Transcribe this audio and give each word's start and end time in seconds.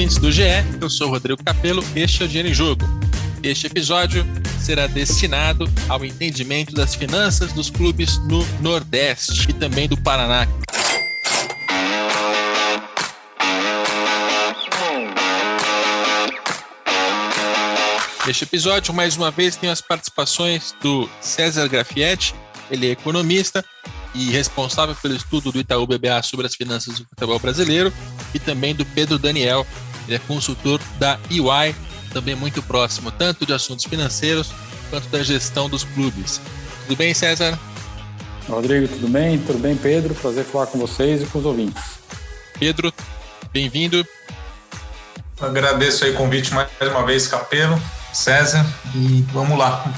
ouvintes 0.00 0.16
do 0.16 0.32
GE, 0.32 0.42
eu 0.80 0.88
sou 0.88 1.10
Rodrigo 1.10 1.44
Capello, 1.44 1.84
este 1.94 2.22
é 2.22 2.24
o 2.24 2.28
Dinheiro 2.28 2.48
em 2.48 2.54
Jogo. 2.54 2.86
Este 3.42 3.66
episódio 3.66 4.26
será 4.58 4.86
destinado 4.86 5.70
ao 5.90 6.02
entendimento 6.02 6.74
das 6.74 6.94
finanças 6.94 7.52
dos 7.52 7.68
clubes 7.68 8.16
no 8.20 8.42
Nordeste 8.62 9.50
e 9.50 9.52
também 9.52 9.86
do 9.86 9.98
Paraná. 9.98 10.48
Neste 18.26 18.44
episódio, 18.44 18.94
mais 18.94 19.18
uma 19.18 19.30
vez, 19.30 19.56
tem 19.56 19.68
as 19.68 19.82
participações 19.82 20.74
do 20.80 21.10
César 21.20 21.68
Grafietti, 21.68 22.34
ele 22.70 22.86
é 22.86 22.92
economista 22.92 23.62
e 24.14 24.30
responsável 24.30 24.94
pelo 24.94 25.14
estudo 25.14 25.52
do 25.52 25.60
Itaú 25.60 25.86
BBA 25.86 26.22
sobre 26.22 26.46
as 26.46 26.54
finanças 26.54 26.98
do 26.98 27.04
futebol 27.04 27.38
brasileiro, 27.38 27.92
e 28.34 28.38
também 28.38 28.74
do 28.74 28.86
Pedro 28.86 29.18
Daniel, 29.18 29.66
ele 30.10 30.16
é 30.16 30.18
consultor 30.26 30.80
da 30.98 31.18
EY, 31.30 31.74
também 32.12 32.34
muito 32.34 32.60
próximo, 32.62 33.12
tanto 33.12 33.46
de 33.46 33.52
assuntos 33.52 33.84
financeiros 33.84 34.50
quanto 34.90 35.08
da 35.08 35.22
gestão 35.22 35.68
dos 35.68 35.84
clubes. 35.84 36.40
Tudo 36.82 36.96
bem, 36.96 37.14
César? 37.14 37.58
Rodrigo, 38.48 38.88
tudo 38.88 39.06
bem? 39.06 39.38
Tudo 39.38 39.60
bem, 39.60 39.76
Pedro? 39.76 40.12
Prazer 40.16 40.44
falar 40.44 40.66
com 40.66 40.78
vocês 40.78 41.22
e 41.22 41.26
com 41.26 41.38
os 41.38 41.44
ouvintes. 41.44 41.82
Pedro, 42.58 42.92
bem-vindo. 43.52 44.04
Agradeço 45.40 46.04
aí 46.04 46.10
o 46.10 46.16
convite 46.16 46.52
mais 46.52 46.68
uma 46.82 47.06
vez, 47.06 47.28
Capelo, 47.28 47.80
César, 48.12 48.66
e 48.94 49.24
vamos 49.32 49.56
lá. 49.56 49.90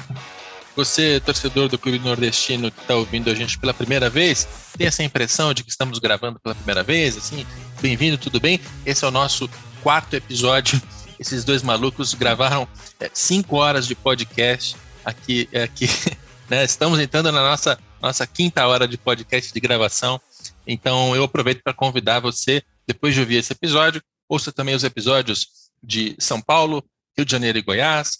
Você, 0.76 1.20
torcedor 1.20 1.68
do 1.68 1.78
Clube 1.78 1.98
Nordestino 1.98 2.70
que 2.70 2.80
está 2.80 2.94
ouvindo 2.94 3.30
a 3.30 3.34
gente 3.34 3.58
pela 3.58 3.74
primeira 3.74 4.08
vez, 4.08 4.46
tem 4.76 4.86
essa 4.86 5.02
impressão 5.02 5.52
de 5.52 5.64
que 5.64 5.70
estamos 5.70 5.98
gravando 5.98 6.38
pela 6.38 6.54
primeira 6.54 6.82
vez? 6.82 7.16
Assim, 7.16 7.46
bem-vindo, 7.80 8.16
tudo 8.16 8.38
bem? 8.40 8.60
Esse 8.86 9.04
é 9.04 9.08
o 9.08 9.10
nosso 9.10 9.48
quarto 9.82 10.14
episódio. 10.14 10.80
Esses 11.18 11.44
dois 11.44 11.62
malucos 11.62 12.14
gravaram 12.14 12.68
é, 13.00 13.10
cinco 13.12 13.56
horas 13.56 13.86
de 13.86 13.94
podcast 13.94 14.76
aqui. 15.04 15.48
aqui 15.52 15.86
né? 16.48 16.64
Estamos 16.64 17.00
entrando 17.00 17.30
na 17.32 17.42
nossa, 17.42 17.78
nossa 18.00 18.26
quinta 18.26 18.66
hora 18.66 18.86
de 18.86 18.96
podcast 18.96 19.52
de 19.52 19.60
gravação. 19.60 20.20
Então, 20.66 21.14
eu 21.16 21.24
aproveito 21.24 21.62
para 21.62 21.74
convidar 21.74 22.20
você, 22.20 22.62
depois 22.86 23.14
de 23.14 23.20
ouvir 23.20 23.36
esse 23.36 23.52
episódio, 23.52 24.00
ouça 24.28 24.52
também 24.52 24.74
os 24.74 24.84
episódios 24.84 25.48
de 25.82 26.14
São 26.18 26.40
Paulo, 26.40 26.84
Rio 27.16 27.26
de 27.26 27.32
Janeiro 27.32 27.58
e 27.58 27.62
Goiás, 27.62 28.18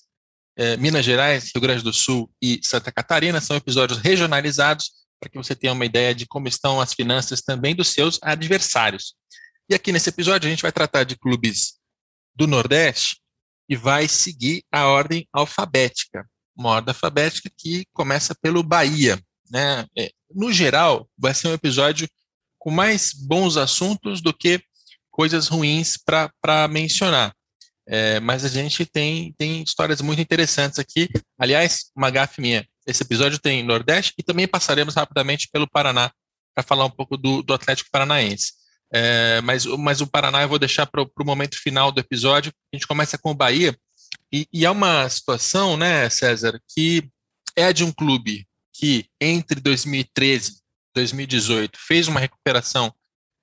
é, 0.56 0.77
Minas 0.77 1.05
Gerais, 1.05 1.50
Rio 1.55 1.62
Grande 1.62 1.84
do 1.84 1.92
Sul 1.92 2.28
e 2.42 2.60
Santa 2.62 2.90
Catarina. 2.90 3.40
São 3.40 3.56
episódios 3.56 4.00
regionalizados 4.00 4.90
para 5.20 5.30
que 5.30 5.38
você 5.38 5.55
tenha 5.55 5.72
uma 5.72 5.86
ideia 5.86 6.12
de 6.12 6.27
como 6.27 6.48
estão 6.48 6.80
as 6.80 6.92
finanças 6.92 7.40
também 7.40 7.74
dos 7.77 7.88
seus 7.88 8.18
adversários. 8.20 9.14
E 9.73 9.75
aqui 9.75 9.91
nesse 9.91 10.11
episódio 10.11 10.47
a 10.47 10.51
gente 10.51 10.61
vai 10.61 10.70
tratar 10.70 11.03
de 11.03 11.17
clubes 11.17 11.78
do 12.37 12.47
Nordeste 12.47 13.17
e 13.67 13.75
vai 13.75 14.06
seguir 14.06 14.62
a 14.70 14.87
ordem 14.87 15.27
alfabética, 15.33 16.29
uma 16.55 16.69
ordem 16.69 16.92
alfabética 16.92 17.51
que 17.56 17.87
começa 17.91 18.34
pelo 18.34 18.62
Bahia. 18.62 19.19
Né? 19.51 19.87
É, 19.97 20.11
no 20.31 20.53
geral, 20.53 21.09
vai 21.17 21.33
ser 21.33 21.48
um 21.48 21.55
episódio 21.55 22.06
com 22.59 22.70
mais 22.70 23.14
bons 23.14 23.56
assuntos 23.56 24.20
do 24.20 24.34
que 24.34 24.62
coisas 25.11 25.48
ruins 25.48 25.97
para 25.97 26.69
mencionar. 26.69 27.34
É, 27.89 28.20
mas 28.20 28.45
a 28.45 28.48
gente 28.48 28.84
tem, 28.84 29.33
tem 29.39 29.62
histórias 29.62 30.03
muito 30.03 30.20
interessantes 30.20 30.79
aqui. 30.79 31.09
Aliás, 31.39 31.91
uma 31.97 32.11
gafe 32.11 32.42
minha. 32.42 32.69
Esse 32.86 33.05
episódio 33.05 33.39
tem 33.39 33.62
Nordeste 33.62 34.12
e 34.19 34.23
também 34.23 34.47
passaremos 34.47 34.95
rapidamente 34.95 35.48
pelo 35.51 35.67
Paraná 35.67 36.12
para 36.55 36.62
falar 36.62 36.84
um 36.84 36.91
pouco 36.91 37.17
do, 37.17 37.42
do 37.42 37.55
Atlético 37.55 37.89
Paranaense. 37.91 38.61
É, 38.93 39.41
mas, 39.41 39.64
mas 39.64 40.01
o 40.01 40.07
Paraná 40.07 40.42
eu 40.42 40.48
vou 40.48 40.58
deixar 40.58 40.86
para 40.86 41.03
o 41.03 41.25
momento 41.25 41.57
final 41.58 41.91
do 41.91 42.01
episódio. 42.01 42.53
A 42.73 42.77
gente 42.77 42.86
começa 42.86 43.17
com 43.17 43.30
o 43.30 43.35
Bahia. 43.35 43.77
E, 44.33 44.47
e 44.53 44.64
é 44.64 44.70
uma 44.70 45.08
situação, 45.08 45.77
né, 45.77 46.08
César, 46.11 46.61
que 46.75 47.08
é 47.57 47.73
de 47.73 47.85
um 47.85 47.92
clube 47.92 48.47
que 48.73 49.07
entre 49.20 49.61
2013 49.61 50.52
e 50.52 50.55
2018 50.95 51.79
fez 51.79 52.08
uma 52.08 52.20
recuperação 52.20 52.95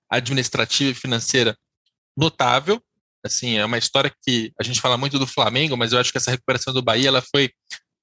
administrativa 0.09 0.91
e 0.91 0.95
financeira 0.95 1.57
notável, 2.17 2.81
Assim, 3.23 3.57
é 3.57 3.65
uma 3.65 3.77
história 3.77 4.13
que 4.23 4.53
a 4.59 4.63
gente 4.63 4.79
fala 4.79 4.97
muito 4.97 5.19
do 5.19 5.27
Flamengo, 5.27 5.75
mas 5.75 5.91
eu 5.91 5.99
acho 5.99 6.11
que 6.11 6.17
essa 6.17 6.31
recuperação 6.31 6.73
do 6.73 6.81
Bahia 6.81 7.09
ela 7.09 7.21
foi 7.21 7.51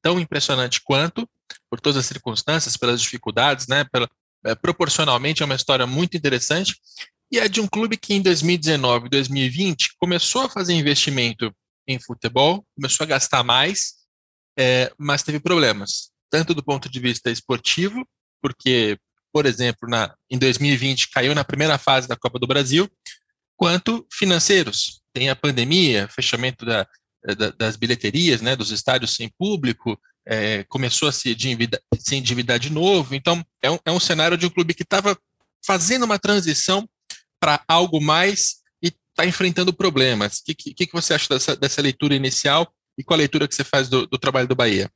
tão 0.02 0.20
impressionante 0.20 0.80
quanto, 0.84 1.28
por 1.70 1.80
todas 1.80 1.96
as 1.96 2.06
circunstâncias, 2.06 2.76
pelas 2.76 3.00
dificuldades, 3.00 3.66
né? 3.66 3.84
Pela, 3.90 4.08
é, 4.44 4.54
proporcionalmente 4.54 5.42
é 5.42 5.46
uma 5.46 5.54
história 5.54 5.86
muito 5.86 6.16
interessante. 6.16 6.76
E 7.30 7.38
é 7.38 7.48
de 7.48 7.60
um 7.60 7.66
clube 7.66 7.96
que 7.96 8.14
em 8.14 8.22
2019 8.22 9.08
2020 9.08 9.96
começou 9.98 10.42
a 10.42 10.48
fazer 10.48 10.74
investimento 10.74 11.52
em 11.86 11.98
futebol, 11.98 12.64
começou 12.74 13.04
a 13.04 13.08
gastar 13.08 13.42
mais, 13.42 13.94
é, 14.58 14.92
mas 14.98 15.22
teve 15.22 15.40
problemas, 15.40 16.10
tanto 16.30 16.54
do 16.54 16.62
ponto 16.62 16.88
de 16.88 17.00
vista 17.00 17.30
esportivo, 17.30 18.06
porque, 18.40 18.98
por 19.32 19.46
exemplo, 19.46 19.88
na, 19.88 20.14
em 20.30 20.38
2020 20.38 21.10
caiu 21.10 21.34
na 21.34 21.44
primeira 21.44 21.78
fase 21.78 22.08
da 22.08 22.16
Copa 22.16 22.38
do 22.38 22.46
Brasil, 22.46 22.88
quanto 23.56 24.06
financeiros. 24.12 25.00
Tem 25.12 25.28
a 25.28 25.36
pandemia, 25.36 26.08
fechamento 26.08 26.64
da, 26.64 26.86
da, 27.36 27.50
das 27.50 27.76
bilheterias, 27.76 28.40
né, 28.40 28.54
dos 28.54 28.70
estádios 28.70 29.14
sem 29.14 29.28
público, 29.38 29.98
é, 30.26 30.64
começou 30.64 31.08
a 31.08 31.12
se 31.12 31.30
endividar, 31.30 31.80
se 31.98 32.16
endividar 32.16 32.58
de 32.58 32.70
novo. 32.70 33.14
Então, 33.14 33.44
é 33.62 33.70
um, 33.70 33.78
é 33.84 33.90
um 33.90 34.00
cenário 34.00 34.36
de 34.36 34.46
um 34.46 34.50
clube 34.50 34.74
que 34.74 34.82
estava 34.82 35.16
fazendo 35.64 36.04
uma 36.04 36.18
transição 36.18 36.88
para 37.40 37.62
algo 37.68 38.00
mais 38.00 38.62
e 38.82 38.88
está 38.88 39.26
enfrentando 39.26 39.72
problemas. 39.72 40.38
O 40.38 40.44
que, 40.44 40.54
que, 40.54 40.86
que, 40.86 40.92
você 40.92 41.14
acha 41.14 41.28
dessa, 41.28 41.56
dessa 41.56 41.82
leitura 41.82 42.14
inicial 42.14 42.66
e 42.98 43.04
qual 43.04 43.16
a 43.16 43.18
leitura 43.18 43.46
que 43.46 43.54
você 43.54 43.64
faz 43.64 43.88
do, 43.88 44.06
do 44.06 44.18
trabalho 44.18 44.48
do 44.48 44.56
Bahia? 44.56 44.90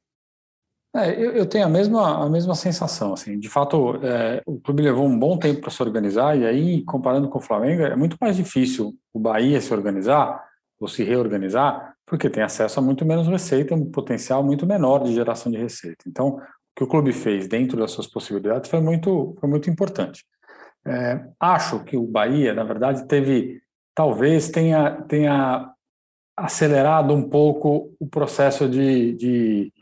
É, 0.95 1.11
eu, 1.12 1.33
eu, 1.33 1.47
tenho 1.47 1.65
a 1.65 1.69
mesma, 1.69 2.25
a 2.25 2.28
mesma 2.28 2.55
sensação. 2.55 3.12
Assim. 3.12 3.39
De 3.39 3.49
fato, 3.49 3.97
é, 4.05 4.43
o 4.45 4.59
clube 4.61 4.83
levou 4.83 5.06
um 5.06 5.19
bom 5.19 5.39
tempo 5.39 5.61
para 5.61 5.71
se 5.71 5.83
organizar, 5.83 6.37
e 6.37 6.45
aí, 6.45 6.83
comparando 6.84 7.28
com 7.28 7.39
o 7.39 7.43
Flamengo, 7.43 7.83
é 7.83 7.95
muito 7.95 8.17
mais 8.21 8.37
difícil 8.37 8.95
o 9.12 9.21
Bahia 9.21 9.61
se 9.61 9.72
organizar 9.72 10.45
ou 10.81 10.89
se 10.89 11.05
reorganizar, 11.05 11.95
porque 12.07 12.28
tem 12.28 12.43
acesso 12.43 12.81
a 12.81 12.83
muito 12.83 13.05
menos 13.05 13.28
receita, 13.28 13.75
um 13.75 13.91
potencial 13.91 14.43
muito 14.43 14.67
menor 14.67 15.05
de 15.05 15.15
geração 15.15 15.53
de 15.53 15.59
receita. 15.59 16.05
Então, 16.09 16.39
o 16.39 16.41
que 16.75 16.83
o 16.83 16.89
clube 16.89 17.12
fez 17.12 17.47
dentro 17.47 17.78
das 17.78 17.93
suas 17.93 18.07
possibilidades 18.07 18.69
foi 18.69 18.81
muito, 18.81 19.37
foi 19.39 19.49
muito 19.49 19.71
importante. 19.71 20.25
É, 20.86 21.20
acho 21.38 21.84
que 21.84 21.96
o 21.96 22.06
Bahia, 22.06 22.54
na 22.54 22.64
verdade, 22.64 23.06
teve, 23.06 23.62
talvez 23.94 24.48
tenha, 24.48 25.02
tenha 25.02 25.70
acelerado 26.36 27.14
um 27.14 27.28
pouco 27.28 27.94
o 28.00 28.06
processo 28.06 28.68
de, 28.68 29.12
de 29.14 29.72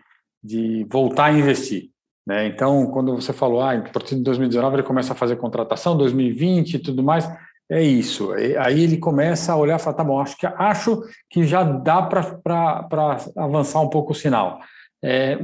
de 0.42 0.84
voltar 0.88 1.26
a 1.26 1.32
investir. 1.32 1.90
Né? 2.26 2.46
Então, 2.46 2.86
quando 2.86 3.14
você 3.14 3.32
falou, 3.32 3.60
ah, 3.60 3.72
a 3.72 3.80
partir 3.80 4.14
de 4.16 4.22
2019 4.22 4.76
ele 4.76 4.82
começa 4.82 5.12
a 5.12 5.16
fazer 5.16 5.36
contratação, 5.36 5.96
2020 5.96 6.74
e 6.74 6.78
tudo 6.78 7.02
mais, 7.02 7.28
é 7.70 7.82
isso. 7.82 8.32
Aí 8.32 8.82
ele 8.82 8.98
começa 8.98 9.52
a 9.52 9.56
olhar 9.56 9.78
e 9.78 9.82
falar, 9.82 9.96
tá 9.96 10.04
bom, 10.04 10.20
acho 10.20 10.36
que, 10.36 10.46
acho 10.46 11.02
que 11.30 11.44
já 11.44 11.62
dá 11.62 12.02
para 12.02 13.16
avançar 13.36 13.80
um 13.80 13.90
pouco 13.90 14.12
o 14.12 14.16
sinal. 14.16 14.58
É, 15.02 15.38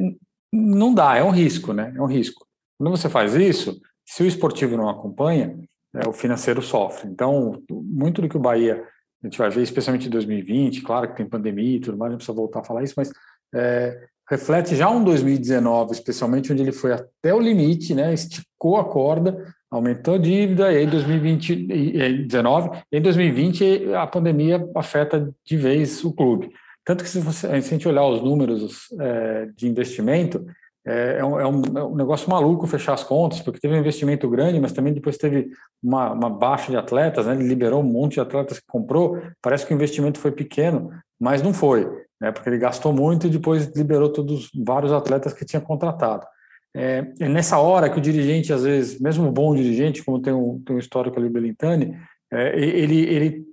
não 0.53 0.95
dá, 0.95 1.17
é 1.17 1.23
um 1.23 1.31
risco, 1.31 1.73
né? 1.73 1.93
É 1.95 2.01
um 2.01 2.07
risco. 2.07 2.47
Quando 2.79 2.91
você 2.91 3.09
faz 3.09 3.35
isso, 3.35 3.81
se 4.05 4.23
o 4.23 4.27
esportivo 4.27 4.77
não 4.77 4.89
acompanha, 4.89 5.59
é, 5.95 6.09
o 6.09 6.13
financeiro 6.13 6.61
sofre. 6.61 7.09
Então, 7.09 7.63
muito 7.71 8.21
do 8.21 8.29
que 8.29 8.37
o 8.37 8.41
Bahia, 8.41 8.85
a 9.23 9.27
gente 9.27 9.39
vai 9.39 9.49
ver, 9.49 9.63
especialmente 9.63 10.07
em 10.07 10.11
2020, 10.11 10.83
claro 10.83 11.09
que 11.09 11.17
tem 11.17 11.27
pandemia 11.27 11.77
e 11.77 11.81
tudo 11.81 11.97
mais, 11.97 12.11
não 12.11 12.19
precisa 12.19 12.37
voltar 12.37 12.61
a 12.61 12.65
falar 12.65 12.83
isso, 12.83 12.95
mas 12.97 13.11
é, 13.55 14.07
reflete 14.29 14.77
já 14.77 14.91
um 14.91 15.03
2019, 15.03 15.93
especialmente 15.93 16.53
onde 16.53 16.63
ele 16.63 16.73
foi 16.73 16.93
até 16.93 17.33
o 17.33 17.41
limite, 17.41 17.95
né, 17.95 18.13
esticou 18.13 18.77
a 18.77 18.85
corda, 18.85 19.55
aumentou 19.71 20.15
a 20.15 20.19
dívida, 20.19 20.73
e 20.73 20.77
aí 20.79 20.87
2019, 20.87 22.83
e 22.93 22.99
em 22.99 23.03
2020 23.03 23.95
a 23.95 24.07
pandemia 24.07 24.69
afeta 24.75 25.33
de 25.45 25.57
vez 25.57 26.05
o 26.05 26.13
clube. 26.13 26.51
Tanto 26.85 27.03
que 27.03 27.09
se, 27.09 27.19
você, 27.19 27.49
se 27.49 27.53
a 27.53 27.61
gente 27.61 27.89
olhar 27.89 28.05
os 28.07 28.23
números 28.23 28.89
é, 29.01 29.49
de 29.57 29.67
investimento, 29.67 30.45
é, 30.87 31.19
é, 31.19 31.25
um, 31.25 31.41
é, 31.41 31.47
um, 31.47 31.95
negócio 31.95 32.29
maluco 32.29 32.67
fechar 32.67 32.93
as 32.93 33.03
contas, 33.03 33.41
porque 33.41 33.61
teve 33.61 33.75
um 33.75 33.79
investimento 33.79 34.29
grande, 34.29 34.61
mas 34.61 34.73
também 34.73 34.93
depois 34.93 35.17
teve 35.17 35.51
uma, 35.83 36.13
uma 36.13 36.31
baixa 36.31 36.71
de 36.71 36.77
atletas, 36.77 37.27
né? 37.27 37.35
ele 37.35 37.49
liberou 37.49 37.81
um 37.81 37.91
monte 37.91 38.15
de 38.15 38.21
atletas 38.21 38.59
que 38.59 38.67
comprou, 38.67 39.19
parece 39.41 39.67
que 39.67 39.73
o 39.73 39.77
investimento 39.77 40.19
foi 40.19 40.33
pequeno, 40.33 40.91
mas 41.19 41.43
não 41.43 41.55
foi 41.55 41.89
né, 42.25 42.33
porque 42.33 42.49
ele 42.49 42.59
gastou 42.59 42.91
muito 42.91 43.27
e 43.27 43.31
depois 43.31 43.67
liberou 43.77 44.09
todos 44.09 44.51
vários 44.55 44.93
atletas 44.93 45.35
que 45.35 45.45
tinha 45.45 45.61
contratado. 45.61 46.27
É, 46.75 47.07
é, 47.21 47.29
nessa 47.29 47.59
hora 47.59 47.91
que 47.91 47.99
o 47.99 48.03
dirigente, 48.03 48.53
às 48.53 48.65
vezes, 48.65 48.99
mesmo 48.99 49.31
bom 49.31 49.55
dirigente, 49.55 50.03
como 50.03 50.21
tem 50.21 50.33
um, 50.33 50.61
tem 50.65 50.75
um 50.75 50.79
histórico 50.79 51.19
ali, 51.19 51.29
Belintani, 51.29 51.95
é, 52.33 52.59
ele, 52.59 53.01
ele 53.01 53.45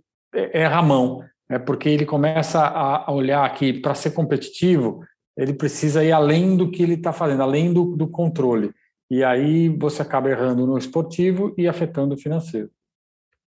a 0.65 0.81
mão, 0.81 1.21
né, 1.49 1.59
porque 1.59 1.89
ele 1.89 2.05
começa 2.05 2.61
a, 2.65 3.11
olhar 3.11 3.53
que 3.53 3.73
para 3.73 3.93
ser 3.93 4.11
competitivo, 4.11 5.03
ele 5.41 5.53
precisa 5.53 6.03
ir 6.03 6.11
além 6.11 6.55
do 6.55 6.69
que 6.69 6.83
ele 6.83 6.93
está 6.93 7.11
fazendo, 7.11 7.41
além 7.41 7.73
do, 7.73 7.95
do 7.95 8.07
controle. 8.07 8.71
E 9.09 9.23
aí 9.23 9.69
você 9.69 10.03
acaba 10.03 10.29
errando 10.29 10.67
no 10.67 10.77
esportivo 10.77 11.53
e 11.57 11.67
afetando 11.67 12.13
o 12.13 12.17
financeiro. 12.17 12.69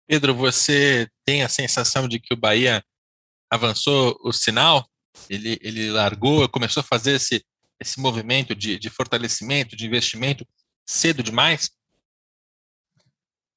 Pedro, 0.07 0.33
você 0.33 1.07
tem 1.23 1.43
a 1.43 1.49
sensação 1.49 2.07
de 2.07 2.19
que 2.19 2.33
o 2.33 2.37
Bahia 2.37 2.83
avançou 3.51 4.17
o 4.23 4.33
sinal, 4.33 4.85
ele, 5.29 5.59
ele 5.61 5.91
largou, 5.91 6.49
começou 6.49 6.81
a 6.81 6.83
fazer 6.83 7.13
esse, 7.13 7.43
esse 7.79 7.99
movimento 7.99 8.55
de, 8.55 8.79
de 8.79 8.89
fortalecimento, 8.89 9.75
de 9.75 9.85
investimento 9.85 10.45
cedo 10.87 11.21
demais? 11.21 11.69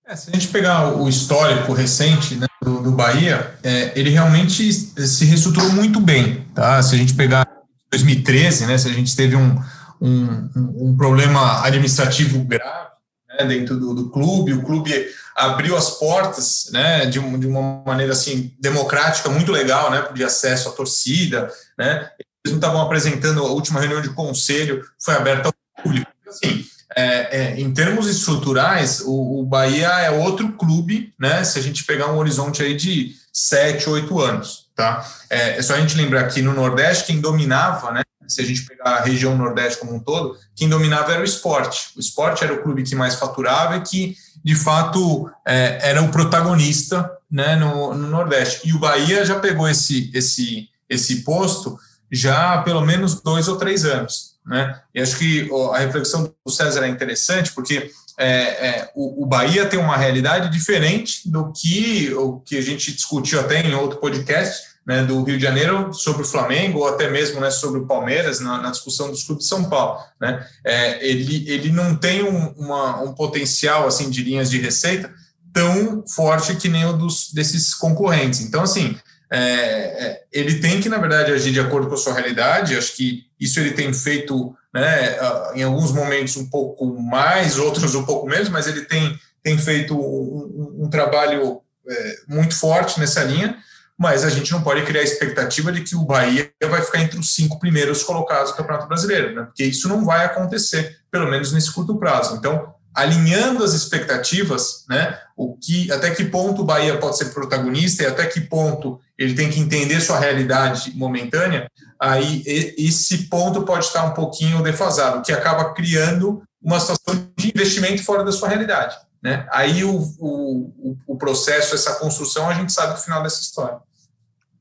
É, 0.07 0.15
se 0.15 0.31
a 0.31 0.35
gente 0.35 0.49
pegar 0.49 0.97
o 0.97 1.09
histórico 1.09 1.73
recente 1.73 2.35
né, 2.35 2.47
do, 2.63 2.83
do, 2.83 2.93
Bahia, 2.93 3.59
é, 3.63 3.99
ele 3.99 4.11
realmente 4.11 4.73
se 4.73 5.25
reestruturou 5.25 5.73
muito 5.73 5.99
bem. 5.99 6.45
Tá? 6.55 6.83
Se 6.83 6.95
a 6.95 6.99
gente 6.99 7.15
pegar 7.15 7.58
2013, 7.91 8.67
né, 8.67 8.79
se 8.79 8.89
a 8.89 8.93
gente 8.93 9.15
teve 9.17 9.37
um, 9.37 9.61
um, 10.01 10.51
um 10.55 10.97
problema 10.97 11.65
administrativo 11.65 12.45
grave 12.45 12.91
né, 13.29 13.47
dentro 13.47 13.79
do, 13.79 13.95
do, 13.95 14.11
clube, 14.11 14.53
o 14.53 14.63
clube 14.63 14.93
abriu 15.37 15.77
as 15.77 15.91
portas 15.91 16.69
né, 16.73 17.07
de, 17.07 17.19
de, 17.39 17.47
uma 17.47 17.83
maneira 17.87 18.13
assim 18.13 18.55
democrática 18.61 19.29
muito 19.29 19.53
legal, 19.53 19.91
né, 19.91 20.09
de 20.13 20.25
acesso 20.25 20.69
à 20.69 20.73
torcida, 20.73 21.51
né, 21.79 22.11
eles 22.45 22.57
estavam 22.57 22.81
apresentando 22.81 23.41
a 23.41 23.51
última 23.51 23.81
reunião 23.81 24.01
de 24.01 24.11
conselho 24.11 24.85
foi 25.03 25.15
aberta 25.15 25.49
ao 25.49 25.83
público. 25.83 26.11
Assim, 26.27 26.65
é, 26.97 27.39
é, 27.39 27.61
em 27.61 27.73
termos 27.73 28.09
estruturais, 28.09 29.03
o, 29.05 29.41
o, 29.41 29.47
Bahia 29.47 29.89
é 30.01 30.11
outro 30.11 30.53
clube, 30.53 31.13
né? 31.19 31.45
Se 31.45 31.59
a 31.59 31.63
gente 31.63 31.85
pegar 31.85 32.11
um 32.11 32.19
horizonte 32.19 32.63
aí 32.63 32.75
de 32.75 33.15
sete, 33.33 33.89
oito 33.89 34.19
anos, 34.19 34.68
tá? 34.79 35.05
É, 35.29 35.59
é 35.59 35.63
só 35.63 35.75
a 35.75 35.81
gente 35.81 35.97
lembrar 35.97 36.29
que 36.29 36.41
no 36.41 36.55
Nordeste 36.55 37.07
quem 37.07 37.21
dominava, 37.21 37.91
né? 37.91 38.03
Se 38.29 38.41
a 38.41 38.45
gente 38.45 38.65
pegar 38.65 38.85
a 38.85 39.01
região 39.01 39.37
Nordeste 39.37 39.81
como 39.81 39.95
um 39.95 39.99
todo, 39.99 40.37
quem 40.55 40.69
dominava 40.69 41.13
era 41.13 41.21
o 41.21 41.25
esporte. 41.25 41.89
O 41.97 42.01
esporte 42.01 42.45
era 42.45 42.53
o 42.53 42.63
clube 42.63 42.85
que 42.85 42.95
mais 42.95 43.17
faturava 43.17 43.77
e 43.77 43.81
que, 43.81 44.17
de 44.45 44.55
fato, 44.55 45.29
é, 45.45 45.79
era 45.83 46.01
o 46.01 46.11
protagonista, 46.11 47.11
né? 47.29 47.57
No, 47.57 47.93
no 47.93 48.07
Nordeste. 48.07 48.69
E 48.69 48.73
o 48.73 48.79
Bahia 48.79 49.25
já 49.25 49.41
pegou 49.41 49.69
esse 49.69 50.13
esse 50.15 50.69
esse 50.89 51.23
posto 51.23 51.77
já 52.11 52.55
há 52.55 52.63
pelo 52.63 52.81
menos 52.81 53.21
dois 53.21 53.49
ou 53.49 53.57
três 53.57 53.85
anos. 53.85 54.39
Né? 54.47 54.81
E 54.95 55.01
acho 55.01 55.19
que 55.19 55.51
a 55.75 55.79
reflexão 55.79 56.23
do 56.23 56.51
César 56.51 56.87
é 56.87 56.89
interessante, 56.89 57.53
porque 57.53 57.91
é, 58.17 58.27
é, 58.27 58.91
o, 58.95 59.23
o, 59.23 59.27
Bahia 59.27 59.67
tem 59.67 59.79
uma 59.79 59.97
realidade 59.97 60.51
diferente 60.51 61.29
do 61.31 61.53
que 61.53 62.13
o 62.15 62.41
que 62.41 62.57
a 62.57 62.63
gente 62.63 62.93
discutiu 62.93 63.39
até 63.39 63.61
em 63.61 63.75
outro 63.75 63.99
podcast 63.99 64.68
né, 64.89 65.05
do 65.05 65.23
Rio 65.23 65.37
de 65.37 65.45
Janeiro 65.45 65.93
sobre 65.93 66.23
o 66.23 66.25
Flamengo, 66.25 66.79
ou 66.79 66.89
até 66.89 67.11
mesmo 67.11 67.39
né, 67.43 67.51
sobre 67.51 67.79
o 67.79 67.87
Palmeiras, 67.87 68.41
na, 68.41 68.63
na, 68.63 68.71
discussão 68.71 69.11
dos 69.11 69.23
clubes 69.23 69.45
de 69.45 69.51
São 69.51 69.65
Paulo. 69.69 70.01
Né? 70.19 70.43
É, 70.65 71.07
ele, 71.07 71.45
ele 71.47 71.71
não 71.71 71.95
tem 71.95 72.23
um, 72.23 72.49
uma, 72.57 73.03
um 73.03 73.13
potencial 73.13 73.87
assim 73.87 74.09
de 74.09 74.25
linhas 74.25 74.49
de 74.49 74.59
receita 74.59 75.13
tão 75.53 76.03
forte 76.09 76.57
que 76.57 76.71
nem 76.71 76.87
o 76.87 76.95
dos, 76.95 77.31
desses 77.35 77.75
concorrentes. 77.75 78.41
Então, 78.41 78.63
assim, 78.63 78.97
é, 79.31 79.41
é, 79.41 80.23
ele 80.33 80.59
tem 80.59 80.81
que, 80.81 80.89
na 80.89 80.97
verdade, 80.97 81.33
agir 81.33 81.53
de 81.53 81.61
acordo 81.61 81.87
com 81.87 81.95
a 81.95 81.99
sua 81.99 82.15
realidade. 82.15 82.75
Acho 82.75 82.97
que 82.97 83.25
isso 83.39 83.61
ele 83.61 83.73
tem 83.73 83.93
feito, 83.93 84.57
né, 84.73 85.19
em 85.55 85.65
alguns 85.65 85.93
momentos 85.93 86.35
um 86.39 86.49
pouco 86.49 86.87
mais, 86.99 87.59
outros 87.59 87.95
um 87.95 88.05
pouco 88.05 88.27
menos, 88.27 88.49
mas 88.49 88.67
ele 88.67 88.87
tem, 88.87 89.21
tem 89.43 89.59
feito 89.59 89.95
um, 89.95 90.85
um 90.85 90.89
trabalho 90.89 91.61
é, 91.87 92.15
muito 92.27 92.57
forte 92.57 92.99
nessa 92.99 93.23
linha. 93.23 93.55
Mas 93.99 94.25
a 94.25 94.31
gente 94.31 94.53
não 94.53 94.63
pode 94.63 94.83
criar 94.85 95.01
a 95.01 95.05
expectativa 95.05 95.73
de 95.73 95.83
que 95.83 95.97
o 95.97 96.05
Bahia 96.05 96.51
vai 96.71 96.81
ficar 96.83 97.01
entre 97.01 97.19
os 97.19 97.35
cinco 97.35 97.59
primeiros 97.59 98.05
colocados 98.05 98.53
do 98.53 98.57
Campeonato 98.57 98.87
Brasileiro, 98.87 99.35
né? 99.35 99.43
porque 99.43 99.65
isso 99.65 99.89
não 99.89 100.05
vai 100.05 100.25
acontecer, 100.25 100.99
pelo 101.11 101.29
menos 101.29 101.53
nesse 101.53 101.73
curto 101.73 101.99
prazo. 101.99 102.37
Então, 102.37 102.75
alinhando 102.95 103.63
as 103.63 103.75
expectativas, 103.75 104.85
né? 104.89 105.17
O 105.37 105.57
que, 105.57 105.91
até 105.93 106.11
que 106.11 106.25
ponto 106.25 106.63
o 106.63 106.65
Bahia 106.65 106.99
pode 106.99 107.17
ser 107.17 107.27
protagonista 107.27 108.03
e 108.03 108.07
até 108.07 108.27
que 108.27 108.41
ponto 108.41 109.01
ele 109.17 109.35
tem 109.35 109.49
que 109.49 109.61
entender 109.61 110.01
sua 110.01 110.19
realidade 110.19 110.93
momentânea, 110.97 111.71
aí 112.01 112.43
esse 112.77 113.29
ponto 113.29 113.63
pode 113.63 113.85
estar 113.85 114.05
um 114.05 114.15
pouquinho 114.15 114.63
defasado, 114.65 115.23
que 115.23 115.33
acaba 115.33 115.73
criando 115.75 116.43
uma 116.61 116.81
situação 116.81 117.29
de 117.37 117.49
investimento 117.49 118.03
fora 118.03 118.25
da 118.25 118.33
sua 118.33 118.49
realidade, 118.49 118.97
né? 119.23 119.47
Aí 119.53 119.85
o, 119.85 119.97
o, 120.19 120.97
o 121.07 121.17
processo, 121.17 121.77
essa 121.77 121.95
construção, 121.97 122.49
a 122.49 122.55
gente 122.55 122.73
sabe 122.73 122.95
o 122.95 123.03
final 123.03 123.23
dessa 123.23 123.41
história. 123.41 123.79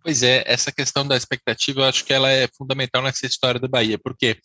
Pois 0.08 0.24
é, 0.24 0.42
essa 0.48 0.72
questão 0.72 1.06
da 1.06 1.18
expectativa, 1.18 1.82
eu 1.82 1.84
acho 1.84 2.06
que 2.06 2.14
ela 2.14 2.32
é 2.32 2.48
fundamental 2.58 3.04
nessa 3.04 3.26
história 3.26 3.60
do 3.60 3.68
Bahia, 3.68 4.00
porque 4.00 4.40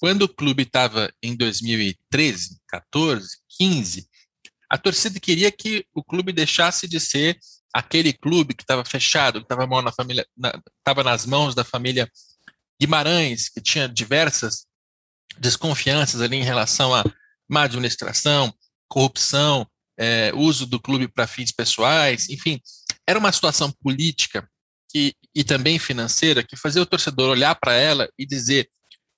quando 0.00 0.22
o 0.22 0.28
clube 0.28 0.62
estava 0.62 1.12
em 1.22 1.36
2013, 1.36 2.62
14, 2.68 3.28
15, 3.58 4.08
a 4.70 4.78
torcida 4.78 5.20
queria 5.20 5.52
que 5.52 5.84
o 5.92 6.02
clube 6.02 6.32
deixasse 6.32 6.88
de 6.88 6.98
ser 6.98 7.38
aquele 7.74 8.10
clube 8.14 8.54
que 8.54 8.62
estava 8.62 8.82
fechado, 8.86 9.40
que 9.40 9.44
estava 9.44 9.82
na 9.82 9.92
família, 9.92 10.26
estava 10.78 11.04
na, 11.04 11.10
nas 11.10 11.26
mãos 11.26 11.54
da 11.54 11.62
família 11.62 12.10
Guimarães, 12.80 13.50
que 13.50 13.60
tinha 13.60 13.86
diversas 13.86 14.64
desconfianças 15.38 16.22
ali 16.22 16.38
em 16.38 16.42
relação 16.42 16.94
à 16.94 17.04
má 17.46 17.64
administração, 17.64 18.50
corrupção, 18.88 19.70
é, 19.98 20.32
uso 20.34 20.64
do 20.64 20.80
clube 20.80 21.06
para 21.06 21.26
fins 21.26 21.52
pessoais, 21.52 22.30
enfim, 22.30 22.58
era 23.06 23.18
uma 23.18 23.30
situação 23.30 23.70
política 23.70 24.48
e, 24.94 25.14
e 25.34 25.42
também 25.42 25.78
financeira 25.78 26.42
que 26.42 26.56
fazia 26.56 26.82
o 26.82 26.86
torcedor 26.86 27.30
olhar 27.30 27.54
para 27.54 27.74
ela 27.74 28.08
e 28.18 28.24
dizer 28.24 28.70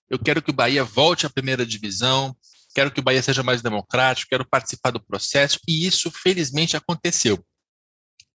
eu 0.08 0.18
quero 0.18 0.40
que 0.40 0.50
o 0.50 0.54
Bahia 0.54 0.84
volte 0.84 1.26
à 1.26 1.30
primeira 1.30 1.66
divisão, 1.66 2.36
quero 2.74 2.92
que 2.92 3.00
o 3.00 3.02
Bahia 3.02 3.22
seja 3.22 3.42
mais 3.42 3.60
democrático, 3.60 4.30
quero 4.30 4.48
participar 4.48 4.90
do 4.90 5.04
processo, 5.04 5.58
e 5.66 5.86
isso 5.86 6.10
felizmente 6.10 6.76
aconteceu. 6.76 7.44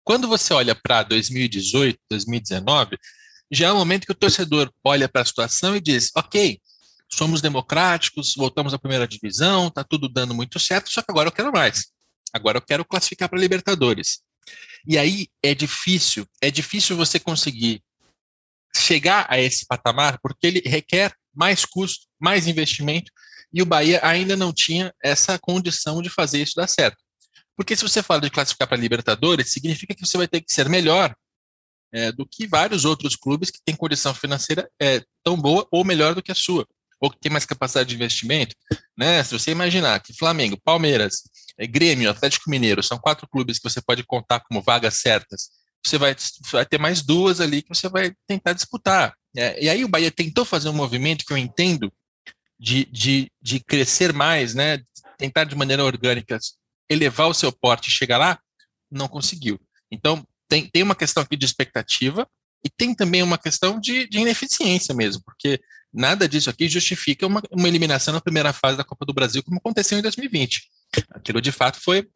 Quando 0.03 0.27
você 0.27 0.53
olha 0.53 0.73
para 0.73 1.03
2018, 1.03 1.99
2019, 2.09 2.97
já 3.51 3.67
é 3.67 3.73
um 3.73 3.77
momento 3.77 4.05
que 4.05 4.11
o 4.11 4.15
torcedor 4.15 4.71
olha 4.83 5.09
para 5.09 5.21
a 5.21 5.25
situação 5.25 5.75
e 5.75 5.81
diz: 5.81 6.11
ok, 6.15 6.59
somos 7.11 7.41
democráticos, 7.41 8.33
voltamos 8.35 8.73
à 8.73 8.79
primeira 8.79 9.07
divisão, 9.07 9.67
está 9.67 9.83
tudo 9.83 10.07
dando 10.07 10.33
muito 10.33 10.59
certo, 10.59 10.89
só 10.89 11.01
que 11.01 11.11
agora 11.11 11.27
eu 11.27 11.33
quero 11.33 11.51
mais. 11.51 11.87
Agora 12.33 12.57
eu 12.57 12.61
quero 12.61 12.85
classificar 12.85 13.27
para 13.27 13.39
Libertadores. 13.39 14.19
E 14.85 14.97
aí 14.97 15.27
é 15.43 15.53
difícil, 15.53 16.25
é 16.41 16.49
difícil 16.49 16.95
você 16.95 17.19
conseguir 17.19 17.81
chegar 18.75 19.25
a 19.29 19.39
esse 19.39 19.65
patamar, 19.65 20.19
porque 20.21 20.47
ele 20.47 20.61
requer 20.65 21.13
mais 21.33 21.65
custo, 21.65 22.05
mais 22.19 22.47
investimento, 22.47 23.11
e 23.53 23.61
o 23.61 23.65
Bahia 23.65 23.99
ainda 24.03 24.35
não 24.35 24.53
tinha 24.53 24.93
essa 25.03 25.37
condição 25.39 26.01
de 26.01 26.09
fazer 26.09 26.41
isso 26.41 26.55
dar 26.55 26.67
certo. 26.67 26.97
Porque 27.55 27.75
se 27.75 27.83
você 27.83 28.03
fala 28.03 28.21
de 28.21 28.29
classificar 28.29 28.67
para 28.67 28.77
Libertadores, 28.77 29.51
significa 29.51 29.95
que 29.95 30.05
você 30.05 30.17
vai 30.17 30.27
ter 30.27 30.41
que 30.41 30.53
ser 30.53 30.69
melhor 30.69 31.13
é, 31.91 32.11
do 32.11 32.25
que 32.25 32.45
vários 32.45 32.85
outros 32.85 33.15
clubes 33.15 33.49
que 33.49 33.59
têm 33.65 33.75
condição 33.75 34.13
financeira 34.13 34.69
é, 34.79 35.01
tão 35.23 35.35
boa 35.35 35.67
ou 35.71 35.83
melhor 35.83 36.13
do 36.13 36.21
que 36.21 36.31
a 36.31 36.35
sua, 36.35 36.67
ou 36.99 37.09
que 37.09 37.19
tem 37.19 37.31
mais 37.31 37.45
capacidade 37.45 37.89
de 37.89 37.95
investimento. 37.95 38.55
Né? 38.97 39.23
Se 39.23 39.37
você 39.37 39.51
imaginar 39.51 39.99
que 40.01 40.13
Flamengo, 40.13 40.59
Palmeiras, 40.63 41.23
Grêmio, 41.65 42.09
Atlético 42.09 42.49
Mineiro 42.49 42.83
são 42.83 42.99
quatro 42.99 43.27
clubes 43.27 43.57
que 43.57 43.69
você 43.69 43.81
pode 43.81 44.03
contar 44.03 44.41
como 44.41 44.61
vagas 44.61 44.95
certas, 44.97 45.49
você 45.83 45.97
vai, 45.97 46.15
vai 46.51 46.65
ter 46.65 46.77
mais 46.77 47.01
duas 47.01 47.39
ali 47.39 47.61
que 47.61 47.69
você 47.69 47.87
vai 47.89 48.13
tentar 48.27 48.53
disputar. 48.53 49.15
É, 49.35 49.63
e 49.63 49.69
aí 49.69 49.83
o 49.85 49.87
Bahia 49.87 50.11
tentou 50.11 50.43
fazer 50.43 50.69
um 50.69 50.73
movimento 50.73 51.25
que 51.25 51.33
eu 51.33 51.37
entendo 51.37 51.91
de, 52.59 52.85
de, 52.85 53.31
de 53.41 53.59
crescer 53.59 54.11
mais, 54.13 54.53
né? 54.53 54.81
Tentar 55.17 55.45
de 55.45 55.55
maneira 55.55 55.83
orgânica 55.83 56.37
elevar 56.89 57.27
o 57.27 57.33
seu 57.33 57.51
porte 57.51 57.87
e 57.87 57.91
chegar 57.91 58.17
lá, 58.17 58.39
não 58.89 59.07
conseguiu. 59.07 59.59
Então, 59.91 60.25
tem, 60.47 60.67
tem 60.69 60.83
uma 60.83 60.95
questão 60.95 61.23
aqui 61.23 61.35
de 61.35 61.45
expectativa 61.45 62.27
e 62.63 62.69
tem 62.69 62.95
também 62.95 63.21
uma 63.21 63.37
questão 63.37 63.79
de, 63.79 64.07
de 64.07 64.19
ineficiência 64.19 64.93
mesmo, 64.95 65.21
porque 65.23 65.59
nada 65.93 66.27
disso 66.27 66.49
aqui 66.49 66.67
justifica 66.67 67.27
uma, 67.27 67.41
uma 67.51 67.67
eliminação 67.67 68.13
na 68.13 68.21
primeira 68.21 68.53
fase 68.53 68.77
da 68.77 68.83
Copa 68.83 69.05
do 69.05 69.13
Brasil, 69.13 69.43
como 69.43 69.57
aconteceu 69.57 69.97
em 69.97 70.01
2020. 70.01 70.63
Aquilo, 71.11 71.41
de 71.41 71.51
fato, 71.51 71.79
foi, 71.79 72.07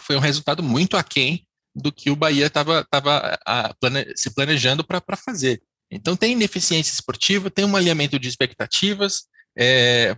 foi 0.00 0.16
um 0.16 0.20
resultado 0.20 0.62
muito 0.62 0.96
aquém 0.96 1.46
do 1.74 1.92
que 1.92 2.10
o 2.10 2.16
Bahia 2.16 2.46
estava 2.46 2.86
plane, 3.80 4.12
se 4.16 4.34
planejando 4.34 4.84
para 4.84 5.16
fazer. 5.16 5.62
Então 5.90 6.16
tem 6.16 6.32
ineficiência 6.32 6.92
esportiva, 6.92 7.50
tem 7.50 7.64
um 7.64 7.76
alinhamento 7.76 8.18
de 8.18 8.28
expectativas, 8.28 9.24
é, 9.58 10.16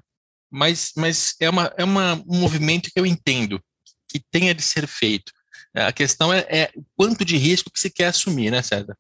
mas, 0.51 0.93
mas 0.97 1.35
é, 1.41 1.49
uma, 1.49 1.73
é 1.77 1.85
uma, 1.85 2.15
um 2.27 2.41
movimento 2.41 2.91
que 2.93 3.01
eu 3.01 3.07
entendo 3.07 3.61
que 4.09 4.21
tenha 4.31 4.55
de 4.55 4.63
ser 4.63 4.87
feito. 4.87 5.33
A 5.75 5.93
questão 5.93 6.33
é, 6.33 6.47
é 6.51 6.71
o 6.77 6.85
quanto 6.95 7.25
de 7.25 7.39
risco 7.39 7.71
que 7.71 7.81
se 7.81 7.91
quer 7.91 8.09
assumir, 8.09 8.51
né, 8.51 8.61
César? 8.61 8.95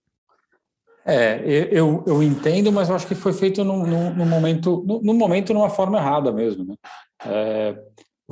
É, 1.05 1.69
eu, 1.71 2.03
eu 2.07 2.23
entendo, 2.23 2.73
mas 2.73 2.89
eu 2.89 2.95
acho 2.95 3.07
que 3.07 3.15
foi 3.15 3.33
feito 3.33 3.65
no, 3.65 3.87
no, 3.87 4.15
no 4.15 4.25
momento, 4.25 4.83
no, 4.87 5.03
no, 5.03 5.13
momento, 5.13 5.53
numa 5.53 5.69
forma 5.69 5.99
errada 5.99 6.33
mesmo. 6.33 6.65
Né? 6.65 6.75
É, 7.27 7.77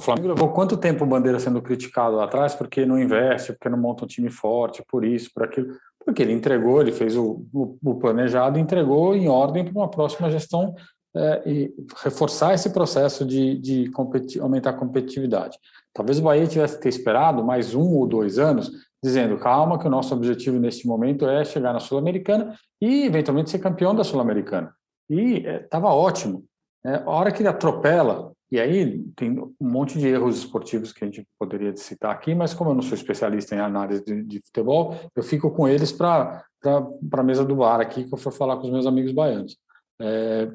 o 0.00 0.02
Flamengo 0.02 0.28
levou 0.28 0.48
quanto 0.48 0.78
tempo 0.78 1.04
o 1.04 1.06
Bandeira 1.06 1.38
sendo 1.38 1.60
criticado 1.60 2.16
lá 2.16 2.24
atrás 2.24 2.54
porque 2.54 2.86
não 2.86 2.98
investe, 2.98 3.52
porque 3.52 3.68
não 3.68 3.76
monta 3.76 4.04
um 4.04 4.08
time 4.08 4.30
forte, 4.30 4.82
por 4.88 5.04
isso, 5.04 5.30
por 5.32 5.44
aquilo. 5.44 5.74
Porque 6.02 6.22
ele 6.22 6.32
entregou, 6.32 6.80
ele 6.80 6.90
fez 6.90 7.16
o, 7.16 7.44
o, 7.52 7.76
o 7.84 7.94
planejado, 7.96 8.58
entregou 8.58 9.14
em 9.14 9.28
ordem 9.28 9.62
para 9.62 9.74
uma 9.74 9.90
próxima 9.90 10.30
gestão 10.30 10.74
é, 11.14 11.42
e 11.44 11.74
reforçar 12.02 12.54
esse 12.54 12.70
processo 12.70 13.26
de, 13.26 13.58
de 13.58 13.90
aumentar 14.40 14.70
a 14.70 14.72
competitividade. 14.72 15.58
Talvez 15.92 16.18
o 16.18 16.22
Bahia 16.22 16.46
tivesse 16.46 16.76
que 16.76 16.82
ter 16.82 16.88
esperado 16.88 17.44
mais 17.44 17.74
um 17.74 17.94
ou 17.96 18.06
dois 18.06 18.38
anos 18.38 18.70
dizendo, 19.04 19.36
calma, 19.36 19.78
que 19.78 19.86
o 19.86 19.90
nosso 19.90 20.14
objetivo 20.14 20.58
neste 20.58 20.86
momento 20.86 21.28
é 21.28 21.44
chegar 21.44 21.74
na 21.74 21.80
Sul-Americana 21.80 22.54
e, 22.80 23.04
eventualmente, 23.04 23.50
ser 23.50 23.58
campeão 23.58 23.94
da 23.94 24.04
Sul-Americana. 24.04 24.72
E 25.10 25.44
estava 25.46 25.88
é, 25.88 25.90
ótimo. 25.90 26.44
É, 26.86 26.94
a 26.94 27.10
hora 27.10 27.30
que 27.30 27.42
ele 27.42 27.48
atropela, 27.48 28.32
e 28.50 28.58
aí 28.58 29.04
tem 29.14 29.38
um 29.38 29.54
monte 29.60 29.98
de 29.98 30.08
erros 30.08 30.38
esportivos 30.38 30.92
que 30.92 31.04
a 31.04 31.06
gente 31.06 31.26
poderia 31.38 31.76
citar 31.76 32.10
aqui, 32.10 32.34
mas 32.34 32.52
como 32.52 32.70
eu 32.70 32.74
não 32.74 32.82
sou 32.82 32.94
especialista 32.94 33.54
em 33.54 33.60
análise 33.60 34.04
de, 34.04 34.22
de 34.24 34.40
futebol, 34.40 34.96
eu 35.14 35.22
fico 35.22 35.50
com 35.50 35.68
eles 35.68 35.92
para 35.92 36.44
a 36.64 37.22
mesa 37.22 37.44
do 37.44 37.54
bar 37.54 37.80
aqui, 37.80 38.04
que 38.04 38.12
eu 38.12 38.18
for 38.18 38.32
falar 38.32 38.56
com 38.56 38.64
os 38.64 38.70
meus 38.70 38.86
amigos 38.86 39.12
baianos. 39.12 39.56
É, 40.00 40.50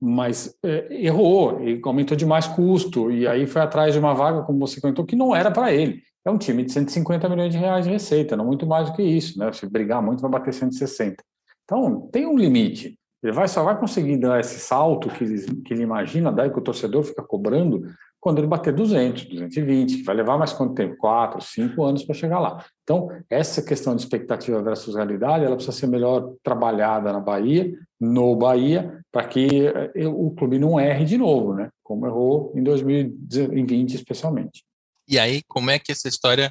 mas 0.00 0.56
é, 0.62 1.04
errou, 1.04 1.60
e 1.60 1.80
aumentou 1.84 2.16
demais 2.16 2.46
custo, 2.46 3.10
e 3.10 3.26
aí 3.26 3.46
foi 3.46 3.60
atrás 3.60 3.92
de 3.92 3.98
uma 3.98 4.14
vaga, 4.14 4.42
como 4.42 4.58
você 4.58 4.80
comentou, 4.80 5.04
que 5.04 5.16
não 5.16 5.34
era 5.34 5.50
para 5.50 5.72
ele. 5.72 6.02
É 6.24 6.30
um 6.30 6.38
time 6.38 6.64
de 6.64 6.72
150 6.72 7.28
milhões 7.28 7.52
de 7.52 7.58
reais 7.58 7.84
de 7.84 7.90
receita, 7.90 8.36
não 8.36 8.46
muito 8.46 8.66
mais 8.66 8.88
do 8.88 8.96
que 8.96 9.02
isso. 9.02 9.38
Né? 9.38 9.52
Se 9.52 9.68
brigar 9.68 10.02
muito, 10.02 10.22
vai 10.22 10.30
bater 10.30 10.54
160. 10.54 11.22
Então, 11.64 12.08
tem 12.10 12.26
um 12.26 12.36
limite. 12.36 12.98
Ele 13.24 13.32
vai, 13.32 13.48
só 13.48 13.64
vai 13.64 13.78
conseguir 13.78 14.18
dar 14.18 14.38
esse 14.38 14.60
salto 14.60 15.08
que 15.08 15.24
ele, 15.24 15.62
que 15.62 15.72
ele 15.72 15.82
imagina 15.82 16.30
daí 16.30 16.50
que 16.50 16.58
o 16.58 16.62
torcedor 16.62 17.02
fica 17.02 17.22
cobrando 17.22 17.82
quando 18.20 18.38
ele 18.38 18.46
bater 18.46 18.72
200, 18.74 19.24
220, 19.24 19.96
que 19.98 20.02
vai 20.02 20.14
levar 20.14 20.38
mais 20.38 20.52
quanto 20.52 20.74
tempo? 20.74 20.96
Quatro, 20.96 21.42
cinco 21.42 21.84
anos 21.84 22.04
para 22.04 22.14
chegar 22.14 22.38
lá. 22.38 22.64
Então, 22.82 23.08
essa 23.28 23.62
questão 23.62 23.94
de 23.94 24.02
expectativa 24.02 24.62
versus 24.62 24.94
realidade, 24.94 25.44
ela 25.44 25.56
precisa 25.56 25.76
ser 25.76 25.86
melhor 25.86 26.34
trabalhada 26.42 27.12
na 27.12 27.20
Bahia, 27.20 27.70
no 28.00 28.34
Bahia, 28.36 28.98
para 29.10 29.26
que 29.26 29.66
eh, 29.94 30.06
o 30.06 30.30
clube 30.30 30.58
não 30.58 30.80
erre 30.80 31.04
de 31.04 31.18
novo, 31.18 31.54
né? 31.54 31.70
Como 31.82 32.06
errou 32.06 32.50
em 32.54 32.62
2020, 32.62 33.94
especialmente. 33.94 34.64
E 35.06 35.18
aí, 35.18 35.42
como 35.46 35.70
é 35.70 35.78
que 35.78 35.92
essa 35.92 36.08
história 36.08 36.50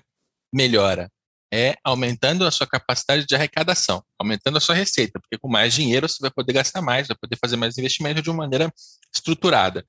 melhora? 0.53 1.09
É 1.55 1.75
aumentando 1.83 2.47
a 2.47 2.51
sua 2.51 2.65
capacidade 2.65 3.27
de 3.27 3.35
arrecadação, 3.35 4.03
aumentando 4.17 4.57
a 4.57 4.59
sua 4.59 4.73
receita, 4.73 5.19
porque 5.19 5.37
com 5.37 5.47
mais 5.47 5.71
dinheiro 5.71 6.09
você 6.09 6.17
vai 6.19 6.31
poder 6.31 6.53
gastar 6.53 6.81
mais, 6.81 7.07
vai 7.07 7.15
poder 7.15 7.37
fazer 7.39 7.55
mais 7.57 7.77
investimento 7.77 8.23
de 8.23 8.29
uma 8.31 8.37
maneira 8.37 8.73
estruturada. 9.13 9.85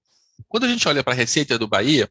Quando 0.47 0.65
a 0.65 0.69
gente 0.69 0.87
olha 0.87 1.03
para 1.03 1.15
a 1.15 1.17
receita 1.17 1.59
do 1.59 1.67
Bahia, 1.67 2.07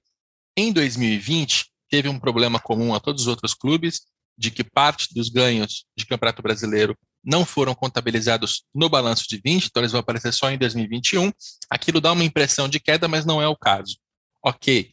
em 0.58 0.74
2020 0.74 1.68
teve 1.88 2.10
um 2.10 2.20
problema 2.20 2.60
comum 2.60 2.96
a 2.96 3.00
todos 3.00 3.22
os 3.22 3.28
outros 3.28 3.54
clubes, 3.54 4.02
de 4.36 4.50
que 4.50 4.64
parte 4.64 5.14
dos 5.14 5.30
ganhos 5.30 5.86
de 5.96 6.08
Campeonato 6.08 6.42
Brasileiro 6.42 6.98
não 7.24 7.46
foram 7.46 7.76
contabilizados 7.76 8.64
no 8.74 8.90
balanço 8.90 9.26
de 9.30 9.40
20, 9.44 9.68
então 9.68 9.82
eles 9.82 9.92
vão 9.92 10.02
aparecer 10.02 10.34
só 10.34 10.50
em 10.50 10.58
2021. 10.58 11.32
Aquilo 11.70 12.02
dá 12.02 12.12
uma 12.12 12.24
impressão 12.24 12.68
de 12.68 12.80
queda, 12.80 13.08
mas 13.08 13.26
não 13.26 13.42
é 13.42 13.48
o 13.48 13.56
caso. 13.56 13.98
Ok. 14.44 14.92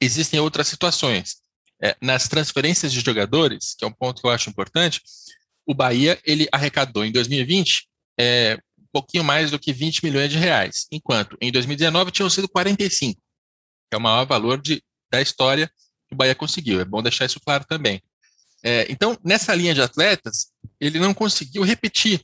Existem 0.00 0.40
outras 0.40 0.68
situações. 0.68 1.41
É, 1.82 1.96
nas 2.00 2.28
transferências 2.28 2.92
de 2.92 3.00
jogadores, 3.00 3.74
que 3.76 3.84
é 3.84 3.88
um 3.88 3.92
ponto 3.92 4.20
que 4.20 4.26
eu 4.26 4.30
acho 4.30 4.48
importante, 4.48 5.00
o 5.66 5.74
Bahia 5.74 6.18
ele 6.24 6.48
arrecadou 6.52 7.04
em 7.04 7.10
2020 7.10 7.88
é, 8.18 8.58
pouquinho 8.92 9.24
mais 9.24 9.50
do 9.50 9.58
que 9.58 9.72
20 9.72 10.04
milhões 10.04 10.30
de 10.30 10.38
reais, 10.38 10.86
enquanto 10.92 11.36
em 11.40 11.50
2019 11.50 12.10
tinham 12.10 12.28
sido 12.28 12.48
45, 12.48 13.20
que 13.90 13.94
é 13.94 13.96
o 13.96 14.00
maior 14.00 14.26
valor 14.26 14.60
de, 14.60 14.82
da 15.10 15.20
história 15.20 15.66
que 16.06 16.14
o 16.14 16.16
Bahia 16.16 16.34
conseguiu. 16.34 16.80
É 16.80 16.84
bom 16.84 17.02
deixar 17.02 17.24
isso 17.24 17.40
claro 17.40 17.64
também. 17.64 18.02
É, 18.62 18.86
então, 18.90 19.18
nessa 19.24 19.54
linha 19.54 19.74
de 19.74 19.80
atletas, 19.80 20.52
ele 20.78 21.00
não 21.00 21.14
conseguiu 21.14 21.62
repetir 21.62 22.22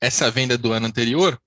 essa 0.00 0.30
venda 0.30 0.56
do 0.56 0.72
ano 0.72 0.86
anterior 0.86 1.38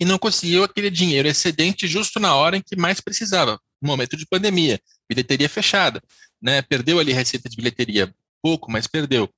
e 0.00 0.04
não 0.04 0.18
conseguiu 0.18 0.64
aquele 0.64 0.90
dinheiro 0.90 1.28
excedente 1.28 1.86
justo 1.86 2.18
na 2.18 2.34
hora 2.34 2.56
em 2.56 2.62
que 2.62 2.76
mais 2.76 3.00
precisava, 3.00 3.60
no 3.80 3.88
momento 3.88 4.16
de 4.16 4.26
pandemia, 4.26 4.80
bilheteria 5.14 5.48
fechada, 5.48 6.02
né? 6.40 6.62
Perdeu 6.62 6.98
ali 6.98 7.12
receita 7.12 7.48
de 7.48 7.56
bilheteria 7.56 8.14
pouco, 8.42 8.70
mas 8.70 8.86
perdeu. 8.86 9.28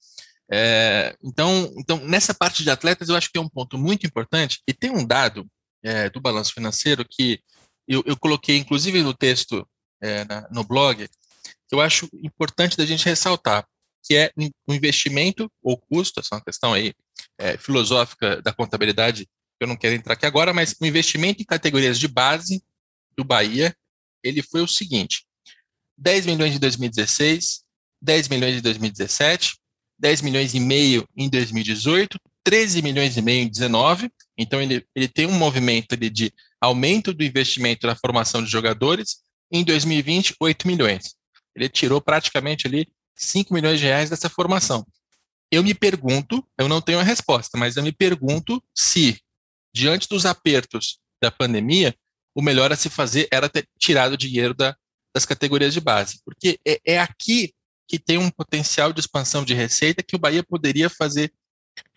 É, 0.50 1.16
então, 1.22 1.72
então, 1.78 1.98
nessa 2.04 2.34
parte 2.34 2.62
de 2.62 2.70
atletas, 2.70 3.08
eu 3.08 3.16
acho 3.16 3.30
que 3.30 3.38
é 3.38 3.40
um 3.40 3.48
ponto 3.48 3.78
muito 3.78 4.06
importante. 4.06 4.60
E 4.66 4.72
tem 4.72 4.90
um 4.90 5.04
dado 5.04 5.46
é, 5.82 6.08
do 6.10 6.20
balanço 6.20 6.52
financeiro 6.52 7.04
que 7.08 7.40
eu, 7.86 8.02
eu 8.06 8.16
coloquei, 8.16 8.56
inclusive, 8.56 9.02
no 9.02 9.14
texto 9.14 9.66
é, 10.00 10.24
na, 10.24 10.48
no 10.50 10.64
blog, 10.64 11.06
que 11.68 11.74
eu 11.74 11.80
acho 11.80 12.08
importante 12.22 12.76
da 12.76 12.86
gente 12.86 13.04
ressaltar, 13.04 13.66
que 14.02 14.14
é 14.14 14.30
o 14.66 14.74
investimento 14.74 15.50
ou 15.62 15.78
custo, 15.78 16.20
essa 16.20 16.34
é 16.34 16.36
uma 16.36 16.44
questão 16.44 16.72
aí 16.72 16.92
é, 17.38 17.56
filosófica 17.56 18.40
da 18.42 18.52
contabilidade, 18.52 19.26
eu 19.60 19.66
não 19.66 19.76
quero 19.76 19.94
entrar 19.94 20.14
aqui 20.14 20.26
agora, 20.26 20.52
mas 20.52 20.74
o 20.80 20.84
investimento 20.84 21.42
em 21.42 21.46
categorias 21.46 21.98
de 21.98 22.08
base 22.08 22.62
do 23.16 23.24
Bahia, 23.24 23.74
ele 24.22 24.42
foi 24.42 24.60
o 24.60 24.68
seguinte, 24.68 25.24
10 25.98 26.26
milhões 26.26 26.52
de 26.52 26.58
2016, 26.58 27.62
10 28.02 28.28
milhões 28.28 28.54
de 28.56 28.60
2017, 28.60 29.56
10 29.98 30.22
milhões 30.22 30.54
e 30.54 30.60
meio 30.60 31.08
em 31.16 31.28
2018, 31.28 32.18
13 32.42 32.82
milhões 32.82 33.16
e 33.16 33.22
meio 33.22 33.42
em 33.42 33.48
2019. 33.48 34.10
Então, 34.36 34.60
ele, 34.60 34.84
ele 34.94 35.08
tem 35.08 35.26
um 35.26 35.38
movimento 35.38 35.94
ali 35.94 36.10
de 36.10 36.32
aumento 36.60 37.12
do 37.14 37.24
investimento 37.24 37.86
na 37.86 37.96
formação 37.96 38.42
de 38.42 38.50
jogadores. 38.50 39.22
Em 39.50 39.64
2020, 39.64 40.34
8 40.40 40.66
milhões. 40.66 41.14
Ele 41.54 41.68
tirou 41.68 42.00
praticamente 42.00 42.66
ali 42.66 42.88
5 43.14 43.54
milhões 43.54 43.78
de 43.78 43.86
reais 43.86 44.10
dessa 44.10 44.28
formação. 44.28 44.84
Eu 45.50 45.62
me 45.62 45.72
pergunto, 45.74 46.44
eu 46.58 46.68
não 46.68 46.80
tenho 46.80 46.98
a 46.98 47.04
resposta, 47.04 47.56
mas 47.56 47.76
eu 47.76 47.82
me 47.82 47.92
pergunto 47.92 48.62
se, 48.74 49.20
diante 49.72 50.08
dos 50.08 50.26
apertos 50.26 50.98
da 51.22 51.30
pandemia, 51.30 51.94
o 52.34 52.42
melhor 52.42 52.72
a 52.72 52.76
se 52.76 52.90
fazer 52.90 53.28
era 53.30 53.48
ter 53.48 53.68
tirado 53.78 54.16
dinheiro 54.16 54.52
da, 54.52 54.76
das 55.14 55.24
categorias 55.24 55.72
de 55.72 55.80
base. 55.80 56.20
Porque 56.24 56.58
é, 56.66 56.80
é 56.84 56.98
aqui 56.98 57.52
que 57.86 57.98
tem 57.98 58.18
um 58.18 58.30
potencial 58.30 58.92
de 58.92 59.00
expansão 59.00 59.44
de 59.44 59.54
receita 59.54 60.02
que 60.02 60.16
o 60.16 60.18
Bahia 60.18 60.42
poderia 60.42 60.88
fazer, 60.88 61.32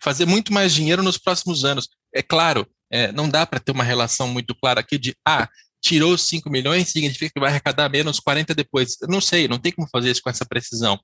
fazer 0.02 0.26
muito 0.26 0.52
mais 0.52 0.72
dinheiro 0.72 1.02
nos 1.02 1.18
próximos 1.18 1.64
anos. 1.64 1.88
É 2.14 2.22
claro, 2.22 2.66
é, 2.90 3.10
não 3.12 3.28
dá 3.28 3.46
para 3.46 3.60
ter 3.60 3.72
uma 3.72 3.84
relação 3.84 4.28
muito 4.28 4.54
clara 4.54 4.80
aqui 4.80 4.98
de, 4.98 5.14
ah, 5.26 5.48
tirou 5.80 6.16
5 6.16 6.50
milhões, 6.50 6.88
significa 6.88 7.32
que 7.34 7.40
vai 7.40 7.50
arrecadar 7.50 7.88
menos 7.88 8.20
40 8.20 8.54
depois. 8.54 8.96
Eu 9.00 9.08
não 9.08 9.20
sei, 9.20 9.48
não 9.48 9.58
tem 9.58 9.72
como 9.72 9.88
fazer 9.90 10.10
isso 10.10 10.22
com 10.22 10.30
essa 10.30 10.44
precisão. 10.44 10.98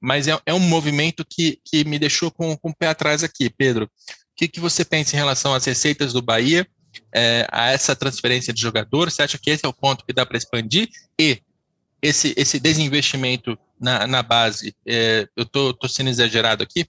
Mas 0.00 0.28
é, 0.28 0.38
é 0.46 0.54
um 0.54 0.60
movimento 0.60 1.24
que, 1.28 1.60
que 1.64 1.84
me 1.84 1.98
deixou 1.98 2.30
com, 2.30 2.56
com 2.56 2.70
o 2.70 2.76
pé 2.76 2.88
atrás 2.88 3.22
aqui, 3.22 3.50
Pedro. 3.50 3.84
O 3.84 3.88
que, 4.36 4.48
que 4.48 4.60
você 4.60 4.84
pensa 4.84 5.14
em 5.14 5.18
relação 5.18 5.52
às 5.52 5.64
receitas 5.64 6.12
do 6.12 6.22
Bahia, 6.22 6.66
é, 7.14 7.46
a 7.50 7.70
essa 7.70 7.94
transferência 7.94 8.52
de 8.52 8.60
jogador? 8.60 9.10
Você 9.10 9.22
acha 9.22 9.38
que 9.38 9.50
esse 9.50 9.66
é 9.66 9.68
o 9.68 9.74
ponto 9.74 10.04
que 10.06 10.12
dá 10.12 10.24
para 10.24 10.38
expandir? 10.38 10.88
E 11.20 11.42
esse, 12.02 12.34
esse 12.36 12.58
desinvestimento 12.58 13.58
na, 13.80 14.06
na 14.06 14.22
base, 14.22 14.74
é, 14.86 15.26
eu 15.36 15.44
tô, 15.44 15.72
tô 15.72 15.88
sendo 15.88 16.10
exagerado 16.10 16.62
aqui? 16.62 16.86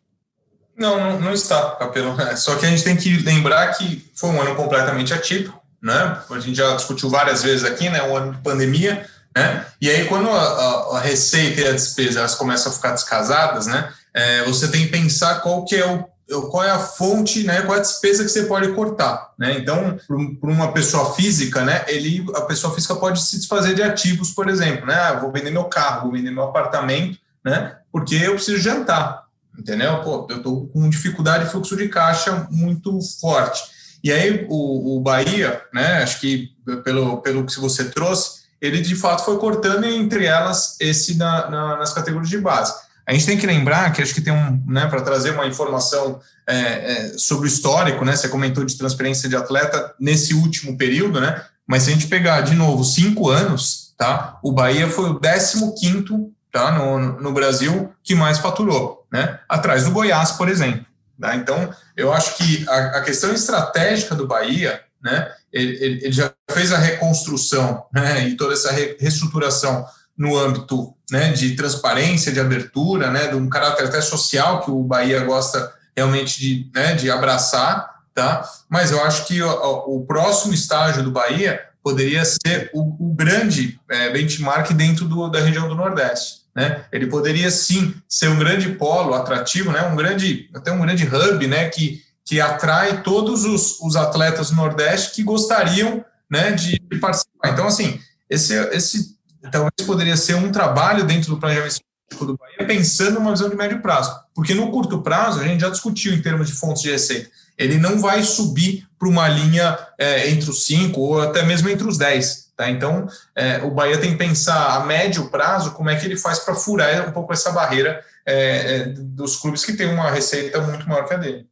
Não, 0.77 0.99
não, 0.99 1.19
não 1.19 1.33
está, 1.33 1.71
Capelo. 1.71 2.19
É, 2.19 2.35
só 2.35 2.55
que 2.55 2.65
a 2.65 2.69
gente 2.69 2.83
tem 2.83 2.95
que 2.95 3.17
lembrar 3.17 3.67
que 3.73 4.09
foi 4.15 4.29
um 4.29 4.41
ano 4.41 4.55
completamente 4.55 5.13
atípico, 5.13 5.61
né? 5.81 6.21
A 6.29 6.39
gente 6.39 6.55
já 6.55 6.75
discutiu 6.75 7.09
várias 7.09 7.43
vezes 7.43 7.63
aqui, 7.63 7.89
né? 7.89 8.01
Um 8.03 8.15
ano 8.15 8.33
de 8.33 8.41
pandemia, 8.41 9.05
né? 9.35 9.65
E 9.79 9.89
aí, 9.89 10.05
quando 10.05 10.29
a, 10.29 10.41
a, 10.41 10.97
a 10.97 10.99
receita 10.99 11.61
e 11.61 11.67
a 11.67 11.71
despesa 11.71 12.19
elas 12.19 12.35
começam 12.35 12.71
a 12.71 12.75
ficar 12.75 12.91
descasadas, 12.91 13.67
né? 13.67 13.93
É, 14.13 14.43
você 14.43 14.69
tem 14.69 14.85
que 14.85 14.91
pensar 14.91 15.41
qual 15.41 15.63
que 15.65 15.75
é 15.75 15.85
o 15.85 16.05
qual 16.39 16.63
é 16.63 16.71
a 16.71 16.79
fonte, 16.79 17.43
né, 17.43 17.61
qual 17.61 17.75
é 17.75 17.79
a 17.79 17.81
despesa 17.81 18.23
que 18.23 18.29
você 18.29 18.43
pode 18.43 18.71
cortar, 18.73 19.33
né? 19.37 19.57
Então, 19.57 19.97
para 20.39 20.49
uma 20.49 20.71
pessoa 20.71 21.13
física, 21.13 21.65
né, 21.65 21.83
ele, 21.87 22.25
a 22.35 22.41
pessoa 22.41 22.73
física 22.73 22.95
pode 22.95 23.21
se 23.21 23.37
desfazer 23.37 23.75
de 23.75 23.83
ativos, 23.83 24.31
por 24.31 24.47
exemplo, 24.47 24.85
né? 24.85 24.95
Ah, 24.95 25.19
vou 25.19 25.31
vender 25.31 25.51
meu 25.51 25.65
carro, 25.65 26.03
vou 26.03 26.11
vender 26.13 26.31
meu 26.31 26.43
apartamento, 26.43 27.19
né? 27.43 27.75
Porque 27.91 28.15
eu 28.15 28.35
preciso 28.35 28.59
jantar, 28.59 29.25
entendeu? 29.57 30.01
Pô, 30.01 30.27
eu 30.29 30.37
estou 30.37 30.67
com 30.67 30.89
dificuldade 30.89 31.45
de 31.45 31.51
fluxo 31.51 31.75
de 31.75 31.89
caixa 31.89 32.47
muito 32.49 32.97
forte. 33.19 33.61
E 34.03 34.11
aí 34.11 34.45
o, 34.49 34.97
o 34.97 35.01
Bahia, 35.01 35.61
né? 35.73 36.01
Acho 36.01 36.19
que 36.19 36.51
pelo 36.83 37.17
pelo 37.21 37.45
que 37.45 37.59
você 37.59 37.85
trouxe, 37.85 38.41
ele 38.61 38.79
de 38.79 38.95
fato 38.95 39.25
foi 39.25 39.37
cortando 39.37 39.85
entre 39.85 40.25
elas 40.25 40.77
esse 40.79 41.17
na, 41.17 41.49
na, 41.49 41.77
nas 41.77 41.93
categorias 41.93 42.29
de 42.29 42.37
base. 42.37 42.73
A 43.11 43.13
gente 43.13 43.25
tem 43.25 43.37
que 43.37 43.45
lembrar 43.45 43.91
que 43.91 44.01
acho 44.01 44.13
que 44.13 44.21
tem 44.21 44.31
um, 44.31 44.63
né, 44.65 44.87
para 44.87 45.01
trazer 45.01 45.31
uma 45.31 45.45
informação 45.45 46.21
é, 46.47 46.55
é, 46.55 47.13
sobre 47.17 47.45
o 47.45 47.51
histórico, 47.51 48.05
né? 48.05 48.15
Você 48.15 48.29
comentou 48.29 48.63
de 48.63 48.77
transferência 48.77 49.27
de 49.27 49.35
atleta 49.35 49.93
nesse 49.99 50.33
último 50.33 50.77
período, 50.77 51.19
né? 51.19 51.43
Mas 51.67 51.83
se 51.83 51.89
a 51.89 51.93
gente 51.93 52.07
pegar 52.07 52.39
de 52.39 52.55
novo 52.55 52.85
cinco 52.85 53.29
anos, 53.29 53.93
tá? 53.97 54.39
O 54.41 54.53
Bahia 54.53 54.87
foi 54.87 55.09
o 55.09 55.19
15 55.19 56.31
tá? 56.53 56.71
No, 56.71 57.19
no 57.19 57.33
Brasil 57.33 57.93
que 58.01 58.15
mais 58.15 58.37
faturou, 58.37 59.05
né? 59.11 59.41
Atrás 59.49 59.83
do 59.83 59.91
Goiás, 59.91 60.31
por 60.31 60.47
exemplo. 60.47 60.85
Tá? 61.19 61.35
Então, 61.35 61.69
eu 61.97 62.13
acho 62.13 62.37
que 62.37 62.65
a, 62.69 62.77
a 62.99 63.01
questão 63.01 63.33
estratégica 63.33 64.15
do 64.15 64.25
Bahia, 64.25 64.79
né? 65.03 65.29
Ele, 65.51 65.99
ele, 66.05 66.11
já 66.13 66.31
fez 66.49 66.71
a 66.71 66.77
reconstrução, 66.77 67.83
né? 67.93 68.25
E 68.29 68.37
toda 68.37 68.53
essa 68.53 68.71
re, 68.71 68.95
reestruturação 68.97 69.85
no 70.21 70.37
âmbito 70.37 70.93
né, 71.09 71.31
de 71.31 71.55
transparência, 71.55 72.31
de 72.31 72.39
abertura, 72.39 73.09
né, 73.09 73.29
de 73.29 73.35
um 73.35 73.49
caráter 73.49 73.87
até 73.87 73.99
social 73.99 74.61
que 74.61 74.69
o 74.69 74.83
Bahia 74.83 75.23
gosta 75.23 75.73
realmente 75.97 76.39
de, 76.39 76.69
né, 76.75 76.93
de 76.93 77.09
abraçar, 77.09 77.89
tá? 78.13 78.47
Mas 78.69 78.91
eu 78.91 79.03
acho 79.03 79.25
que 79.25 79.41
o, 79.41 79.95
o 79.97 80.05
próximo 80.05 80.53
estágio 80.53 81.01
do 81.01 81.09
Bahia 81.09 81.59
poderia 81.83 82.23
ser 82.23 82.69
o, 82.71 83.09
o 83.09 83.15
grande 83.15 83.79
é, 83.89 84.11
benchmark 84.11 84.71
dentro 84.73 85.05
do, 85.05 85.27
da 85.27 85.39
região 85.39 85.67
do 85.67 85.73
Nordeste, 85.73 86.41
né? 86.55 86.85
Ele 86.91 87.07
poderia 87.07 87.49
sim 87.49 87.95
ser 88.07 88.27
um 88.27 88.37
grande 88.37 88.69
polo 88.73 89.15
atrativo, 89.15 89.71
né? 89.71 89.81
Um 89.87 89.95
grande, 89.95 90.51
até 90.53 90.71
um 90.71 90.81
grande 90.81 91.03
hub, 91.03 91.47
né? 91.47 91.67
Que, 91.69 92.03
que 92.23 92.39
atrai 92.39 93.01
todos 93.01 93.43
os, 93.43 93.79
os 93.79 93.95
atletas 93.95 94.51
do 94.51 94.55
Nordeste 94.55 95.15
que 95.15 95.23
gostariam, 95.23 96.05
né? 96.29 96.51
De 96.51 96.79
participar. 96.99 97.49
Então, 97.49 97.65
assim, 97.65 97.99
esse, 98.29 98.53
esse 98.71 99.19
talvez 99.49 99.71
poderia 99.85 100.17
ser 100.17 100.35
um 100.35 100.51
trabalho 100.51 101.05
dentro 101.05 101.29
do 101.29 101.39
planejamento 101.39 101.81
do 102.19 102.37
Bahia, 102.37 102.67
pensando 102.67 103.19
numa 103.19 103.31
visão 103.31 103.49
de 103.49 103.55
médio 103.55 103.81
prazo. 103.81 104.13
Porque 104.33 104.53
no 104.53 104.69
curto 104.69 105.01
prazo, 105.01 105.39
a 105.39 105.43
gente 105.43 105.61
já 105.61 105.69
discutiu 105.69 106.13
em 106.13 106.21
termos 106.21 106.47
de 106.47 106.53
fontes 106.53 106.81
de 106.81 106.91
receita, 106.91 107.29
ele 107.57 107.77
não 107.77 107.99
vai 107.99 108.23
subir 108.23 108.87
para 108.97 109.07
uma 109.07 109.27
linha 109.27 109.77
é, 109.97 110.29
entre 110.29 110.49
os 110.49 110.65
cinco 110.65 110.99
ou 110.99 111.21
até 111.21 111.43
mesmo 111.43 111.69
entre 111.69 111.87
os 111.87 111.97
dez. 111.97 112.51
Tá? 112.55 112.69
Então, 112.69 113.07
é, 113.35 113.57
o 113.63 113.71
Bahia 113.71 113.97
tem 113.97 114.11
que 114.11 114.17
pensar 114.17 114.75
a 114.75 114.85
médio 114.85 115.29
prazo 115.29 115.71
como 115.71 115.89
é 115.89 115.95
que 115.95 116.05
ele 116.05 116.17
faz 116.17 116.39
para 116.39 116.55
furar 116.55 117.07
um 117.07 117.11
pouco 117.11 117.33
essa 117.33 117.51
barreira 117.51 118.03
é, 118.25 118.75
é, 118.75 118.85
dos 118.85 119.37
clubes 119.37 119.65
que 119.65 119.73
têm 119.73 119.87
uma 119.87 120.11
receita 120.11 120.61
muito 120.61 120.87
maior 120.87 121.07
que 121.07 121.13
a 121.13 121.17
dele. 121.17 121.47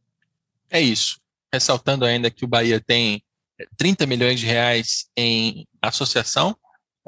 É 0.70 0.80
isso. 0.80 1.18
Ressaltando 1.52 2.04
ainda 2.04 2.30
que 2.30 2.44
o 2.44 2.48
Bahia 2.48 2.80
tem 2.80 3.22
30 3.76 4.06
milhões 4.06 4.38
de 4.38 4.46
reais 4.46 5.06
em 5.16 5.66
associação, 5.82 6.56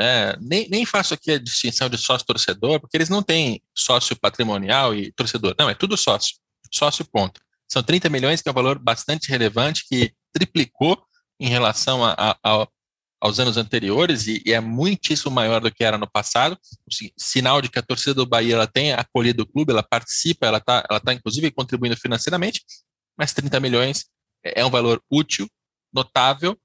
é, 0.02 0.36
nem, 0.40 0.68
nem 0.68 0.84
faço 0.84 1.14
aqui 1.14 1.32
a 1.32 1.38
distinção 1.38 1.88
de 1.88 1.96
sócio-torcedor, 1.96 2.80
porque 2.80 2.96
eles 2.96 3.08
não 3.08 3.22
têm 3.22 3.62
sócio 3.74 4.16
patrimonial 4.16 4.94
e 4.94 5.12
torcedor. 5.12 5.54
Não, 5.58 5.70
é 5.70 5.74
tudo 5.74 5.96
sócio. 5.96 6.36
Sócio, 6.72 7.04
ponto. 7.04 7.40
São 7.70 7.82
30 7.82 8.08
milhões, 8.08 8.42
que 8.42 8.48
é 8.48 8.52
um 8.52 8.54
valor 8.54 8.78
bastante 8.78 9.28
relevante, 9.28 9.84
que 9.88 10.12
triplicou 10.32 11.02
em 11.38 11.48
relação 11.48 12.04
a, 12.04 12.14
a, 12.18 12.38
a, 12.44 12.68
aos 13.20 13.38
anos 13.38 13.56
anteriores 13.56 14.26
e, 14.26 14.42
e, 14.44 14.52
é 14.52 14.60
muitíssimo 14.60 15.30
maior 15.30 15.60
do 15.60 15.70
que 15.70 15.84
era 15.84 15.96
no 15.96 16.10
passado. 16.10 16.58
Sinal 17.16 17.62
de 17.62 17.68
que 17.68 17.78
a 17.78 17.82
torcida 17.82 18.14
do 18.14 18.26
Bahia 18.26 18.54
ela 18.54 18.66
tem 18.66 18.92
acolhido 18.92 19.44
o 19.44 19.46
clube, 19.46 19.72
ela 19.72 19.82
participa, 19.82 20.46
ela 20.46 20.58
está 20.58 20.84
ela 20.90 21.00
tá, 21.00 21.12
inclusive 21.12 21.50
contribuindo 21.50 21.96
financeiramente, 21.96 22.62
mas 23.16 23.32
30 23.32 23.60
milhões 23.60 24.06
é, 24.44 24.60
é 24.60 24.64
um 24.64 24.70
valor 24.70 25.02
útil, 25.10 25.48
notável 25.92 26.58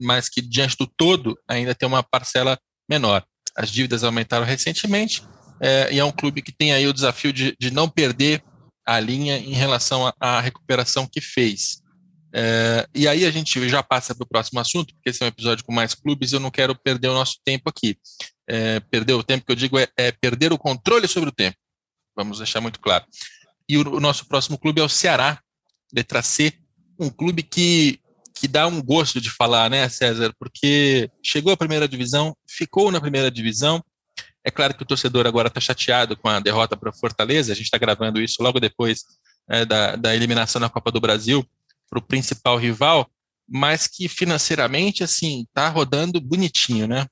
mas 0.00 0.28
que 0.28 0.40
diante 0.40 0.76
do 0.76 0.86
todo 0.86 1.38
ainda 1.48 1.74
tem 1.74 1.88
uma 1.88 2.02
parcela 2.02 2.58
menor. 2.88 3.24
As 3.56 3.70
dívidas 3.70 4.04
aumentaram 4.04 4.44
recentemente 4.44 5.22
é, 5.60 5.92
e 5.92 5.98
é 5.98 6.04
um 6.04 6.12
clube 6.12 6.42
que 6.42 6.52
tem 6.52 6.72
aí 6.72 6.86
o 6.86 6.92
desafio 6.92 7.32
de, 7.32 7.56
de 7.58 7.70
não 7.70 7.88
perder 7.88 8.42
a 8.84 8.98
linha 8.98 9.38
em 9.38 9.52
relação 9.52 10.12
à 10.20 10.40
recuperação 10.40 11.06
que 11.06 11.20
fez. 11.20 11.82
É, 12.34 12.88
e 12.94 13.06
aí 13.06 13.26
a 13.26 13.30
gente 13.30 13.68
já 13.68 13.82
passa 13.82 14.14
para 14.14 14.24
o 14.24 14.28
próximo 14.28 14.58
assunto, 14.58 14.94
porque 14.94 15.10
esse 15.10 15.22
é 15.22 15.26
um 15.26 15.28
episódio 15.28 15.64
com 15.64 15.72
mais 15.72 15.94
clubes 15.94 16.32
e 16.32 16.36
eu 16.36 16.40
não 16.40 16.50
quero 16.50 16.74
perder 16.74 17.08
o 17.08 17.14
nosso 17.14 17.38
tempo 17.44 17.68
aqui. 17.68 17.96
É, 18.48 18.80
perder 18.80 19.12
o 19.12 19.22
tempo 19.22 19.46
que 19.46 19.52
eu 19.52 19.56
digo 19.56 19.78
é, 19.78 19.86
é, 19.96 20.10
perder 20.10 20.52
o 20.52 20.58
controle 20.58 21.06
sobre 21.06 21.28
o 21.28 21.32
tempo. 21.32 21.56
Vamos 22.16 22.38
deixar 22.38 22.60
muito 22.60 22.80
claro. 22.80 23.04
E 23.68 23.78
o, 23.78 23.96
o 23.96 24.00
nosso 24.00 24.26
próximo 24.26 24.58
clube 24.58 24.80
é 24.80 24.84
o 24.84 24.88
Ceará, 24.88 25.40
letra 25.94 26.22
C, 26.22 26.52
um 26.98 27.08
clube 27.08 27.42
que 27.42 28.00
que 28.34 28.48
dá 28.48 28.66
um 28.66 28.82
gosto 28.82 29.20
de 29.20 29.30
falar, 29.30 29.70
né, 29.70 29.88
César? 29.88 30.34
Porque 30.38 31.10
chegou 31.22 31.52
à 31.52 31.56
primeira 31.56 31.86
divisão, 31.86 32.36
ficou 32.48 32.90
na 32.90 33.00
primeira 33.00 33.30
divisão. 33.30 33.82
É 34.44 34.50
claro 34.50 34.74
que 34.74 34.82
o 34.82 34.86
torcedor 34.86 35.26
agora 35.26 35.48
está 35.48 35.60
chateado 35.60 36.16
com 36.16 36.28
a 36.28 36.40
derrota 36.40 36.76
para 36.76 36.92
Fortaleza. 36.92 37.52
A 37.52 37.54
gente 37.54 37.66
está 37.66 37.78
gravando 37.78 38.20
isso 38.20 38.42
logo 38.42 38.58
depois 38.58 39.04
né, 39.48 39.64
da, 39.64 39.96
da 39.96 40.14
eliminação 40.14 40.60
na 40.60 40.68
Copa 40.68 40.90
do 40.90 41.00
Brasil 41.00 41.44
para 41.88 41.98
o 41.98 42.02
principal 42.02 42.56
rival, 42.56 43.08
mas 43.48 43.86
que 43.86 44.08
financeiramente, 44.08 45.04
assim, 45.04 45.42
está 45.42 45.68
rodando 45.68 46.20
bonitinho, 46.20 46.86
né? 46.88 47.06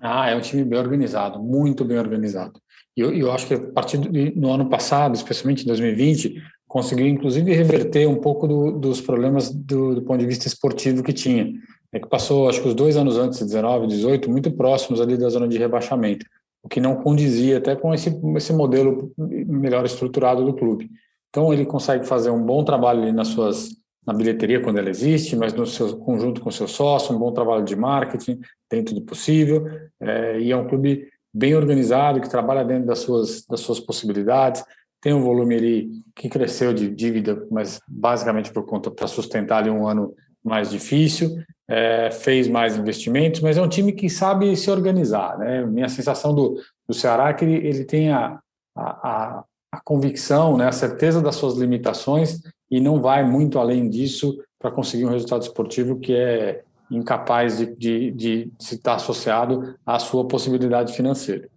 Ah, 0.00 0.30
é 0.30 0.34
um 0.34 0.40
time 0.40 0.64
bem 0.64 0.78
organizado, 0.78 1.42
muito 1.42 1.84
bem 1.84 1.98
organizado. 1.98 2.60
E 2.96 3.00
eu, 3.00 3.12
eu 3.12 3.32
acho 3.32 3.46
que 3.46 3.54
a 3.54 3.72
partir 3.72 3.98
do 3.98 4.10
no 4.40 4.50
ano 4.50 4.68
passado, 4.68 5.14
especialmente 5.14 5.62
em 5.62 5.66
2020, 5.66 6.42
conseguiu 6.68 7.08
inclusive 7.08 7.52
reverter 7.52 8.06
um 8.06 8.16
pouco 8.16 8.46
do, 8.46 8.72
dos 8.72 9.00
problemas 9.00 9.50
do, 9.50 9.94
do, 9.94 10.02
ponto 10.02 10.20
de 10.20 10.26
vista 10.26 10.46
esportivo 10.46 11.02
que 11.02 11.12
tinha. 11.12 11.50
É 11.90 11.98
que 11.98 12.06
passou, 12.06 12.48
acho 12.48 12.60
que 12.60 12.68
os 12.68 12.74
dois 12.74 12.96
anos 12.98 13.16
antes, 13.16 13.40
19, 13.40 13.86
18, 13.86 14.30
muito 14.30 14.52
próximos 14.52 15.00
ali 15.00 15.16
da 15.16 15.30
zona 15.30 15.48
de 15.48 15.56
rebaixamento, 15.56 16.26
o 16.62 16.68
que 16.68 16.80
não 16.80 16.96
condizia 16.96 17.56
até 17.56 17.74
com 17.74 17.94
esse, 17.94 18.20
esse 18.36 18.52
modelo 18.52 19.10
melhor 19.16 19.86
estruturado 19.86 20.44
do 20.44 20.52
clube. 20.52 20.90
Então 21.30 21.52
ele 21.52 21.64
consegue 21.64 22.06
fazer 22.06 22.30
um 22.30 22.42
bom 22.42 22.62
trabalho 22.62 23.02
ali 23.02 23.12
nas 23.12 23.28
suas 23.28 23.70
na 24.06 24.14
bilheteria 24.14 24.62
quando 24.62 24.78
ela 24.78 24.88
existe, 24.88 25.36
mas 25.36 25.52
no 25.52 25.66
seu 25.66 25.98
conjunto 25.98 26.40
com 26.40 26.50
seu 26.50 26.66
sócio, 26.66 27.14
um 27.14 27.18
bom 27.18 27.30
trabalho 27.30 27.62
de 27.62 27.76
marketing 27.76 28.40
dentro 28.70 28.94
do 28.94 29.02
possível, 29.02 29.66
é, 30.00 30.40
e 30.40 30.50
é 30.50 30.56
um 30.56 30.66
clube 30.66 31.06
bem 31.32 31.54
organizado 31.54 32.18
que 32.18 32.30
trabalha 32.30 32.64
dentro 32.64 32.86
das 32.86 33.00
suas 33.00 33.44
das 33.44 33.60
suas 33.60 33.78
possibilidades 33.78 34.64
tem 35.00 35.12
um 35.12 35.22
volume 35.22 35.54
ali 35.54 35.90
que 36.14 36.28
cresceu 36.28 36.72
de 36.74 36.88
dívida, 36.88 37.46
mas 37.50 37.80
basicamente 37.88 38.52
por 38.52 38.64
conta 38.66 38.90
para 38.90 39.06
sustentar 39.06 39.58
ali 39.58 39.70
um 39.70 39.86
ano 39.86 40.14
mais 40.42 40.70
difícil, 40.70 41.36
é, 41.68 42.10
fez 42.10 42.48
mais 42.48 42.76
investimentos, 42.76 43.40
mas 43.40 43.56
é 43.56 43.62
um 43.62 43.68
time 43.68 43.92
que 43.92 44.08
sabe 44.08 44.56
se 44.56 44.70
organizar. 44.70 45.38
Né? 45.38 45.64
Minha 45.64 45.88
sensação 45.88 46.34
do, 46.34 46.60
do 46.86 46.94
Ceará 46.94 47.28
é 47.28 47.34
que 47.34 47.44
ele, 47.44 47.66
ele 47.66 47.84
tem 47.84 48.10
a, 48.10 48.40
a, 48.76 49.44
a 49.70 49.80
convicção, 49.80 50.56
né, 50.56 50.66
a 50.66 50.72
certeza 50.72 51.20
das 51.20 51.36
suas 51.36 51.56
limitações 51.56 52.40
e 52.70 52.80
não 52.80 53.00
vai 53.00 53.24
muito 53.24 53.58
além 53.58 53.88
disso 53.88 54.38
para 54.58 54.70
conseguir 54.70 55.04
um 55.04 55.10
resultado 55.10 55.42
esportivo 55.42 56.00
que 56.00 56.14
é 56.14 56.62
incapaz 56.90 57.58
de, 57.58 57.66
de, 57.76 58.10
de 58.12 58.52
se 58.58 58.76
estar 58.76 58.94
associado 58.94 59.76
à 59.84 59.98
sua 59.98 60.26
possibilidade 60.26 60.94
financeira 60.94 61.48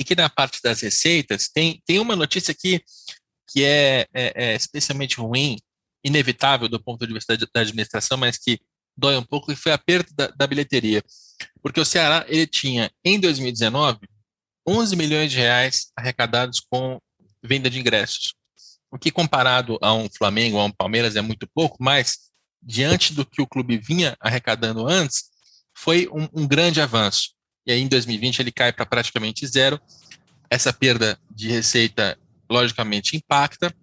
e 0.00 0.04
que 0.04 0.16
na 0.16 0.30
parte 0.30 0.60
das 0.62 0.80
receitas 0.80 1.50
tem, 1.52 1.82
tem 1.84 1.98
uma 1.98 2.16
notícia 2.16 2.52
aqui 2.52 2.82
que 3.46 3.62
é, 3.62 4.06
é, 4.14 4.32
é 4.34 4.54
especialmente 4.54 5.16
ruim, 5.16 5.58
inevitável 6.02 6.68
do 6.70 6.82
ponto 6.82 7.06
de 7.06 7.12
vista 7.12 7.36
da, 7.36 7.60
administração, 7.60 8.16
mas 8.16 8.38
que 8.38 8.58
dói 8.96 9.18
um 9.18 9.22
pouco, 9.22 9.52
e 9.52 9.56
foi 9.56 9.72
a 9.72 9.78
perda 9.78 10.08
da, 10.14 10.26
da, 10.28 10.46
bilheteria. 10.46 11.02
Porque 11.62 11.78
o 11.78 11.84
Ceará 11.84 12.24
ele 12.28 12.46
tinha, 12.46 12.90
em 13.04 13.20
2019, 13.20 13.98
11 14.66 14.96
milhões 14.96 15.30
de 15.30 15.36
reais 15.36 15.92
arrecadados 15.94 16.60
com 16.60 16.98
venda 17.44 17.68
de 17.68 17.78
ingressos. 17.78 18.34
O 18.90 18.98
que, 18.98 19.10
comparado 19.10 19.78
a 19.82 19.92
um 19.92 20.08
Flamengo, 20.08 20.58
a 20.58 20.64
um 20.64 20.72
Palmeiras, 20.72 21.14
é 21.14 21.20
muito 21.20 21.46
pouco, 21.54 21.76
mas 21.78 22.30
diante 22.62 23.12
do 23.12 23.26
que 23.26 23.42
o 23.42 23.46
clube 23.46 23.76
vinha 23.76 24.16
arrecadando 24.18 24.86
antes, 24.88 25.24
foi 25.76 26.08
um, 26.08 26.42
um 26.42 26.48
grande 26.48 26.80
avanço 26.80 27.34
e 27.66 27.72
aí 27.72 27.80
em 27.80 27.88
2020 27.88 28.40
ele 28.40 28.52
cai 28.52 28.72
para 28.72 28.86
praticamente 28.86 29.46
zero. 29.46 29.80
Essa 30.48 30.72
perda 30.72 31.18
de 31.30 31.48
receita, 31.48 32.18
logicamente, 32.50 33.16
impacta. 33.16 33.74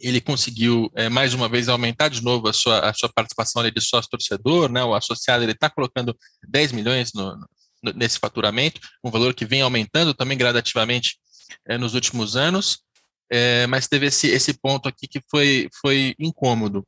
Ele 0.00 0.20
conseguiu, 0.20 0.90
é, 0.94 1.08
mais 1.08 1.34
uma 1.34 1.48
vez, 1.48 1.68
aumentar 1.68 2.08
de 2.08 2.22
novo 2.22 2.48
a 2.48 2.52
sua, 2.52 2.88
a 2.88 2.94
sua 2.94 3.08
participação 3.08 3.62
ali 3.62 3.72
de 3.72 3.80
sócio-torcedor, 3.80 4.70
né? 4.70 4.84
o 4.84 4.94
associado 4.94 5.42
ele 5.42 5.52
está 5.52 5.68
colocando 5.68 6.16
10 6.48 6.70
milhões 6.72 7.12
no, 7.12 7.36
no, 7.82 7.92
nesse 7.94 8.18
faturamento, 8.18 8.80
um 9.02 9.10
valor 9.10 9.34
que 9.34 9.44
vem 9.44 9.60
aumentando 9.60 10.14
também 10.14 10.38
gradativamente 10.38 11.18
é, 11.66 11.76
nos 11.76 11.94
últimos 11.94 12.36
anos, 12.36 12.78
é, 13.30 13.66
mas 13.66 13.88
teve 13.88 14.06
esse, 14.06 14.28
esse 14.28 14.54
ponto 14.54 14.88
aqui 14.88 15.08
que 15.08 15.20
foi, 15.28 15.68
foi 15.80 16.14
incômodo. 16.16 16.86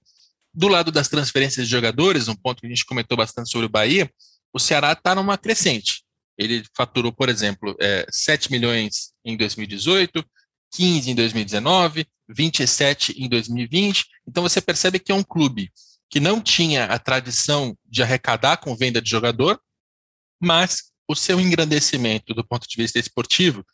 Do 0.54 0.68
lado 0.68 0.92
das 0.92 1.08
transferências 1.08 1.66
de 1.66 1.70
jogadores, 1.70 2.28
um 2.28 2.36
ponto 2.36 2.60
que 2.60 2.66
a 2.66 2.70
gente 2.70 2.84
comentou 2.84 3.16
bastante 3.16 3.50
sobre 3.50 3.66
o 3.66 3.70
Bahia, 3.70 4.08
o 4.52 4.60
Ceará 4.60 4.92
está 4.92 5.16
numa 5.16 5.36
crescente 5.36 6.04
ele 6.40 6.64
faturou, 6.74 7.12
por 7.12 7.28
exemplo, 7.28 7.76
é, 7.78 8.06
7 8.10 8.50
milhões 8.50 9.12
em 9.22 9.36
2018, 9.36 10.24
15 10.72 11.10
em 11.10 11.14
2019, 11.14 12.06
27 12.28 13.12
em 13.22 13.28
2020. 13.28 14.06
Então 14.26 14.42
você 14.42 14.60
percebe 14.60 14.98
que 14.98 15.12
é 15.12 15.14
um 15.14 15.22
clube 15.22 15.70
que 16.08 16.18
não 16.18 16.40
tinha 16.40 16.86
a 16.86 16.98
tradição 16.98 17.76
de 17.84 18.02
arrecadar 18.02 18.56
com 18.56 18.74
venda 18.74 19.02
de 19.02 19.10
jogador, 19.10 19.60
mas 20.40 20.90
o 21.06 21.14
seu 21.14 21.38
engrandecimento 21.38 22.32
do 22.32 22.42
ponto 22.42 22.66
de 22.66 22.76
vista 22.76 22.98
esportivo, 22.98 23.64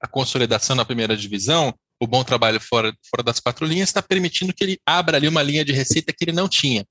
a 0.00 0.06
consolidação 0.06 0.76
na 0.76 0.84
primeira 0.84 1.16
divisão, 1.16 1.74
o 2.00 2.06
bom 2.06 2.22
trabalho 2.22 2.60
fora, 2.60 2.96
fora 3.10 3.22
das 3.24 3.40
quatro 3.40 3.66
linhas, 3.66 3.88
está 3.88 4.00
permitindo 4.00 4.52
que 4.52 4.62
ele 4.62 4.80
abra 4.86 5.16
ali 5.16 5.26
uma 5.26 5.42
linha 5.42 5.64
de 5.64 5.72
receita 5.72 6.12
que 6.12 6.24
ele 6.24 6.32
não 6.32 6.48
tinha. 6.48 6.86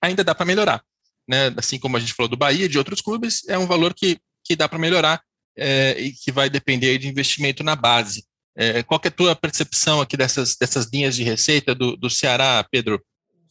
Ainda 0.00 0.22
dá 0.22 0.34
para 0.34 0.46
melhorar. 0.46 0.84
Né? 1.26 1.52
Assim 1.56 1.78
como 1.78 1.96
a 1.96 2.00
gente 2.00 2.14
falou 2.14 2.28
do 2.28 2.36
Bahia, 2.36 2.68
de 2.68 2.78
outros 2.78 3.00
clubes, 3.00 3.48
é 3.48 3.58
um 3.58 3.66
valor 3.66 3.94
que 3.94 4.18
que 4.44 4.54
dá 4.54 4.68
para 4.68 4.78
melhorar 4.78 5.20
é, 5.56 5.98
e 5.98 6.12
que 6.12 6.30
vai 6.30 6.50
depender 6.50 6.98
de 6.98 7.08
investimento 7.08 7.62
na 7.64 7.74
base. 7.74 8.24
É, 8.56 8.82
qual 8.82 9.00
é 9.02 9.08
a 9.08 9.10
tua 9.10 9.34
percepção 9.34 10.00
aqui 10.00 10.16
dessas, 10.16 10.56
dessas 10.56 10.86
linhas 10.86 11.16
de 11.16 11.24
receita 11.24 11.74
do, 11.74 11.96
do 11.96 12.08
Ceará, 12.08 12.64
Pedro? 12.70 13.00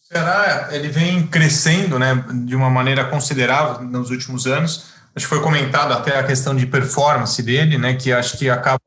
O 0.01 0.05
Ceará 0.05 0.69
ele 0.71 0.87
vem 0.87 1.27
crescendo 1.27 1.99
né, 1.99 2.23
de 2.45 2.55
uma 2.55 2.69
maneira 2.69 3.03
considerável 3.05 3.85
nos 3.85 4.09
últimos 4.09 4.47
anos. 4.47 4.93
Acho 5.15 5.25
que 5.25 5.29
foi 5.29 5.41
comentado 5.41 5.91
até 5.91 6.17
a 6.17 6.23
questão 6.23 6.55
de 6.55 6.65
performance 6.65 7.41
dele, 7.43 7.77
né, 7.77 7.95
que 7.95 8.11
acho 8.11 8.37
que 8.37 8.49
acaba 8.49 8.81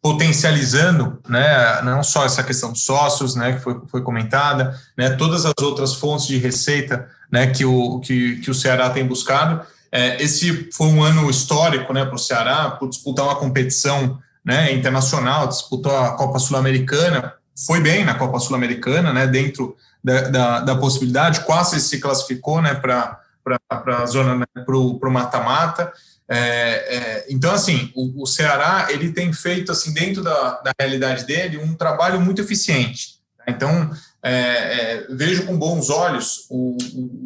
potencializando, 0.00 1.20
né, 1.28 1.82
não 1.82 2.00
só 2.02 2.24
essa 2.24 2.42
questão 2.42 2.72
de 2.72 2.78
sócios, 2.78 3.34
né, 3.34 3.54
que 3.54 3.58
foi, 3.58 3.80
foi 3.88 4.02
comentada, 4.02 4.78
né, 4.96 5.10
todas 5.10 5.44
as 5.44 5.54
outras 5.60 5.94
fontes 5.94 6.28
de 6.28 6.38
receita, 6.38 7.08
né, 7.30 7.48
que 7.48 7.64
o, 7.64 7.98
que, 7.98 8.36
que 8.36 8.50
o 8.50 8.54
Ceará 8.54 8.88
tem 8.88 9.04
buscado, 9.04 9.66
é, 9.96 10.22
esse 10.22 10.68
foi 10.74 10.88
um 10.88 11.02
ano 11.02 11.30
histórico 11.30 11.90
né, 11.90 12.04
para 12.04 12.14
o 12.14 12.18
Ceará, 12.18 12.70
por 12.72 12.90
disputar 12.90 13.24
uma 13.24 13.36
competição 13.36 14.18
né, 14.44 14.70
internacional, 14.70 15.48
disputou 15.48 15.96
a 15.96 16.12
Copa 16.12 16.38
Sul-Americana, 16.38 17.32
foi 17.66 17.80
bem 17.80 18.04
na 18.04 18.14
Copa 18.14 18.38
Sul-Americana, 18.38 19.10
né, 19.10 19.26
dentro 19.26 19.74
da, 20.04 20.20
da, 20.28 20.60
da, 20.60 20.76
possibilidade, 20.76 21.40
quase 21.40 21.80
se 21.80 21.98
classificou 21.98 22.60
né, 22.60 22.74
para 22.74 23.18
a 23.86 24.06
zona, 24.06 24.36
né, 24.36 24.46
para 24.66 24.76
o 24.76 25.10
mata-mata. 25.10 25.90
É, 26.28 26.38
é, 26.38 27.26
então, 27.30 27.54
assim, 27.54 27.90
o, 27.94 28.22
o, 28.22 28.26
Ceará 28.26 28.88
ele 28.90 29.12
tem 29.12 29.32
feito, 29.32 29.72
assim, 29.72 29.94
dentro 29.94 30.22
da, 30.22 30.60
da 30.60 30.72
realidade 30.78 31.24
dele, 31.24 31.56
um 31.56 31.74
trabalho 31.74 32.20
muito 32.20 32.42
eficiente. 32.42 33.15
Então, 33.46 33.90
é, 34.22 34.32
é, 34.32 35.06
vejo 35.10 35.46
com 35.46 35.56
bons 35.56 35.88
olhos 35.88 36.46
o, 36.50 36.76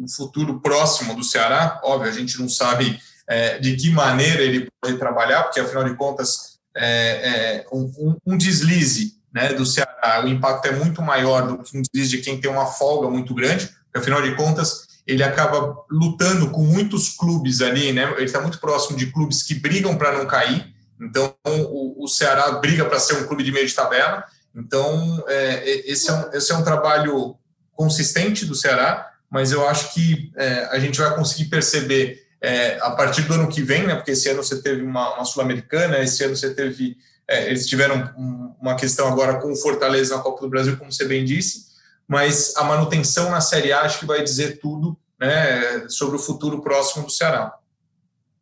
o, 0.03 0.05
futuro 0.07 0.59
próximo 0.59 1.15
do 1.15 1.23
Ceará. 1.23 1.79
Óbvio, 1.83 2.11
a 2.11 2.13
gente 2.13 2.39
não 2.39 2.47
sabe 2.47 2.99
é, 3.27 3.57
de 3.57 3.75
que 3.75 3.89
maneira 3.89 4.43
ele 4.43 4.67
pode 4.79 4.97
trabalhar, 4.97 5.43
porque, 5.43 5.59
afinal 5.59 5.83
de 5.83 5.95
contas, 5.95 6.59
é, 6.77 7.63
é, 7.63 7.65
um, 7.73 8.15
um, 8.25 8.37
deslize 8.37 9.15
né, 9.33 9.53
do 9.53 9.65
Ceará, 9.65 10.23
o 10.23 10.27
impacto 10.27 10.67
é 10.67 10.71
muito 10.71 11.01
maior 11.01 11.47
do 11.47 11.57
que 11.63 11.77
um 11.77 11.81
deslize 11.81 12.17
de 12.17 12.23
quem 12.23 12.39
tem 12.39 12.51
uma 12.51 12.67
folga 12.67 13.09
muito 13.09 13.33
grande, 13.33 13.67
porque, 13.85 13.97
afinal 13.97 14.21
de 14.21 14.35
contas, 14.35 14.87
ele 15.07 15.23
acaba 15.23 15.75
lutando 15.89 16.51
com 16.51 16.63
muitos 16.63 17.09
clubes 17.09 17.61
ali, 17.61 17.91
né? 17.91 18.13
Ele 18.15 18.25
está 18.25 18.39
muito 18.39 18.59
próximo 18.59 18.97
de 18.97 19.07
clubes 19.07 19.41
que 19.41 19.55
brigam 19.55 19.97
para 19.97 20.17
não 20.17 20.27
cair. 20.27 20.73
Então, 21.01 21.35
o, 21.45 22.05
o 22.05 22.07
Ceará 22.07 22.51
briga 22.53 22.85
para 22.85 22.99
ser 22.99 23.15
um 23.15 23.27
clube 23.27 23.43
de 23.43 23.51
meio 23.51 23.67
de 23.67 23.73
tabela. 23.73 24.23
Então, 24.55 25.23
é, 25.27 25.89
esse, 25.89 26.09
é 26.09 26.13
um, 26.13 26.31
esse 26.33 26.51
é 26.51 26.55
um 26.55 26.63
trabalho 26.63 27.37
consistente 27.73 28.45
do 28.45 28.55
Ceará, 28.55 29.11
mas 29.29 29.51
eu 29.51 29.67
acho 29.67 29.93
que 29.93 30.31
é, 30.35 30.65
a 30.71 30.79
gente 30.79 30.99
vai 30.99 31.15
conseguir 31.15 31.45
perceber 31.45 32.27
é, 32.41 32.77
a 32.81 32.91
partir 32.91 33.21
do 33.23 33.33
ano 33.33 33.47
que 33.47 33.61
vem, 33.61 33.87
né? 33.87 33.95
Porque 33.95 34.11
esse 34.11 34.29
ano 34.29 34.43
você 34.43 34.61
teve 34.61 34.81
uma, 34.81 35.15
uma 35.15 35.25
sul-americana, 35.25 35.99
esse 35.99 36.23
ano 36.23 36.35
você 36.35 36.53
teve, 36.53 36.97
é, 37.27 37.47
eles 37.49 37.67
tiveram 37.67 38.13
uma 38.59 38.75
questão 38.75 39.07
agora 39.07 39.39
com 39.39 39.51
o 39.51 39.55
Fortaleza 39.55 40.15
na 40.15 40.21
Copa 40.21 40.41
do 40.41 40.49
Brasil, 40.49 40.77
como 40.77 40.91
você 40.91 41.05
bem 41.05 41.23
disse 41.23 41.71
mas 42.11 42.57
a 42.57 42.65
manutenção 42.65 43.29
na 43.31 43.39
Série 43.39 43.71
A 43.71 43.83
acho 43.83 43.99
que 43.99 44.05
vai 44.05 44.21
dizer 44.21 44.59
tudo 44.59 44.99
né, 45.17 45.87
sobre 45.87 46.17
o 46.17 46.19
futuro 46.19 46.61
próximo 46.61 47.05
do 47.05 47.09
Ceará. 47.09 47.57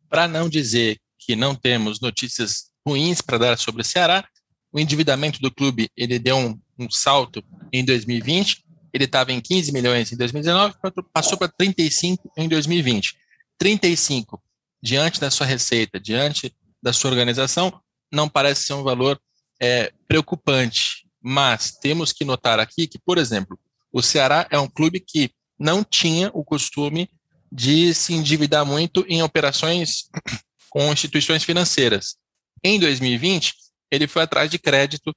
Para 0.08 0.26
não 0.26 0.48
dizer 0.48 0.98
que 1.16 1.36
não 1.36 1.54
temos 1.54 2.00
notícias 2.00 2.72
ruins 2.84 3.20
para 3.20 3.38
dar 3.38 3.56
sobre 3.56 3.82
o 3.82 3.84
Ceará, 3.84 4.24
o 4.72 4.78
endividamento 4.78 5.40
do 5.40 5.50
clube 5.50 5.90
ele 5.96 6.18
deu 6.18 6.36
um, 6.36 6.58
um 6.78 6.90
salto 6.90 7.42
em 7.72 7.84
2020, 7.84 8.64
ele 8.92 9.04
estava 9.04 9.32
em 9.32 9.40
15 9.40 9.72
milhões 9.72 10.12
em 10.12 10.16
2019, 10.16 10.74
passou 11.12 11.38
para 11.38 11.48
35 11.48 12.30
em 12.36 12.48
2020. 12.48 13.16
35 13.58 14.42
diante 14.82 15.20
da 15.20 15.30
sua 15.30 15.46
receita, 15.46 16.00
diante 16.00 16.54
da 16.82 16.92
sua 16.92 17.10
organização, 17.10 17.80
não 18.12 18.28
parece 18.28 18.64
ser 18.64 18.72
um 18.72 18.82
valor 18.82 19.20
é, 19.60 19.92
preocupante. 20.08 21.06
Mas 21.22 21.72
temos 21.72 22.12
que 22.12 22.24
notar 22.24 22.58
aqui 22.58 22.86
que, 22.86 22.98
por 22.98 23.18
exemplo, 23.18 23.58
o 23.92 24.00
Ceará 24.00 24.46
é 24.50 24.58
um 24.58 24.68
clube 24.68 25.00
que 25.00 25.30
não 25.58 25.84
tinha 25.84 26.30
o 26.32 26.42
costume 26.42 27.10
de 27.52 27.92
se 27.92 28.14
endividar 28.14 28.64
muito 28.64 29.04
em 29.08 29.22
operações 29.22 30.08
com 30.70 30.90
instituições 30.92 31.44
financeiras. 31.44 32.16
Em 32.64 32.78
2020, 32.78 33.54
ele 33.90 34.06
foi 34.06 34.22
atrás 34.22 34.50
de 34.50 34.58
crédito 34.58 35.14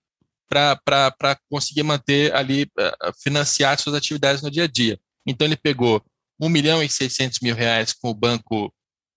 para 0.50 1.40
conseguir 1.50 1.84
manter 1.84 2.34
ali, 2.36 2.64
uh, 2.64 3.14
financiar 3.22 3.80
suas 3.80 3.96
atividades 3.96 4.42
no 4.42 4.52
dia 4.52 4.66
a 4.66 4.68
dia. 4.68 5.00
Então, 5.26 5.48
ele 5.48 5.58
pegou 5.58 6.04
1 6.40 6.50
milhão 6.50 6.84
e 6.84 6.90
600 6.90 7.40
mil 7.42 7.56
reais 7.56 7.94
com 7.94 8.10
o 8.10 8.14
banco 8.14 8.74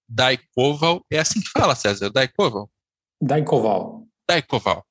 Daikoval. 0.09 1.05
É 1.11 1.19
assim 1.19 1.41
que 1.41 1.51
fala, 1.51 1.75
César? 1.75 2.11
Daikoval? 2.11 2.71
Daikoval. 3.21 4.07
Daikoval. 4.29 4.85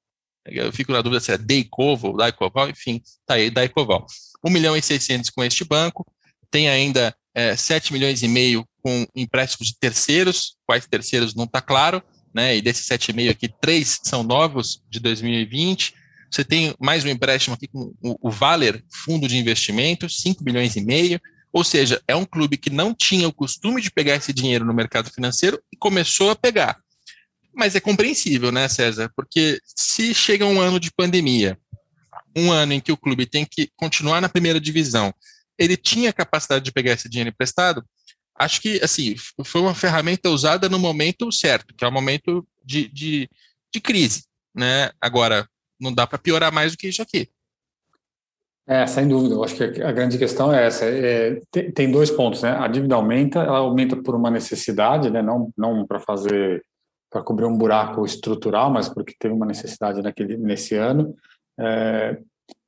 Eu 0.45 0.71
fico 0.71 0.91
na 0.91 1.01
dúvida 1.01 1.19
se 1.19 1.32
é 1.32 1.38
Daikoval, 1.38 2.15
Daikoval, 2.15 2.69
enfim, 2.69 3.01
tá 3.25 3.36
aí, 3.36 3.49
Daikoval. 3.49 4.06
1 4.43 4.49
milhão 4.51 4.78
e 4.78 4.82
600 4.82 5.32
com 5.32 5.43
este 5.43 5.63
banco, 5.63 6.06
tem 6.51 6.69
ainda 6.69 7.15
é, 7.34 7.56
7 7.56 7.91
milhões 7.91 8.21
e 8.21 8.28
meio 8.28 8.65
com 8.84 9.06
empréstimos 9.15 9.69
de 9.69 9.78
terceiros, 9.80 10.56
quais 10.65 10.86
terceiros 10.86 11.34
não 11.34 11.45
está 11.45 11.62
claro, 11.62 12.04
né? 12.36 12.58
E 12.58 12.62
desses 12.62 12.86
7,5 12.86 13.32
aqui, 13.32 13.48
três 13.48 14.02
são 14.04 14.21
novos 14.21 14.84
de 14.89 15.00
2020. 15.00 15.93
Você 16.30 16.43
tem 16.43 16.76
mais 16.78 17.06
um 17.06 17.08
empréstimo 17.08 17.56
aqui 17.56 17.65
com 17.65 17.93
o, 18.02 18.30
Valer 18.30 18.84
Fundo 18.91 19.26
de 19.26 19.38
Investimento, 19.38 20.10
5 20.10 20.43
milhões 20.43 20.76
e 20.76 20.82
meio. 20.82 21.19
Ou 21.54 21.63
seja, 21.63 22.02
é 22.06 22.13
um 22.13 22.26
clube 22.26 22.58
que 22.58 22.69
não 22.69 22.93
tinha 22.93 23.26
o 23.26 23.34
costume 23.34 23.82
de 23.82 23.89
pegar 23.89 24.17
esse 24.17 24.34
dinheiro 24.34 24.65
no 24.65 24.74
mercado 24.74 25.10
financeiro 25.10 25.58
e 25.71 25.78
começou 25.78 26.30
a 26.30 26.36
pegar. 26.36 26.78
Mas 27.54 27.74
é 27.74 27.80
compreensível, 27.80 28.52
né, 28.52 28.67
César? 28.67 29.10
Porque 29.15 29.62
se 29.65 30.13
chega 30.13 30.45
um 30.45 30.60
ano 30.60 30.78
de 30.78 30.91
pandemia, 30.91 31.58
um 32.36 32.52
ano 32.52 32.74
em 32.74 32.82
que 32.82 32.91
o 32.91 32.98
clube 32.98 33.26
tem 33.26 33.48
que 33.50 33.69
continuar 33.78 34.19
na 34.19 34.28
primeira 34.28 34.60
divisão, 34.60 35.13
ele 35.58 35.78
tinha 35.78 36.12
capacidade 36.12 36.65
de 36.65 36.74
pegar 36.74 36.91
esse 36.91 37.08
dinheiro 37.08 37.30
emprestado, 37.30 37.82
acho 38.38 38.62
que 38.62 38.80
assim 38.84 39.15
foi 39.43 39.62
uma 39.62 39.74
ferramenta 39.74 40.30
usada 40.30 40.69
no 40.69 40.80
momento 40.80 41.32
certo, 41.32 41.74
que 41.76 41.84
é 41.84 41.88
o 41.88 41.91
momento 41.91 42.45
de, 42.63 42.88
de, 42.89 43.30
de 43.74 43.82
crise. 43.82 44.24
Né? 44.54 44.91
Agora, 45.02 45.48
não 45.80 45.93
dá 45.93 46.06
para 46.08 46.17
piorar 46.17 46.52
mais 46.52 46.71
do 46.71 46.78
que 46.78 46.88
isso 46.88 47.02
aqui. 47.02 47.30
É, 48.67 48.88
sem 48.88 49.08
dúvida. 49.08 49.36
Eu 49.36 49.43
acho 49.43 49.56
que 49.56 49.82
a 49.82 49.91
grande 49.91 50.17
questão 50.17 50.52
é 50.52 50.65
essa. 50.65 50.86
É, 50.86 51.39
tem, 51.52 51.71
tem, 51.71 51.91
dois 51.91 52.10
pontos, 52.10 52.41
né? 52.41 52.50
A 52.50 52.67
dívida 52.67 52.95
aumenta, 52.95 53.39
ela 53.39 53.60
aumenta 53.60 53.95
por 53.95 54.15
uma 54.15 54.32
necessidade, 54.32 55.12
né? 55.12 55.21
Não, 55.21 55.52
não 55.56 55.86
para 55.86 56.00
fazer 56.00 56.63
para 57.12 57.21
cobrir 57.21 57.45
um 57.45 57.58
buraco 57.58 58.04
estrutural, 58.04 58.69
mas 58.69 58.89
porque 58.89 59.15
teve 59.17 59.34
uma 59.34 59.45
necessidade 59.45 60.02
naquele 60.02 60.36
nesse 60.36 60.76
ano. 60.76 61.15
É, 61.60 62.17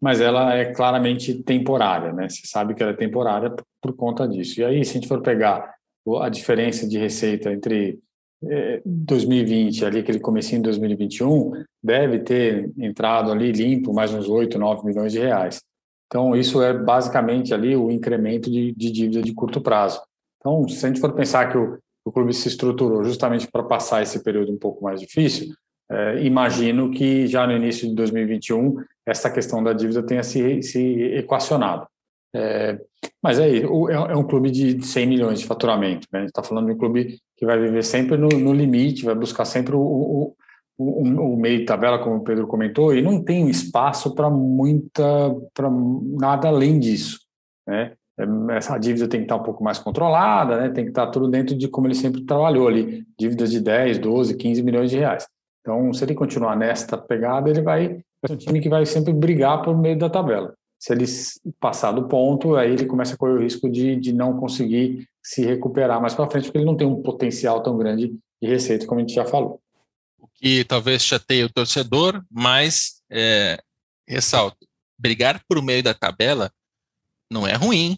mas 0.01 0.21
ela 0.21 0.55
é 0.55 0.73
claramente 0.73 1.33
temporária, 1.43 2.13
né? 2.13 2.29
Você 2.29 2.45
sabe 2.45 2.73
que 2.73 2.83
ela 2.83 2.91
é 2.91 2.95
temporária 2.95 3.53
por, 3.81 3.93
conta 3.95 4.27
disso. 4.27 4.59
E 4.61 4.65
aí, 4.65 4.85
se 4.85 4.91
a 4.91 4.93
gente 4.95 5.07
for 5.07 5.21
pegar 5.21 5.75
a 6.21 6.29
diferença 6.29 6.87
de 6.87 6.97
receita 6.97 7.51
entre 7.51 7.99
2020 8.85 9.85
ali, 9.85 9.99
aquele 9.99 10.19
comecinho 10.19 10.61
de 10.61 10.65
2021, 10.65 11.63
deve 11.83 12.19
ter 12.19 12.71
entrado 12.77 13.31
ali 13.31 13.51
limpo 13.51 13.93
mais 13.93 14.13
uns 14.13 14.29
8, 14.29 14.59
9 14.59 14.85
milhões 14.85 15.11
de 15.11 15.19
reais. 15.19 15.61
Então, 16.05 16.35
isso 16.35 16.61
é 16.61 16.73
basicamente 16.73 17.53
ali 17.53 17.75
o 17.75 17.91
incremento 17.91 18.49
de, 18.49 18.71
de 18.73 18.91
dívida 18.91 19.21
de 19.21 19.33
curto 19.33 19.59
prazo. 19.59 20.01
Então, 20.39 20.67
se 20.69 20.85
a 20.85 20.89
gente 20.89 21.01
for 21.01 21.13
pensar 21.13 21.51
que 21.51 21.57
o, 21.57 21.77
o 22.05 22.11
clube 22.11 22.33
se 22.33 22.47
estruturou 22.47 23.03
justamente 23.03 23.47
para 23.51 23.63
passar 23.63 24.01
esse 24.01 24.23
período 24.23 24.53
um 24.53 24.57
pouco 24.57 24.83
mais 24.83 25.01
difícil, 25.01 25.53
é, 25.89 26.21
imagino 26.23 26.91
que 26.91 27.27
já 27.27 27.47
no 27.47 27.53
início 27.53 27.87
de 27.87 27.95
2021 27.95 28.75
essa 29.05 29.29
questão 29.29 29.63
da 29.63 29.71
dívida 29.71 30.03
tenha 30.03 30.23
se, 30.23 30.61
se 30.61 31.01
equacionado. 31.13 31.87
É, 32.35 32.77
mas 33.23 33.39
é, 33.39 33.49
é, 33.49 33.61
é 33.61 34.15
um 34.15 34.23
clube 34.23 34.51
de 34.51 34.85
100 34.85 35.07
milhões 35.07 35.39
de 35.39 35.45
faturamento. 35.45 36.07
Né? 36.11 36.19
A 36.19 36.21
gente 36.23 36.29
está 36.29 36.43
falando 36.43 36.67
de 36.67 36.73
um 36.73 36.77
clube 36.77 37.17
que 37.37 37.45
vai 37.45 37.57
viver 37.57 37.83
sempre 37.83 38.17
no, 38.17 38.27
no 38.27 38.53
limite, 38.53 39.05
vai 39.05 39.15
buscar 39.15 39.45
sempre 39.45 39.75
o, 39.75 39.79
o, 39.79 40.35
o, 40.77 41.03
o, 41.03 41.37
meio 41.37 41.59
de 41.59 41.65
tabela, 41.65 41.99
como 41.99 42.17
o 42.17 42.23
Pedro 42.23 42.45
comentou, 42.47 42.93
e 42.93 43.01
não 43.01 43.23
tem 43.23 43.49
espaço 43.49 44.13
para 44.13 44.29
muita, 44.29 45.03
para 45.53 45.69
nada 45.69 46.49
além 46.49 46.79
disso. 46.79 47.19
Né? 47.65 47.93
É, 48.19 48.25
essa 48.57 48.77
dívida 48.77 49.07
tem 49.07 49.21
que 49.21 49.25
estar 49.25 49.37
um 49.37 49.43
pouco 49.43 49.63
mais 49.63 49.79
controlada, 49.79 50.59
né? 50.59 50.69
tem 50.69 50.83
que 50.83 50.91
estar 50.91 51.07
tudo 51.07 51.29
dentro 51.29 51.55
de 51.55 51.69
como 51.69 51.87
ele 51.87 51.95
sempre 51.95 52.25
trabalhou 52.25 52.67
ali, 52.67 53.05
dívidas 53.17 53.51
de 53.51 53.61
10, 53.61 53.99
12, 53.99 54.35
15 54.35 54.63
milhões 54.63 54.91
de 54.91 54.97
reais. 54.97 55.27
Então, 55.67 55.93
se 55.93 56.05
ele 56.05 56.15
continuar 56.15 56.55
nesta 56.55 56.97
pegada, 56.97 57.49
ele 57.49 57.61
vai 57.61 57.99
ser 58.25 58.31
um 58.31 58.37
time 58.37 58.61
que 58.61 58.69
vai 58.69 58.85
sempre 58.85 59.11
brigar 59.11 59.61
por 59.61 59.77
meio 59.77 59.99
da 59.99 60.09
tabela. 60.09 60.55
Se 60.79 60.93
ele 60.93 61.03
passar 61.59 61.91
do 61.91 62.07
ponto, 62.07 62.55
aí 62.55 62.71
ele 62.71 62.85
começa 62.85 63.15
a 63.15 63.17
correr 63.17 63.33
o 63.33 63.41
risco 63.41 63.69
de, 63.69 63.97
de 63.97 64.13
não 64.13 64.39
conseguir 64.39 65.05
se 65.21 65.45
recuperar 65.45 65.99
mais 65.99 66.13
para 66.13 66.29
frente, 66.29 66.45
porque 66.45 66.59
ele 66.59 66.65
não 66.65 66.77
tem 66.77 66.87
um 66.87 67.01
potencial 67.01 67.61
tão 67.61 67.77
grande 67.77 68.17
de 68.41 68.47
receita, 68.47 68.87
como 68.87 69.01
a 69.01 69.03
gente 69.03 69.13
já 69.13 69.25
falou. 69.25 69.59
O 70.17 70.27
que 70.35 70.63
talvez 70.63 71.03
chateie 71.03 71.43
o 71.43 71.51
torcedor, 71.51 72.23
mas 72.31 73.01
é, 73.11 73.61
ressalto, 74.07 74.65
brigar 74.97 75.43
por 75.49 75.61
meio 75.61 75.83
da 75.83 75.93
tabela 75.93 76.49
não 77.29 77.45
é 77.45 77.55
ruim 77.55 77.97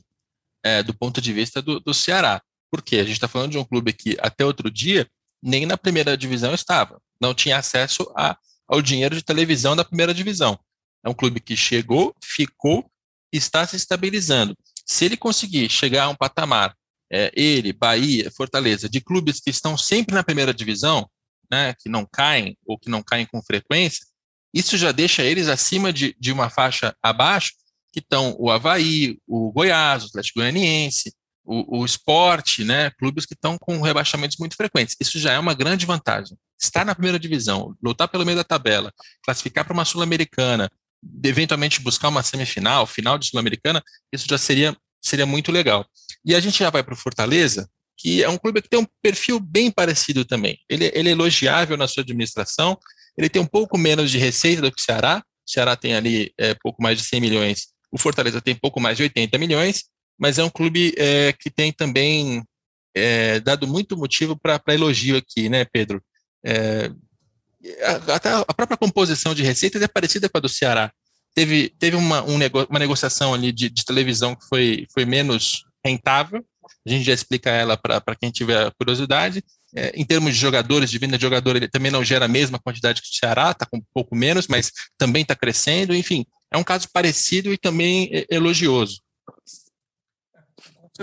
é, 0.64 0.82
do 0.82 0.96
ponto 0.96 1.22
de 1.22 1.32
vista 1.32 1.62
do, 1.62 1.80
do 1.80 1.94
Ceará. 1.94 2.42
Por 2.72 2.82
quê? 2.82 2.96
A 2.96 3.04
gente 3.04 3.14
está 3.14 3.28
falando 3.28 3.52
de 3.52 3.60
um 3.60 3.64
clube 3.64 3.94
que 3.94 4.18
até 4.20 4.44
outro 4.44 4.72
dia 4.72 5.08
nem 5.40 5.68
na 5.68 5.78
primeira 5.78 6.18
divisão 6.18 6.52
estava 6.52 7.00
não 7.22 7.34
tinha 7.34 7.58
acesso 7.58 8.12
a, 8.16 8.38
ao 8.68 8.82
dinheiro 8.82 9.16
de 9.16 9.24
televisão 9.24 9.76
da 9.76 9.86
primeira 9.86 10.14
divisão. 10.14 10.60
É 11.04 11.10
um 11.10 11.14
clube 11.14 11.40
que 11.40 11.56
chegou, 11.56 12.16
ficou, 12.24 12.90
está 13.32 13.66
se 13.66 13.76
estabilizando. 13.76 14.56
Se 14.86 15.06
ele 15.06 15.18
conseguir 15.18 15.70
chegar 15.70 16.06
a 16.06 16.10
um 16.10 16.16
patamar, 16.16 16.76
é, 17.12 17.32
ele, 17.36 17.74
Bahia, 17.74 18.32
Fortaleza, 18.32 18.88
de 18.88 19.02
clubes 19.02 19.40
que 19.40 19.50
estão 19.50 19.78
sempre 19.78 20.14
na 20.14 20.24
primeira 20.24 20.54
divisão, 20.54 21.10
né, 21.52 21.74
que 21.80 21.90
não 21.90 22.06
caem 22.06 22.58
ou 22.66 22.78
que 22.78 22.90
não 22.90 23.02
caem 23.02 23.26
com 23.26 23.42
frequência, 23.42 24.06
isso 24.54 24.78
já 24.78 24.92
deixa 24.92 25.24
eles 25.24 25.48
acima 25.48 25.92
de, 25.92 26.16
de 26.20 26.32
uma 26.32 26.50
faixa 26.50 26.96
abaixo, 27.02 27.54
que 27.92 28.00
estão 28.00 28.36
o 28.40 28.52
Havaí, 28.52 29.18
o 29.28 29.52
Goiás, 29.52 30.04
o 30.04 30.08
Atlético 30.08 30.40
Goianiense, 30.40 31.12
o, 31.44 31.80
o 31.80 31.86
esporte, 31.86 32.64
né, 32.64 32.92
clubes 32.92 33.26
que 33.26 33.34
estão 33.34 33.58
com 33.58 33.82
rebaixamentos 33.82 34.38
muito 34.38 34.56
frequentes. 34.56 34.96
Isso 35.00 35.18
já 35.18 35.34
é 35.34 35.40
uma 35.40 35.56
grande 35.56 35.86
vantagem. 35.86 36.38
Estar 36.62 36.86
na 36.86 36.94
primeira 36.94 37.20
divisão, 37.20 37.76
lutar 37.82 38.08
pelo 38.08 38.26
meio 38.26 38.38
da 38.38 38.44
tabela, 38.44 38.94
classificar 39.24 39.64
para 39.64 39.74
uma 39.74 39.86
Sul-Americana, 39.86 40.70
eventualmente 41.24 41.82
buscar 41.82 42.10
uma 42.10 42.24
semifinal, 42.24 42.86
final 42.86 43.18
de 43.18 43.28
Sul-Americana, 43.28 43.82
isso 44.12 44.26
já 44.30 44.38
seria, 44.38 44.76
seria 45.02 45.26
muito 45.26 45.52
legal. 45.52 45.86
E 46.26 46.36
a 46.36 46.40
gente 46.40 46.60
já 46.60 46.70
vai 46.70 46.84
para 46.84 46.94
o 46.94 46.98
Fortaleza, 46.98 47.70
que 47.98 48.24
é 48.24 48.30
um 48.30 48.38
clube 48.38 48.62
que 48.62 48.70
tem 48.70 48.80
um 48.80 48.88
perfil 49.02 49.40
bem 49.40 49.72
parecido 49.72 50.26
também. 50.26 50.58
Ele, 50.70 50.92
ele 50.94 51.10
é 51.10 51.12
elogiável 51.12 51.78
na 51.78 51.88
sua 51.88 52.02
administração, 52.02 52.78
ele 53.18 53.30
tem 53.30 53.42
um 53.42 53.46
pouco 53.46 53.78
menos 53.78 54.12
de 54.12 54.18
receita 54.18 54.62
do 54.62 54.72
que 54.72 54.82
o 54.82 54.84
Ceará, 54.84 55.24
o 55.48 55.52
Ceará 55.52 55.76
tem 55.76 55.96
ali 55.96 56.32
é, 56.38 56.54
pouco 56.56 56.82
mais 56.82 56.98
de 56.98 57.06
100 57.06 57.22
milhões, 57.22 57.68
o 57.92 57.98
Fortaleza 57.98 58.42
tem 58.42 58.56
pouco 58.56 58.80
mais 58.80 58.98
de 58.98 59.04
80 59.04 59.38
milhões, 59.38 59.86
mas 60.18 60.38
é 60.38 60.44
um 60.44 60.50
clube 60.50 60.94
é, 60.98 61.34
que 61.34 61.50
tem 61.50 61.72
também 61.72 62.44
é, 62.96 63.40
dado 63.40 63.68
muito 63.68 63.98
motivo 63.98 64.38
para 64.38 64.62
elogio 64.70 65.18
aqui, 65.18 65.50
né, 65.50 65.66
Pedro? 65.66 66.02
É, 66.44 66.92
até 68.14 68.32
a 68.34 68.54
própria 68.54 68.78
composição 68.78 69.36
de 69.36 69.44
receitas 69.44 69.82
é 69.82 69.88
parecida 69.88 70.30
com 70.30 70.38
a 70.38 70.42
do 70.42 70.50
Ceará. 70.50 70.92
Teve, 71.36 71.70
teve 71.78 71.96
uma, 71.96 72.24
um 72.24 72.38
nego, 72.38 72.66
uma 72.70 72.80
negociação 72.80 73.34
ali 73.34 73.52
de, 73.52 73.70
de, 73.70 73.86
televisão 73.86 74.36
que 74.36 74.48
foi, 74.48 74.88
foi 74.94 75.06
menos 75.06 75.64
rentável, 75.86 76.44
a 76.86 76.90
gente 76.90 77.06
já 77.06 77.14
explica 77.14 77.50
ela 77.50 77.78
para 77.78 78.16
quem 78.16 78.32
tiver 78.32 78.72
curiosidade. 78.78 79.44
É, 79.76 79.92
em 79.96 80.04
termos 80.04 80.34
de 80.34 80.40
jogadores, 80.40 80.90
de 80.90 80.98
venda 80.98 81.18
de 81.18 81.22
jogador, 81.22 81.56
ele 81.56 81.68
também 81.68 81.92
não 81.92 82.04
gera 82.04 82.26
a 82.26 82.28
mesma 82.28 82.58
quantidade 82.58 83.02
que 83.02 83.08
o 83.08 83.14
Ceará, 83.14 83.52
está 83.52 83.66
com 83.66 83.78
um 83.78 83.84
pouco 83.94 84.16
menos, 84.16 84.48
mas 84.48 84.72
também 84.98 85.22
está 85.22 85.36
crescendo. 85.36 85.94
Enfim, 85.94 86.26
é 86.52 86.58
um 86.58 86.64
caso 86.64 86.88
parecido 86.92 87.54
e 87.54 87.58
também 87.58 88.10
é, 88.12 88.26
elogioso 88.30 89.00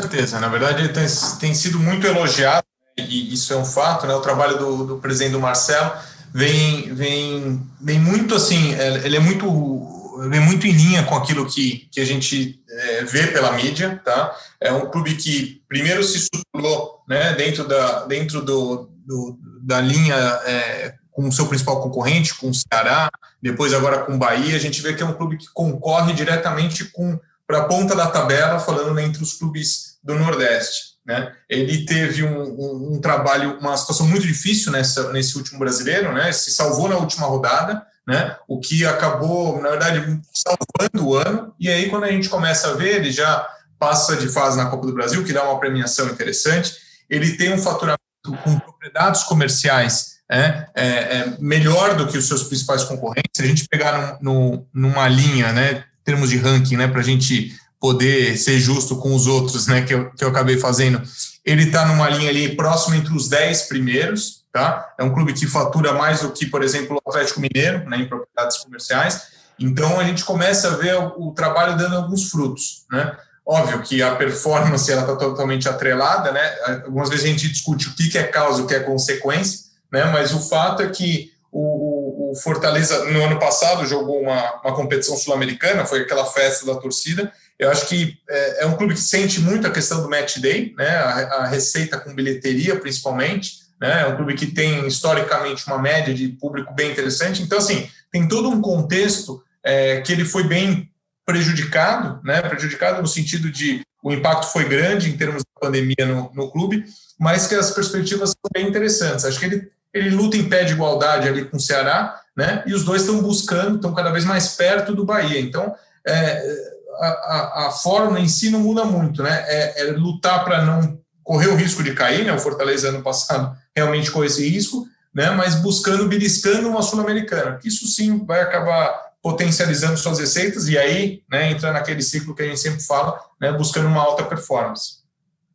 certeza. 0.01 0.39
Na 0.39 0.49
verdade, 0.49 0.89
tem, 0.89 1.07
tem 1.41 1.55
sido 1.55 1.79
muito 1.79 2.07
elogiado, 2.07 2.67
e 2.99 3.35
isso 3.35 3.53
é 3.53 3.57
um 3.57 3.65
fato, 3.65 4.07
né? 4.07 4.15
O 4.15 4.21
trabalho 4.21 4.59
do, 4.59 4.85
do 4.87 4.99
presidente 4.99 5.33
do 5.33 5.41
Marcelo 5.41 5.93
vem, 6.33 6.95
vem, 6.95 7.63
vem 7.81 7.99
muito 7.99 8.35
assim, 8.35 8.75
é, 8.75 9.05
ele 9.05 9.17
é 9.17 9.21
muito 9.21 9.93
vem 10.31 10.41
muito 10.41 10.67
em 10.67 10.73
linha 10.73 11.03
com 11.05 11.15
aquilo 11.15 11.47
que, 11.47 11.89
que 11.93 12.01
a 12.01 12.05
gente 12.05 12.59
é, 12.69 13.05
vê 13.05 13.27
pela 13.27 13.53
mídia, 13.53 14.01
tá? 14.03 14.35
É 14.59 14.73
um 14.73 14.91
clube 14.91 15.15
que 15.15 15.63
primeiro 15.69 16.03
se 16.03 16.17
estruturou, 16.17 17.03
né, 17.07 17.35
dentro 17.35 17.69
da 17.69 18.07
dentro 18.07 18.41
do, 18.41 18.91
do 19.07 19.39
da 19.63 19.81
linha 19.81 20.15
é, 20.47 20.95
com 21.11 21.29
o 21.29 21.33
seu 21.33 21.47
principal 21.47 21.83
concorrente, 21.83 22.35
com 22.35 22.49
o 22.49 22.55
Ceará, 22.55 23.11
depois 23.43 23.75
agora 23.75 24.05
com 24.05 24.15
o 24.15 24.19
Bahia, 24.19 24.57
a 24.57 24.61
gente 24.61 24.81
vê 24.81 24.95
que 24.95 25.03
é 25.03 25.07
um 25.07 25.15
clube 25.15 25.37
que 25.37 25.47
concorre 25.53 26.15
diretamente 26.15 26.87
com 26.87 27.19
para 27.47 27.59
a 27.59 27.65
ponta 27.65 27.95
da 27.95 28.09
tabela, 28.09 28.59
falando 28.59 28.99
entre 28.99 29.23
os 29.23 29.35
clubes 29.35 29.99
do 30.03 30.15
Nordeste. 30.15 30.96
Né? 31.07 31.33
Ele 31.49 31.85
teve 31.85 32.25
um, 32.25 32.43
um, 32.43 32.95
um, 32.95 33.01
trabalho, 33.01 33.59
uma 33.61 33.77
situação 33.77 34.07
muito 34.09 34.27
difícil 34.27 34.73
nessa, 34.73 35.13
nesse 35.13 35.37
último 35.37 35.59
brasileiro, 35.59 36.13
né? 36.13 36.33
se 36.33 36.51
salvou 36.51 36.89
na 36.89 36.97
última 36.97 37.27
rodada, 37.27 37.87
né? 38.07 38.37
o 38.49 38.59
que 38.59 38.85
acabou, 38.85 39.61
na 39.63 39.71
verdade, 39.71 40.21
salvando 40.35 41.09
o 41.09 41.15
ano. 41.15 41.55
E 41.61 41.69
aí, 41.69 41.89
quando 41.89 42.05
a 42.05 42.11
gente 42.11 42.29
começa 42.29 42.71
a 42.71 42.75
ver, 42.75 42.97
ele 42.97 43.13
já 43.13 43.49
passa 43.79 44.17
de 44.17 44.29
fase 44.29 44.57
na 44.57 44.67
Copa 44.67 44.87
do 44.87 44.95
Brasil, 44.95 45.23
que 45.25 45.33
dá 45.33 45.45
uma 45.45 45.61
premiação 45.61 46.09
interessante. 46.09 46.75
Ele 47.09 47.37
tem 47.37 47.55
um 47.55 47.59
faturamento 47.59 48.01
com 48.43 48.59
propriedades 48.59 49.23
comerciais 49.23 50.17
é, 50.29 50.67
é, 50.75 50.85
é 50.85 51.37
melhor 51.39 51.95
do 51.95 52.09
que 52.09 52.19
os 52.19 52.27
seus 52.27 52.43
principais 52.43 52.83
concorrentes. 52.83 53.31
Se 53.37 53.43
a 53.43 53.47
gente 53.47 53.69
pegar 53.69 54.19
num, 54.21 54.33
num, 54.33 54.67
numa 54.75 55.07
linha, 55.09 55.53
né, 55.53 55.85
termos 56.05 56.31
de 56.31 56.37
ranking, 56.37 56.77
né, 56.77 56.89
para 56.89 57.01
a 57.01 57.05
gente 57.05 57.55
poder 57.87 58.37
ser 58.37 58.59
justo 58.59 58.97
com 58.97 59.15
os 59.15 59.29
outros, 59.29 59.69
né, 59.69 59.83
que 59.83 59.95
eu, 59.95 60.11
que 60.11 60.25
eu 60.25 60.29
acabei 60.29 60.59
fazendo, 60.59 61.01
ele 61.45 61.63
está 61.63 61.87
numa 61.87 62.11
linha 62.11 62.29
ali 62.29 62.57
próximo 62.57 62.97
entre 62.97 63.15
os 63.15 63.29
10 63.29 63.63
primeiros, 63.69 64.45
tá? 64.53 64.93
É 64.99 65.05
um 65.05 65.15
clube 65.15 65.33
que 65.33 65.47
fatura 65.47 65.93
mais 65.93 66.21
do 66.21 66.33
que, 66.33 66.47
por 66.47 66.65
exemplo, 66.65 66.97
o 66.97 67.09
Atlético 67.09 67.41
Mineiro, 67.41 67.89
né, 67.89 67.99
em 67.99 68.09
propriedades 68.09 68.57
comerciais. 68.57 69.23
Então 69.57 70.01
a 70.01 70.05
gente 70.05 70.25
começa 70.25 70.67
a 70.67 70.77
ver 70.77 70.97
o, 70.97 71.29
o 71.29 71.33
trabalho 71.33 71.77
dando 71.77 71.95
alguns 71.95 72.29
frutos, 72.29 72.85
né? 72.91 73.17
Óbvio 73.47 73.81
que 73.83 74.03
a 74.03 74.17
performance 74.17 74.91
ela 74.91 75.03
está 75.03 75.15
totalmente 75.15 75.69
atrelada, 75.69 76.33
né? 76.33 76.43
Algumas 76.85 77.09
vezes 77.09 77.25
a 77.25 77.29
gente 77.29 77.49
discute 77.49 77.89
o 77.89 77.95
que 77.95 78.19
é 78.19 78.25
causa, 78.25 78.63
o 78.63 78.67
que 78.67 78.75
é 78.75 78.81
consequência, 78.81 79.61
né? 79.93 80.07
Mas 80.07 80.35
o 80.35 80.41
fato 80.41 80.83
é 80.83 80.89
que 80.89 81.31
o, 81.53 82.33
o, 82.33 82.37
Fortaleza, 82.43 83.05
no 83.05 83.25
ano 83.25 83.39
passado, 83.39 83.87
jogou 83.87 84.21
uma, 84.21 84.61
uma 84.65 84.75
competição 84.75 85.17
sul-americana, 85.17 85.87
foi 85.87 86.01
aquela 86.01 86.27
festa 86.27 86.67
da 86.67 86.75
torcida. 86.75 87.33
Eu 87.59 87.71
acho 87.71 87.87
que 87.89 88.19
é, 88.29 88.65
é, 88.65 88.67
um 88.67 88.77
clube 88.77 88.95
que 88.95 89.01
sente 89.01 89.41
muito 89.41 89.67
a 89.67 89.71
questão 89.71 90.03
do 90.03 90.11
match 90.11 90.39
day, 90.39 90.75
né, 90.77 90.89
a, 90.89 91.21
a 91.37 91.47
receita 91.47 91.99
com 91.99 92.15
bilheteria, 92.15 92.79
principalmente. 92.79 93.67
Né, 93.81 94.03
é 94.03 94.07
um 94.07 94.17
clube 94.17 94.35
que 94.35 94.47
tem, 94.47 94.87
historicamente, 94.87 95.67
uma 95.67 95.79
média 95.79 96.15
de 96.15 96.29
público 96.29 96.75
bem 96.75 96.91
interessante. 96.91 97.43
Então, 97.43 97.59
assim, 97.59 97.89
tem 98.11 98.27
todo 98.29 98.49
um 98.49 98.61
contexto 98.61 99.43
é, 99.63 100.01
que 100.01 100.13
ele 100.13 100.25
foi 100.25 100.45
bem 100.45 100.91
prejudicado, 101.25 102.21
né, 102.25 102.41
prejudicado 102.43 103.01
no 103.01 103.09
sentido 103.09 103.51
de 103.51 103.83
o 104.03 104.13
impacto 104.13 104.53
foi 104.53 104.69
grande 104.69 105.11
em 105.11 105.17
termos 105.17 105.43
da 105.43 105.61
pandemia 105.61 106.07
no, 106.07 106.31
no 106.33 106.51
clube, 106.51 106.85
mas 107.19 107.47
que 107.47 107.55
as 107.55 107.71
perspectivas 107.73 108.31
são 108.31 108.51
bem 108.55 108.69
interessantes. 108.69 109.25
Acho 109.25 109.41
que 109.41 109.47
ele 109.47 109.71
ele 109.97 110.11
luta 110.11 110.37
em 110.37 110.47
pé 110.47 110.63
de 110.63 110.75
igualdade 110.75 111.27
ali 111.27 111.47
com 111.47 111.57
o 111.57 111.61
Ceará, 111.61 112.21
né? 112.37 112.63
E 112.67 112.75
os 112.75 112.85
dois 112.85 113.01
estão 113.01 113.23
buscando, 113.23 113.77
estão 113.77 113.95
cada 113.95 114.11
vez 114.11 114.27
mais 114.27 114.49
perto 114.51 114.95
do 114.95 115.07
Bahia. 115.07 115.41
Então, 115.41 115.75
é, 116.07 116.76
a, 117.05 117.67
a, 117.67 117.71
fórmula 117.71 118.21
em 118.21 118.29
si 118.29 118.51
não 118.51 118.61
muda 118.61 118.85
muito, 118.85 119.23
né? 119.23 119.45
É, 119.47 119.83
é 119.83 119.93
lutar 119.93 120.45
para 120.45 120.65
não 120.65 121.01
correr 121.23 121.49
o 121.49 121.57
risco 121.57 121.83
de 121.83 121.95
cair, 121.95 122.25
né? 122.25 122.33
O 122.33 122.39
Fortaleza 122.39 122.89
ano 122.89 123.03
passado 123.03 123.57
realmente 123.75 124.11
correu 124.11 124.27
esse 124.27 124.49
risco, 124.49 124.87
né? 125.15 125.31
Mas 125.31 125.57
buscando, 125.57 126.09
beliscando 126.09 126.69
uma 126.69 126.83
sul-americana. 126.83 127.59
Isso 127.65 127.87
sim 127.87 128.25
vai 128.25 128.41
acabar 128.41 129.07
potencializando 129.23 129.97
suas 129.97 130.19
receitas 130.19 130.69
e 130.69 130.79
aí, 130.79 131.23
né? 131.31 131.51
Entra 131.51 131.73
naquele 131.73 132.03
ciclo 132.03 132.35
que 132.35 132.43
a 132.43 132.47
gente 132.47 132.61
sempre 132.61 132.83
fala, 132.83 133.21
né? 133.41 133.53
Buscando 133.53 133.89
uma 133.89 134.03
alta 134.03 134.25
performance. 134.25 135.05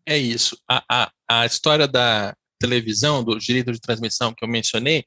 É 0.06 0.18
isso. 0.18 0.58
A, 0.70 0.84
a, 0.90 1.12
a 1.30 1.46
história 1.46 1.88
da, 1.88 2.34
televisão, 2.62 3.24
do 3.24 3.38
direito 3.40 3.72
de 3.72 3.82
transmissão 3.82 4.34
que 4.34 4.46
eu 4.46 4.48
mencionei, 4.48 5.04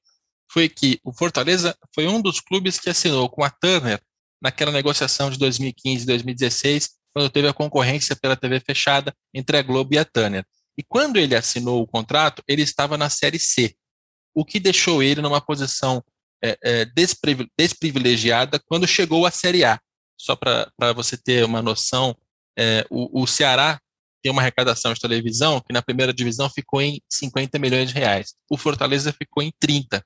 foi 0.51 0.69
que 0.69 0.99
o 1.05 1.13
Fortaleza 1.13 1.77
foi 1.95 2.07
um 2.07 2.21
dos 2.21 2.41
clubes 2.41 2.79
que 2.79 2.91
assinou 2.91 3.31
com 3.31 3.45
a 3.45 3.51
Turner 3.51 4.01
naquela 4.45 4.71
negociação 4.71 5.31
de 5.31 5.39
2015 5.39 6.03
e 6.03 6.07
2016, 6.07 6.91
quando 7.15 7.31
teve 7.31 7.49
a 7.49 7.55
concorrência 7.55 8.15
pela 8.15 8.37
TV 8.37 8.61
fechada 8.61 9.15
entre 9.33 9.57
a 9.57 9.63
Globo 9.63 9.95
e 9.95 9.99
a 9.99 10.05
Turner. 10.05 10.45
E 10.77 10.83
quando 10.83 11.17
ele 11.17 11.35
assinou 11.35 11.81
o 11.81 11.87
contrato, 11.87 12.43
ele 12.47 12.61
estava 12.61 12.99
na 12.99 13.09
Série 13.09 13.39
C, 13.39 13.75
o 14.35 14.45
que 14.45 14.61
deixou 14.61 15.03
ele 15.03 15.23
numa 15.23 15.41
posição 15.41 16.05
é, 16.45 16.59
é, 16.63 16.87
desprivilegiada 17.57 18.61
quando 18.67 18.87
chegou 18.87 19.25
à 19.25 19.31
Série 19.31 19.65
A. 19.65 19.81
Só 20.21 20.37
para 20.37 20.93
você 20.95 21.17
ter 21.17 21.43
uma 21.45 21.63
noção, 21.63 22.15
é, 22.59 22.85
o, 22.91 23.23
o 23.23 23.27
Ceará 23.27 23.81
tem 24.23 24.31
uma 24.31 24.43
arrecadação 24.43 24.93
de 24.93 25.01
televisão 25.01 25.61
que 25.61 25.73
na 25.73 25.81
primeira 25.81 26.13
divisão 26.13 26.51
ficou 26.51 26.83
em 26.83 27.01
50 27.11 27.59
milhões 27.59 27.89
de 27.89 27.95
reais. 27.95 28.35
O 28.51 28.59
Fortaleza 28.59 29.13
ficou 29.13 29.43
em 29.43 29.53
30. 29.59 30.05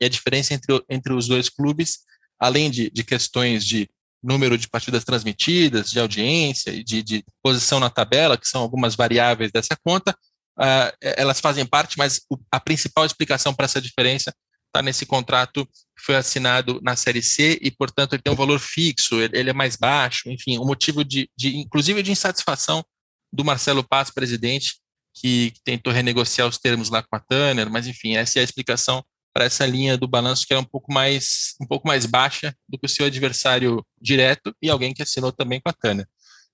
E 0.00 0.04
a 0.04 0.08
diferença 0.08 0.54
entre, 0.54 0.80
entre 0.88 1.12
os 1.12 1.26
dois 1.26 1.48
clubes, 1.48 2.00
além 2.40 2.70
de, 2.70 2.90
de 2.90 3.04
questões 3.04 3.64
de 3.64 3.88
número 4.22 4.56
de 4.58 4.68
partidas 4.68 5.04
transmitidas, 5.04 5.90
de 5.90 6.00
audiência, 6.00 6.72
de, 6.82 7.02
de 7.02 7.24
posição 7.42 7.78
na 7.80 7.90
tabela, 7.90 8.36
que 8.36 8.48
são 8.48 8.60
algumas 8.60 8.94
variáveis 8.94 9.50
dessa 9.52 9.76
conta, 9.84 10.16
uh, 10.58 10.92
elas 11.00 11.40
fazem 11.40 11.64
parte, 11.66 11.96
mas 11.96 12.20
o, 12.30 12.38
a 12.50 12.60
principal 12.60 13.04
explicação 13.04 13.54
para 13.54 13.64
essa 13.64 13.80
diferença 13.80 14.34
está 14.66 14.82
nesse 14.82 15.04
contrato 15.04 15.66
que 15.66 16.04
foi 16.04 16.16
assinado 16.16 16.80
na 16.82 16.96
Série 16.96 17.22
C 17.22 17.58
e, 17.60 17.70
portanto, 17.70 18.14
ele 18.14 18.22
tem 18.22 18.32
um 18.32 18.36
valor 18.36 18.58
fixo, 18.58 19.20
ele, 19.20 19.36
ele 19.36 19.50
é 19.50 19.54
mais 19.54 19.76
baixo, 19.76 20.30
enfim, 20.30 20.58
um 20.58 20.66
motivo 20.66 21.04
de, 21.04 21.28
de, 21.36 21.56
inclusive 21.56 22.02
de 22.02 22.12
insatisfação 22.12 22.84
do 23.32 23.44
Marcelo 23.44 23.82
Paz, 23.82 24.10
presidente, 24.10 24.76
que, 25.14 25.50
que, 25.50 25.60
tentou 25.64 25.92
renegociar 25.92 26.46
os 26.46 26.58
termos 26.58 26.88
lá 26.88 27.02
com 27.02 27.16
a 27.16 27.20
Tanner, 27.20 27.70
mas 27.70 27.86
enfim, 27.86 28.16
essa 28.16 28.38
é 28.38 28.40
a 28.40 28.44
explicação 28.44 29.04
para 29.32 29.44
essa 29.44 29.64
linha 29.64 29.96
do 29.96 30.08
balanço 30.08 30.46
que 30.46 30.52
era 30.52 30.60
um 30.60 30.64
pouco 30.64 30.92
mais 30.92 31.54
um 31.60 31.66
pouco 31.66 31.86
mais 31.86 32.04
baixa 32.06 32.54
do 32.68 32.78
que 32.78 32.86
o 32.86 32.88
seu 32.88 33.06
adversário 33.06 33.84
direto 34.00 34.54
e 34.60 34.68
alguém 34.68 34.92
que 34.92 35.02
assinou 35.02 35.32
também 35.32 35.60
com 35.60 35.68
a 35.68 35.72
Tanner. 35.72 36.06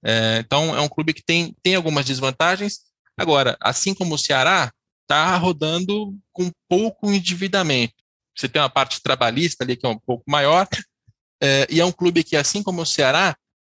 É, 0.04 0.38
então 0.38 0.76
é 0.76 0.80
um 0.80 0.88
clube 0.88 1.12
que 1.12 1.22
tem, 1.24 1.54
tem 1.62 1.74
algumas 1.74 2.04
desvantagens. 2.04 2.80
Agora, 3.16 3.56
assim 3.60 3.94
como 3.94 4.14
o 4.14 4.18
Ceará, 4.18 4.70
está 5.02 5.36
rodando 5.36 6.16
com 6.32 6.50
pouco 6.68 7.10
endividamento. 7.10 7.94
Você 8.36 8.48
tem 8.48 8.60
uma 8.60 8.68
parte 8.68 9.00
trabalhista 9.02 9.64
ali 9.64 9.76
que 9.76 9.86
é 9.86 9.88
um 9.88 9.98
pouco 9.98 10.24
maior, 10.28 10.68
é, 11.42 11.66
e 11.70 11.80
é 11.80 11.84
um 11.84 11.92
clube 11.92 12.22
que, 12.22 12.36
assim 12.36 12.62
como 12.62 12.82
o 12.82 12.86
Ceará, 12.86 13.36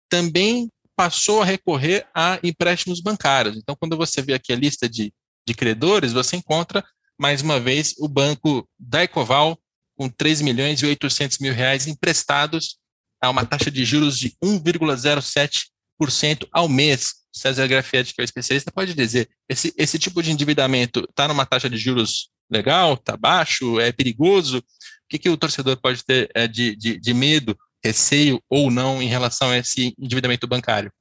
também 0.08 0.70
passou 0.96 1.42
a 1.42 1.44
recorrer 1.44 2.06
a 2.14 2.38
empréstimos 2.42 3.00
bancários. 3.00 3.56
Então, 3.56 3.76
quando 3.76 3.96
você 3.96 4.22
vê 4.22 4.34
aqui 4.34 4.52
a 4.52 4.56
lista 4.56 4.88
de, 4.88 5.12
de 5.46 5.54
credores, 5.54 6.12
você 6.12 6.36
encontra, 6.36 6.84
mais 7.18 7.42
uma 7.42 7.58
vez, 7.58 7.94
o 7.98 8.08
banco 8.08 8.68
Daicoval 8.78 9.58
com 9.96 10.08
3 10.08 10.42
milhões 10.42 10.80
e 10.80 10.86
800 10.86 11.38
mil 11.38 11.54
reais 11.54 11.86
emprestados 11.86 12.78
a 13.20 13.30
uma 13.30 13.46
taxa 13.46 13.70
de 13.70 13.84
juros 13.84 14.18
de 14.18 14.36
1,07 14.42 16.48
ao 16.52 16.68
mês. 16.68 17.14
César 17.32 17.66
Grafietti, 17.66 18.14
que 18.14 18.20
é 18.20 18.22
o 18.22 18.24
especialista, 18.24 18.72
pode 18.72 18.94
dizer, 18.94 19.28
esse, 19.48 19.72
esse 19.76 19.98
tipo 19.98 20.22
de 20.22 20.30
endividamento 20.30 21.06
está 21.08 21.28
numa 21.28 21.44
taxa 21.44 21.68
de 21.68 21.76
juros 21.76 22.30
legal, 22.50 22.94
está 22.94 23.16
baixo, 23.16 23.80
é 23.80 23.92
perigoso? 23.92 24.58
O 24.58 24.62
que, 25.08 25.18
que 25.18 25.28
o 25.28 25.36
torcedor 25.36 25.76
pode 25.76 26.04
ter 26.04 26.30
é, 26.34 26.46
de, 26.46 26.74
de, 26.76 26.98
de 26.98 27.14
medo, 27.14 27.56
receio 27.84 28.42
ou 28.48 28.70
não 28.70 29.02
em 29.02 29.08
relação 29.08 29.50
a 29.50 29.58
esse 29.58 29.94
endividamento 29.98 30.46
bancário? 30.46 30.92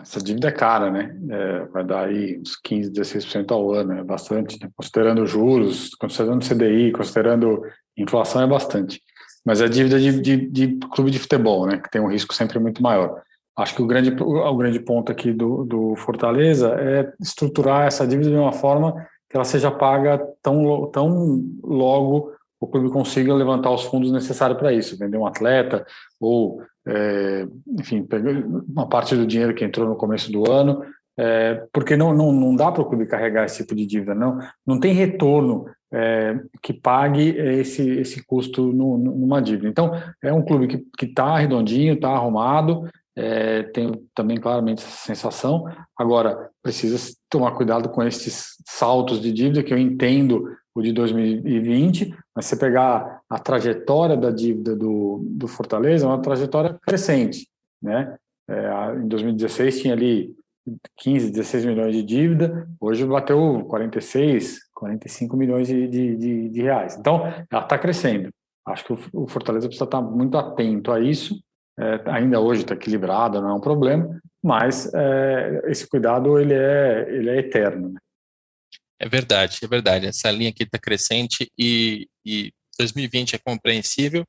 Essa 0.00 0.20
dívida 0.20 0.48
é 0.48 0.52
cara, 0.52 0.90
né? 0.90 1.16
É, 1.30 1.64
vai 1.66 1.84
dar 1.84 2.06
aí 2.06 2.38
uns 2.38 2.56
15, 2.56 2.90
16% 2.90 3.50
ao 3.52 3.72
ano, 3.72 3.92
é 3.92 4.04
bastante, 4.04 4.58
né? 4.60 4.68
considerando 4.76 5.26
juros, 5.26 5.94
considerando 5.94 6.46
CDI, 6.46 6.92
considerando 6.92 7.62
inflação, 7.96 8.42
é 8.42 8.46
bastante. 8.46 9.00
Mas 9.44 9.60
é 9.60 9.68
dívida 9.68 9.98
de, 9.98 10.20
de, 10.20 10.36
de, 10.50 10.78
clube 10.88 11.10
de 11.10 11.18
futebol, 11.18 11.66
né? 11.66 11.78
Que 11.78 11.90
tem 11.90 12.00
um 12.00 12.10
risco 12.10 12.34
sempre 12.34 12.58
muito 12.58 12.82
maior. 12.82 13.22
Acho 13.56 13.74
que 13.74 13.82
o 13.82 13.86
grande, 13.86 14.14
o 14.22 14.56
grande 14.56 14.80
ponto 14.80 15.10
aqui 15.10 15.32
do, 15.32 15.64
do 15.64 15.96
Fortaleza 15.96 16.74
é 16.78 17.10
estruturar 17.20 17.86
essa 17.86 18.06
dívida 18.06 18.28
de 18.28 18.36
uma 18.36 18.52
forma 18.52 18.92
que 19.30 19.36
ela 19.36 19.44
seja 19.44 19.70
paga 19.70 20.18
tão, 20.42 20.90
tão 20.90 21.42
logo 21.62 22.32
o 22.60 22.66
clube 22.66 22.90
consiga 22.90 23.34
levantar 23.34 23.70
os 23.70 23.84
fundos 23.84 24.10
necessários 24.10 24.58
para 24.58 24.72
isso, 24.72 24.98
vender 24.98 25.18
um 25.18 25.26
atleta 25.26 25.84
ou, 26.20 26.62
é, 26.86 27.46
enfim, 27.78 28.06
uma 28.68 28.88
parte 28.88 29.14
do 29.14 29.26
dinheiro 29.26 29.54
que 29.54 29.64
entrou 29.64 29.86
no 29.86 29.96
começo 29.96 30.32
do 30.32 30.50
ano, 30.50 30.82
é, 31.18 31.66
porque 31.72 31.96
não, 31.96 32.14
não, 32.14 32.32
não 32.32 32.54
dá 32.54 32.70
para 32.70 32.82
o 32.82 32.86
clube 32.86 33.06
carregar 33.06 33.44
esse 33.44 33.58
tipo 33.58 33.74
de 33.74 33.86
dívida, 33.86 34.14
não, 34.14 34.38
não 34.66 34.78
tem 34.78 34.92
retorno 34.92 35.66
é, 35.92 36.38
que 36.62 36.72
pague 36.72 37.30
esse, 37.38 37.88
esse 38.00 38.24
custo 38.24 38.72
no, 38.72 38.98
numa 38.98 39.40
dívida. 39.40 39.68
Então, 39.68 39.92
é 40.22 40.32
um 40.32 40.42
clube 40.42 40.66
que 40.96 41.06
está 41.06 41.38
redondinho, 41.38 41.94
está 41.94 42.10
arrumado, 42.10 42.88
é, 43.16 43.62
tenho 43.62 44.04
também 44.14 44.36
claramente 44.36 44.84
essa 44.84 45.06
sensação. 45.06 45.64
Agora, 45.96 46.50
precisa 46.62 46.98
tomar 47.30 47.52
cuidado 47.52 47.88
com 47.88 48.02
esses 48.02 48.56
saltos 48.66 49.20
de 49.20 49.32
dívida, 49.32 49.62
que 49.62 49.72
eu 49.72 49.78
entendo 49.78 50.44
o 50.80 50.82
de 50.82 50.92
2020, 50.92 52.14
mas 52.34 52.46
se 52.46 52.50
você 52.50 52.56
pegar 52.56 53.20
a 53.28 53.38
trajetória 53.38 54.16
da 54.16 54.30
dívida 54.30 54.74
do, 54.74 55.22
do 55.22 55.48
Fortaleza, 55.48 56.06
é 56.06 56.08
uma 56.08 56.20
trajetória 56.20 56.78
crescente. 56.82 57.48
Né? 57.82 58.16
É, 58.48 58.94
em 58.96 59.08
2016 59.08 59.80
tinha 59.80 59.94
ali 59.94 60.34
15, 60.98 61.30
16 61.30 61.64
milhões 61.64 61.94
de 61.94 62.02
dívida, 62.02 62.68
hoje 62.80 63.04
bateu 63.06 63.64
46, 63.68 64.58
45 64.74 65.36
milhões 65.36 65.68
de, 65.68 65.86
de, 65.86 66.48
de, 66.48 66.62
reais. 66.62 66.96
Então, 66.96 67.26
ela 67.50 67.62
está 67.62 67.78
crescendo. 67.78 68.30
Acho 68.66 68.84
que 68.84 68.92
o, 69.12 69.26
Fortaleza 69.26 69.68
precisa 69.68 69.84
estar 69.84 70.02
muito 70.02 70.36
atento 70.36 70.90
a 70.90 71.00
isso 71.00 71.40
é, 71.78 72.00
ainda 72.06 72.40
hoje 72.40 72.62
está 72.62 72.74
equilibrada, 72.74 73.40
não 73.40 73.50
é 73.50 73.54
um 73.54 73.60
problema, 73.60 74.18
mas 74.42 74.92
é, 74.94 75.62
esse 75.66 75.86
cuidado 75.86 76.38
ele 76.38 76.54
é, 76.54 77.06
ele 77.08 77.30
é 77.30 77.38
eterno. 77.38 77.90
Né? 77.90 78.00
É 78.98 79.08
verdade, 79.08 79.58
é 79.62 79.66
verdade. 79.68 80.06
Essa 80.06 80.30
linha 80.30 80.50
aqui 80.50 80.62
está 80.62 80.78
crescente 80.78 81.50
e, 81.58 82.08
e 82.24 82.52
2020 82.78 83.34
é 83.34 83.38
compreensível, 83.38 84.24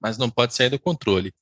mas 0.00 0.18
não 0.18 0.30
pode 0.30 0.54
sair 0.54 0.70
do 0.70 0.78
controle. 0.78 1.32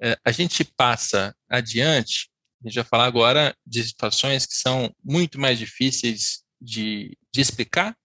É, 0.00 0.18
a 0.24 0.32
gente 0.32 0.64
passa 0.64 1.34
adiante, 1.48 2.30
a 2.62 2.68
gente 2.68 2.76
vai 2.76 2.84
falar 2.84 3.06
agora 3.06 3.54
de 3.66 3.82
situações 3.84 4.46
que 4.46 4.54
são 4.54 4.94
muito 5.04 5.38
mais 5.38 5.58
difíceis 5.58 6.42
de, 6.60 7.16
de 7.32 7.40
explicar 7.40 7.96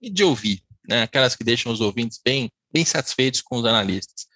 e 0.00 0.10
de 0.10 0.22
ouvir, 0.22 0.62
né? 0.88 1.02
aquelas 1.02 1.34
que 1.34 1.44
deixam 1.44 1.72
os 1.72 1.80
ouvintes 1.80 2.20
bem, 2.24 2.50
bem 2.72 2.84
satisfeitos 2.84 3.40
com 3.40 3.58
os 3.58 3.64
analistas, 3.64 4.26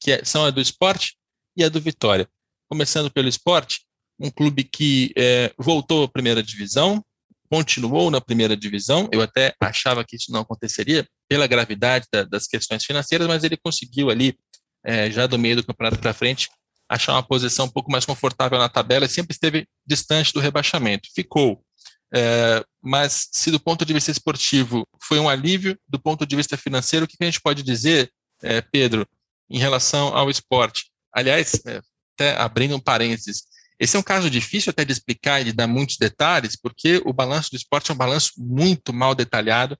que 0.00 0.12
é, 0.12 0.24
são 0.24 0.44
a 0.44 0.50
do 0.50 0.60
esporte 0.60 1.16
e 1.56 1.62
a 1.62 1.68
do 1.68 1.80
Vitória. 1.80 2.28
Começando 2.68 3.10
pelo 3.10 3.28
esporte, 3.28 3.84
um 4.18 4.30
clube 4.30 4.64
que 4.64 5.12
é, 5.16 5.52
voltou 5.58 6.04
à 6.04 6.08
primeira 6.08 6.42
divisão, 6.42 7.04
continuou 7.50 8.10
na 8.10 8.20
primeira 8.20 8.56
divisão. 8.56 9.08
Eu 9.12 9.22
até 9.22 9.54
achava 9.60 10.04
que 10.04 10.16
isso 10.16 10.32
não 10.32 10.40
aconteceria 10.40 11.06
pela 11.28 11.46
gravidade 11.46 12.06
da, 12.12 12.24
das 12.24 12.46
questões 12.46 12.84
financeiras, 12.84 13.26
mas 13.26 13.44
ele 13.44 13.56
conseguiu 13.56 14.10
ali, 14.10 14.36
é, 14.84 15.10
já 15.10 15.26
do 15.26 15.38
meio 15.38 15.56
do 15.56 15.64
campeonato 15.64 15.98
para 15.98 16.14
frente, 16.14 16.48
achar 16.88 17.12
uma 17.12 17.22
posição 17.22 17.66
um 17.66 17.70
pouco 17.70 17.90
mais 17.90 18.04
confortável 18.04 18.58
na 18.58 18.68
tabela 18.68 19.06
e 19.06 19.08
sempre 19.08 19.32
esteve 19.32 19.66
distante 19.86 20.32
do 20.32 20.40
rebaixamento. 20.40 21.08
Ficou. 21.14 21.62
É, 22.14 22.64
mas 22.80 23.28
se 23.32 23.50
do 23.50 23.58
ponto 23.58 23.84
de 23.84 23.92
vista 23.92 24.10
esportivo 24.10 24.86
foi 25.02 25.18
um 25.18 25.28
alívio, 25.28 25.76
do 25.88 25.98
ponto 25.98 26.24
de 26.24 26.36
vista 26.36 26.56
financeiro, 26.56 27.06
o 27.06 27.08
que 27.08 27.16
a 27.20 27.24
gente 27.24 27.40
pode 27.40 27.62
dizer, 27.62 28.10
é, 28.42 28.60
Pedro, 28.60 29.06
em 29.50 29.58
relação 29.58 30.16
ao 30.16 30.30
esporte? 30.30 30.90
Aliás, 31.12 31.60
é, 31.66 31.80
até 32.14 32.36
abrindo 32.36 32.76
um 32.76 32.80
parênteses, 32.80 33.44
esse 33.78 33.96
é 33.96 33.98
um 33.98 34.02
caso 34.02 34.30
difícil 34.30 34.70
até 34.70 34.84
de 34.84 34.92
explicar 34.92 35.40
e 35.40 35.44
de 35.44 35.52
dar 35.52 35.66
muitos 35.66 35.96
detalhes, 35.96 36.56
porque 36.56 37.02
o 37.04 37.12
balanço 37.12 37.50
do 37.50 37.56
esporte 37.56 37.90
é 37.90 37.94
um 37.94 37.96
balanço 37.96 38.32
muito 38.36 38.92
mal 38.92 39.14
detalhado, 39.14 39.76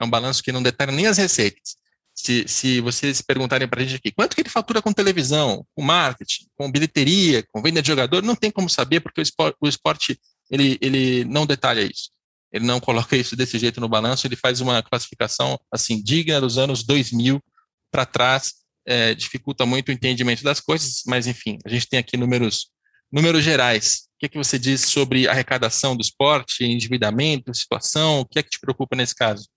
é 0.00 0.04
um 0.04 0.10
balanço 0.10 0.42
que 0.42 0.52
não 0.52 0.62
detalha 0.62 0.92
nem 0.92 1.06
as 1.06 1.18
receitas. 1.18 1.76
Se, 2.14 2.46
se 2.46 2.80
vocês 2.80 3.20
perguntarem 3.20 3.66
para 3.66 3.80
a 3.80 3.84
gente 3.84 3.96
aqui, 3.96 4.12
quanto 4.12 4.34
que 4.34 4.42
ele 4.42 4.48
fatura 4.48 4.80
com 4.80 4.92
televisão, 4.92 5.66
com 5.74 5.82
marketing, 5.82 6.46
com 6.56 6.70
bilheteria, 6.70 7.44
com 7.52 7.60
venda 7.60 7.82
de 7.82 7.88
jogador, 7.88 8.22
não 8.22 8.36
tem 8.36 8.50
como 8.50 8.70
saber, 8.70 9.00
porque 9.00 9.20
o 9.20 9.22
esporte, 9.22 9.56
o 9.60 9.68
esporte 9.68 10.18
ele, 10.50 10.78
ele 10.80 11.24
não 11.24 11.44
detalha 11.44 11.82
isso. 11.82 12.10
Ele 12.52 12.64
não 12.64 12.78
coloca 12.78 13.16
isso 13.16 13.34
desse 13.34 13.58
jeito 13.58 13.80
no 13.80 13.88
balanço, 13.88 14.26
ele 14.26 14.36
faz 14.36 14.60
uma 14.60 14.80
classificação 14.80 15.58
assim 15.72 16.00
digna 16.00 16.40
dos 16.40 16.56
anos 16.56 16.84
2000 16.84 17.42
para 17.90 18.06
trás, 18.06 18.54
é, 18.86 19.14
dificulta 19.14 19.66
muito 19.66 19.88
o 19.88 19.92
entendimento 19.92 20.44
das 20.44 20.60
coisas, 20.60 21.02
mas 21.06 21.26
enfim, 21.26 21.58
a 21.64 21.68
gente 21.68 21.88
tem 21.88 21.98
aqui 21.98 22.16
números, 22.16 22.70
números 23.12 23.44
gerais. 23.44 24.04
O 24.16 24.20
que, 24.20 24.26
é 24.26 24.28
que 24.28 24.38
você 24.38 24.58
diz 24.58 24.82
sobre 24.82 25.28
arrecadação 25.28 25.96
do 25.96 26.02
esporte, 26.02 26.64
endividamento, 26.64 27.54
situação? 27.54 28.20
O 28.20 28.26
que 28.26 28.38
é 28.38 28.42
que 28.42 28.50
te 28.50 28.60
preocupa 28.60 28.96
nesse 28.96 29.14
caso? 29.14 29.48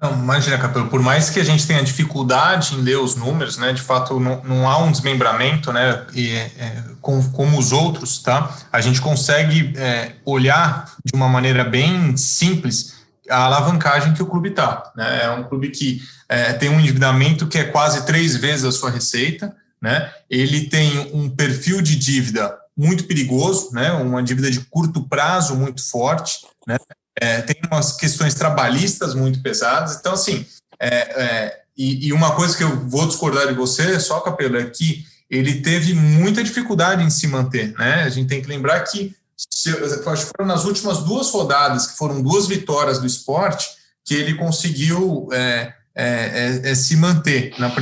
Não, 0.00 0.12
imagina, 0.12 0.56
Capelo, 0.58 0.88
por 0.88 1.02
mais 1.02 1.28
que 1.28 1.40
a 1.40 1.44
gente 1.44 1.66
tenha 1.66 1.82
dificuldade 1.82 2.76
em 2.76 2.82
ler 2.82 2.98
os 2.98 3.16
números, 3.16 3.58
né, 3.58 3.72
de 3.72 3.82
fato 3.82 4.20
não, 4.20 4.44
não 4.44 4.68
há 4.68 4.78
um 4.78 4.92
desmembramento, 4.92 5.72
né, 5.72 6.06
e, 6.14 6.30
é, 6.36 6.84
com, 7.00 7.20
como 7.32 7.58
os 7.58 7.72
outros, 7.72 8.20
tá, 8.22 8.56
a 8.72 8.80
gente 8.80 9.00
consegue 9.00 9.72
é, 9.76 10.12
olhar 10.24 10.94
de 11.04 11.16
uma 11.16 11.28
maneira 11.28 11.64
bem 11.64 12.16
simples 12.16 12.96
a 13.28 13.44
alavancagem 13.44 14.14
que 14.14 14.22
o 14.22 14.26
clube 14.26 14.50
está. 14.50 14.90
Né? 14.96 15.24
É 15.24 15.30
um 15.30 15.44
clube 15.44 15.70
que 15.70 16.00
é, 16.28 16.52
tem 16.52 16.68
um 16.68 16.80
endividamento 16.80 17.46
que 17.46 17.58
é 17.58 17.64
quase 17.64 18.06
três 18.06 18.36
vezes 18.36 18.64
a 18.64 18.72
sua 18.72 18.90
receita, 18.90 19.54
né? 19.80 20.12
ele 20.28 20.68
tem 20.68 20.98
um 21.12 21.28
perfil 21.30 21.80
de 21.80 21.96
dívida 21.96 22.56
muito 22.76 23.04
perigoso, 23.04 23.70
né? 23.72 23.90
uma 23.92 24.22
dívida 24.22 24.50
de 24.50 24.60
curto 24.60 25.08
prazo 25.08 25.54
muito 25.56 25.82
forte, 25.88 26.40
né? 26.66 26.76
É, 27.20 27.42
tem 27.42 27.56
umas 27.68 27.96
questões 27.96 28.34
trabalhistas 28.34 29.12
muito 29.12 29.42
pesadas. 29.42 29.96
Então, 29.96 30.12
assim, 30.12 30.46
é, 30.78 30.88
é, 30.88 31.60
e, 31.76 32.06
e, 32.06 32.12
uma 32.12 32.34
coisa 32.36 32.56
que 32.56 32.62
eu 32.62 32.88
vou 32.88 33.06
discordar 33.06 33.48
de 33.48 33.54
você, 33.54 33.98
só, 33.98 34.20
Capelo, 34.20 34.56
é 34.56 34.64
que 34.66 35.04
ele 35.28 35.60
teve 35.60 35.94
muita 35.94 36.44
dificuldade 36.44 37.02
em 37.02 37.10
se 37.10 37.26
manter. 37.26 37.74
Né? 37.76 38.02
A 38.02 38.08
gente 38.08 38.28
tem 38.28 38.40
que 38.40 38.48
lembrar 38.48 38.80
que 38.80 39.14
se, 39.36 39.70
acho 39.70 40.26
que 40.26 40.32
foram 40.36 40.46
nas 40.46 40.64
últimas 40.64 40.98
duas 41.00 41.30
rodadas, 41.30 41.88
que 41.88 41.96
foram 41.96 42.22
duas 42.22 42.46
vitórias 42.46 42.98
do 42.98 43.06
esporte, 43.06 43.68
que 44.04 44.14
ele 44.14 44.34
conseguiu 44.34 45.28
é, 45.32 45.74
é, 45.94 46.60
é, 46.64 46.70
é 46.70 46.74
se 46.74 46.96
manter 46.96 47.54
na 47.58 47.72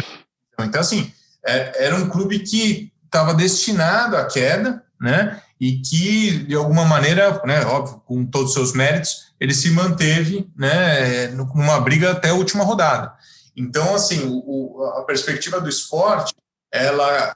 Então, 0.61 0.81
assim, 0.81 1.13
era 1.47 1.97
um 1.97 2.09
clube 2.09 2.41
que 2.41 2.93
estava 3.05 3.33
destinado 3.33 4.17
à 4.17 4.25
queda, 4.25 4.83
né? 5.01 5.41
E 5.59 5.79
que, 5.81 6.45
de 6.45 6.55
alguma 6.55 6.85
maneira, 6.85 7.41
né, 7.47 7.65
óbvio, 7.65 8.03
com 8.05 8.27
todos 8.27 8.49
os 8.49 8.55
seus 8.55 8.73
méritos, 8.75 9.33
ele 9.41 9.55
se 9.55 9.71
manteve 9.71 10.51
né, 10.57 11.29
numa 11.29 11.81
briga 11.81 12.13
até 12.13 12.29
a 12.29 12.35
última 12.35 12.63
rodada. 12.63 13.13
Então, 13.57 13.95
assim, 13.95 14.23
o, 14.27 14.85
a 14.99 15.03
perspectiva 15.05 15.59
do 15.59 15.69
esporte, 15.69 16.35
ela, 16.71 17.33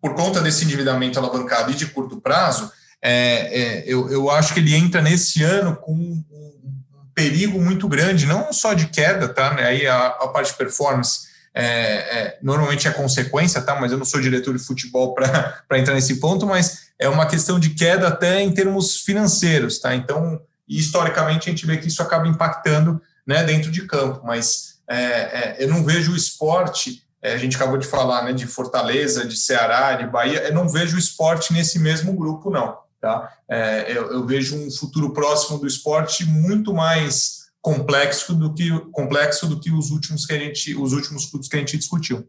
por 0.00 0.14
conta 0.14 0.40
desse 0.40 0.64
endividamento 0.64 1.18
alavancado 1.18 1.70
e 1.70 1.74
de 1.74 1.86
curto 1.86 2.20
prazo, 2.22 2.72
é, 3.02 3.12
é, 3.12 3.84
eu, 3.86 4.08
eu 4.10 4.30
acho 4.30 4.54
que 4.54 4.60
ele 4.60 4.74
entra 4.74 5.02
nesse 5.02 5.42
ano 5.42 5.76
com 5.76 5.92
um, 5.92 6.24
perigo 7.14 7.60
muito 7.60 7.86
grande, 7.88 8.26
não 8.26 8.52
só 8.52 8.72
de 8.72 8.86
queda, 8.88 9.28
tá? 9.28 9.54
Aí 9.56 9.86
a, 9.86 10.06
a 10.06 10.28
parte 10.28 10.52
de 10.52 10.56
performance 10.56 11.31
é, 11.54 11.64
é, 11.64 12.38
normalmente 12.42 12.88
é 12.88 12.90
consequência, 12.90 13.60
tá? 13.62 13.78
Mas 13.80 13.92
eu 13.92 13.98
não 13.98 14.04
sou 14.04 14.20
diretor 14.20 14.56
de 14.56 14.64
futebol 14.64 15.14
para 15.14 15.62
entrar 15.78 15.94
nesse 15.94 16.16
ponto, 16.16 16.46
mas 16.46 16.88
é 16.98 17.08
uma 17.08 17.26
questão 17.26 17.58
de 17.58 17.70
queda 17.70 18.08
até 18.08 18.40
em 18.40 18.52
termos 18.52 18.98
financeiros, 18.98 19.78
tá? 19.78 19.94
Então, 19.94 20.40
historicamente, 20.68 21.48
a 21.48 21.52
gente 21.52 21.66
vê 21.66 21.76
que 21.76 21.88
isso 21.88 22.02
acaba 22.02 22.26
impactando 22.26 23.00
né, 23.26 23.44
dentro 23.44 23.70
de 23.70 23.86
campo, 23.86 24.22
mas 24.24 24.78
é, 24.88 24.96
é, 24.96 25.56
eu 25.58 25.68
não 25.68 25.84
vejo 25.84 26.12
o 26.12 26.16
esporte 26.16 27.02
a 27.22 27.36
gente 27.36 27.54
acabou 27.54 27.78
de 27.78 27.86
falar 27.86 28.24
né, 28.24 28.32
de 28.32 28.46
Fortaleza, 28.46 29.24
de 29.24 29.36
Ceará, 29.36 29.94
de 29.94 30.06
Bahia, 30.06 30.42
eu 30.42 30.52
não 30.52 30.68
vejo 30.68 30.96
o 30.96 30.98
esporte 30.98 31.52
nesse 31.52 31.78
mesmo 31.78 32.12
grupo, 32.12 32.50
não. 32.50 32.76
Tá? 33.00 33.32
É, 33.48 33.84
eu, 33.88 34.12
eu, 34.12 34.26
vejo 34.26 34.56
um 34.56 34.70
futuro 34.70 35.12
próximo 35.12 35.58
do 35.58 35.66
esporte 35.66 36.24
muito 36.24 36.72
mais 36.72 37.41
complexo 37.62 38.34
do 38.34 38.52
que 38.52 38.68
complexo 38.90 39.46
do 39.46 39.58
que 39.58 39.70
os 39.70 39.90
últimos 39.90 40.26
que 40.26 40.34
a 40.34 40.38
gente, 40.38 40.74
os 40.74 40.92
últimos 40.92 41.26
clubes 41.26 41.48
que 41.48 41.56
a 41.56 41.60
gente 41.60 41.78
discutiu. 41.78 42.28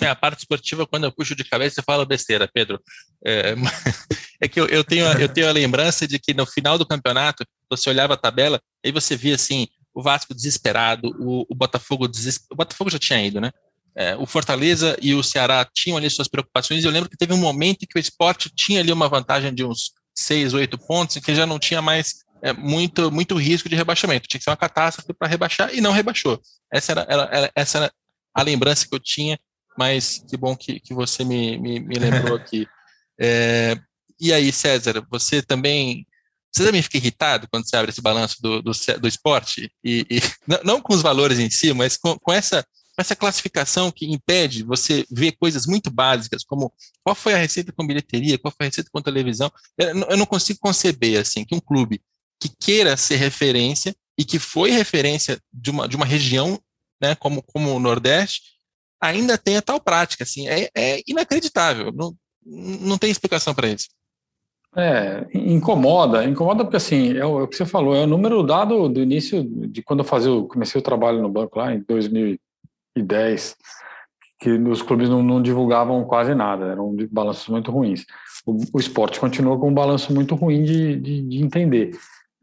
É, 0.00 0.08
a 0.08 0.14
parte 0.14 0.40
esportiva, 0.40 0.86
quando 0.86 1.04
eu 1.04 1.12
puxo 1.12 1.34
de 1.34 1.44
cabeça, 1.44 1.76
você 1.76 1.82
fala 1.82 2.04
besteira, 2.04 2.48
Pedro. 2.52 2.80
É, 3.24 3.54
É 4.40 4.48
que 4.48 4.60
eu, 4.60 4.66
eu, 4.66 4.84
tenho, 4.84 5.06
eu 5.06 5.28
tenho 5.28 5.48
a 5.48 5.52
lembrança 5.52 6.06
de 6.06 6.18
que 6.18 6.34
no 6.34 6.44
final 6.44 6.76
do 6.76 6.84
campeonato, 6.84 7.46
você 7.70 7.88
olhava 7.88 8.12
a 8.12 8.16
tabela, 8.16 8.60
aí 8.84 8.92
você 8.92 9.16
via 9.16 9.36
assim, 9.36 9.66
o 9.94 10.02
Vasco 10.02 10.34
desesperado, 10.34 11.08
o, 11.18 11.46
o 11.48 11.54
Botafogo 11.54 12.06
desesperado. 12.06 12.52
O 12.52 12.56
Botafogo 12.56 12.90
já 12.90 12.98
tinha 12.98 13.24
ido, 13.24 13.40
né? 13.40 13.50
É, 13.96 14.16
o 14.16 14.26
Fortaleza 14.26 14.98
e 15.00 15.14
o 15.14 15.22
Ceará 15.22 15.66
tinham 15.72 15.96
ali 15.96 16.10
suas 16.10 16.28
preocupações. 16.28 16.82
E 16.82 16.86
eu 16.86 16.90
lembro 16.90 17.08
que 17.08 17.16
teve 17.16 17.32
um 17.32 17.38
momento 17.38 17.84
em 17.84 17.86
que 17.86 17.98
o 17.98 18.00
esporte 18.00 18.50
tinha 18.54 18.80
ali 18.80 18.92
uma 18.92 19.08
vantagem 19.08 19.54
de 19.54 19.64
uns 19.64 19.92
seis, 20.14 20.52
oito 20.52 20.76
pontos, 20.76 21.16
e 21.16 21.20
que 21.20 21.34
já 21.34 21.46
não 21.46 21.58
tinha 21.58 21.80
mais 21.80 22.23
é, 22.44 22.52
muito, 22.52 23.10
muito 23.10 23.36
risco 23.36 23.70
de 23.70 23.74
rebaixamento. 23.74 24.28
Tinha 24.28 24.38
que 24.38 24.44
ser 24.44 24.50
uma 24.50 24.56
catástrofe 24.56 25.14
para 25.14 25.26
rebaixar 25.26 25.74
e 25.74 25.80
não 25.80 25.92
rebaixou. 25.92 26.38
Essa 26.70 26.92
era, 26.92 27.06
era, 27.08 27.52
essa 27.56 27.78
era 27.78 27.92
a 28.34 28.42
lembrança 28.42 28.86
que 28.86 28.94
eu 28.94 29.00
tinha, 29.00 29.38
mas 29.78 30.22
que 30.28 30.36
bom 30.36 30.54
que, 30.54 30.78
que 30.78 30.92
você 30.92 31.24
me, 31.24 31.58
me, 31.58 31.80
me 31.80 31.98
lembrou 31.98 32.36
aqui. 32.36 32.68
É, 33.18 33.78
e 34.20 34.30
aí, 34.30 34.52
César, 34.52 35.02
você 35.10 35.40
também 35.40 36.06
você 36.54 36.66
também 36.66 36.82
fica 36.82 36.98
irritado 36.98 37.48
quando 37.50 37.68
você 37.68 37.76
abre 37.76 37.90
esse 37.90 38.00
balanço 38.00 38.36
do, 38.40 38.62
do, 38.62 38.70
do 39.00 39.08
esporte? 39.08 39.72
E, 39.82 40.06
e 40.08 40.20
não, 40.46 40.60
não, 40.64 40.80
com 40.80 40.92
os 40.92 41.02
valores 41.02 41.38
em 41.38 41.50
si, 41.50 41.72
mas 41.72 41.96
com, 41.96 42.16
com 42.18 42.32
essa 42.32 42.64
essa 42.96 43.16
classificação 43.16 43.90
que 43.90 44.06
impede 44.06 44.62
você 44.62 45.04
ver 45.10 45.32
coisas 45.32 45.66
muito 45.66 45.90
básicas, 45.90 46.44
como 46.44 46.72
qual 47.02 47.16
foi 47.16 47.34
a 47.34 47.38
receita 47.38 47.72
com 47.72 47.84
bilheteria, 47.84 48.38
qual 48.38 48.54
foi 48.56 48.66
a 48.66 48.68
receita 48.68 48.88
com 48.92 49.02
televisão. 49.02 49.50
Eu 49.76 50.16
não 50.16 50.26
consigo 50.26 50.60
conceber 50.60 51.20
assim 51.20 51.44
que 51.44 51.56
um 51.56 51.60
clube 51.60 52.00
que 52.40 52.50
queira 52.60 52.96
ser 52.96 53.16
referência 53.16 53.94
e 54.18 54.24
que 54.24 54.38
foi 54.38 54.70
referência 54.70 55.38
de 55.52 55.70
uma, 55.70 55.88
de 55.88 55.96
uma 55.96 56.04
região, 56.04 56.58
né, 57.00 57.14
como, 57.14 57.42
como 57.42 57.74
o 57.74 57.80
Nordeste, 57.80 58.42
ainda 59.00 59.36
tenha 59.36 59.62
tal 59.62 59.80
prática. 59.80 60.24
Assim, 60.24 60.48
é, 60.48 60.68
é 60.74 61.00
inacreditável. 61.06 61.92
Não, 61.92 62.14
não 62.44 62.98
tem 62.98 63.10
explicação 63.10 63.54
para 63.54 63.68
isso. 63.68 63.88
É, 64.76 65.26
incomoda, 65.32 66.24
incomoda 66.24 66.64
porque 66.64 66.76
assim, 66.76 67.16
é 67.16 67.24
o, 67.24 67.40
é 67.40 67.42
o, 67.44 67.48
que 67.48 67.56
você 67.56 67.64
falou, 67.64 67.94
é 67.94 68.00
o 68.00 68.08
número 68.08 68.42
dado 68.42 68.88
do 68.88 69.00
início 69.00 69.44
de 69.68 69.80
quando 69.82 70.00
eu 70.00 70.04
fazia, 70.04 70.32
comecei 70.48 70.80
o 70.80 70.82
trabalho 70.82 71.22
no 71.22 71.28
banco 71.28 71.60
lá 71.60 71.72
em 71.72 71.80
2000 71.80 72.36
2010, 72.94 73.56
que 74.38 74.50
os 74.50 74.82
clubes 74.82 75.08
não, 75.08 75.22
não 75.22 75.42
divulgavam 75.42 76.04
quase 76.04 76.34
nada, 76.34 76.66
eram 76.66 76.94
balanços 77.10 77.48
muito 77.48 77.70
ruins. 77.70 78.04
O, 78.46 78.56
o 78.72 78.78
esporte 78.78 79.18
continua 79.18 79.58
com 79.58 79.68
um 79.68 79.74
balanço 79.74 80.12
muito 80.14 80.34
ruim 80.34 80.62
de, 80.62 80.96
de, 80.96 81.22
de 81.22 81.42
entender. 81.42 81.96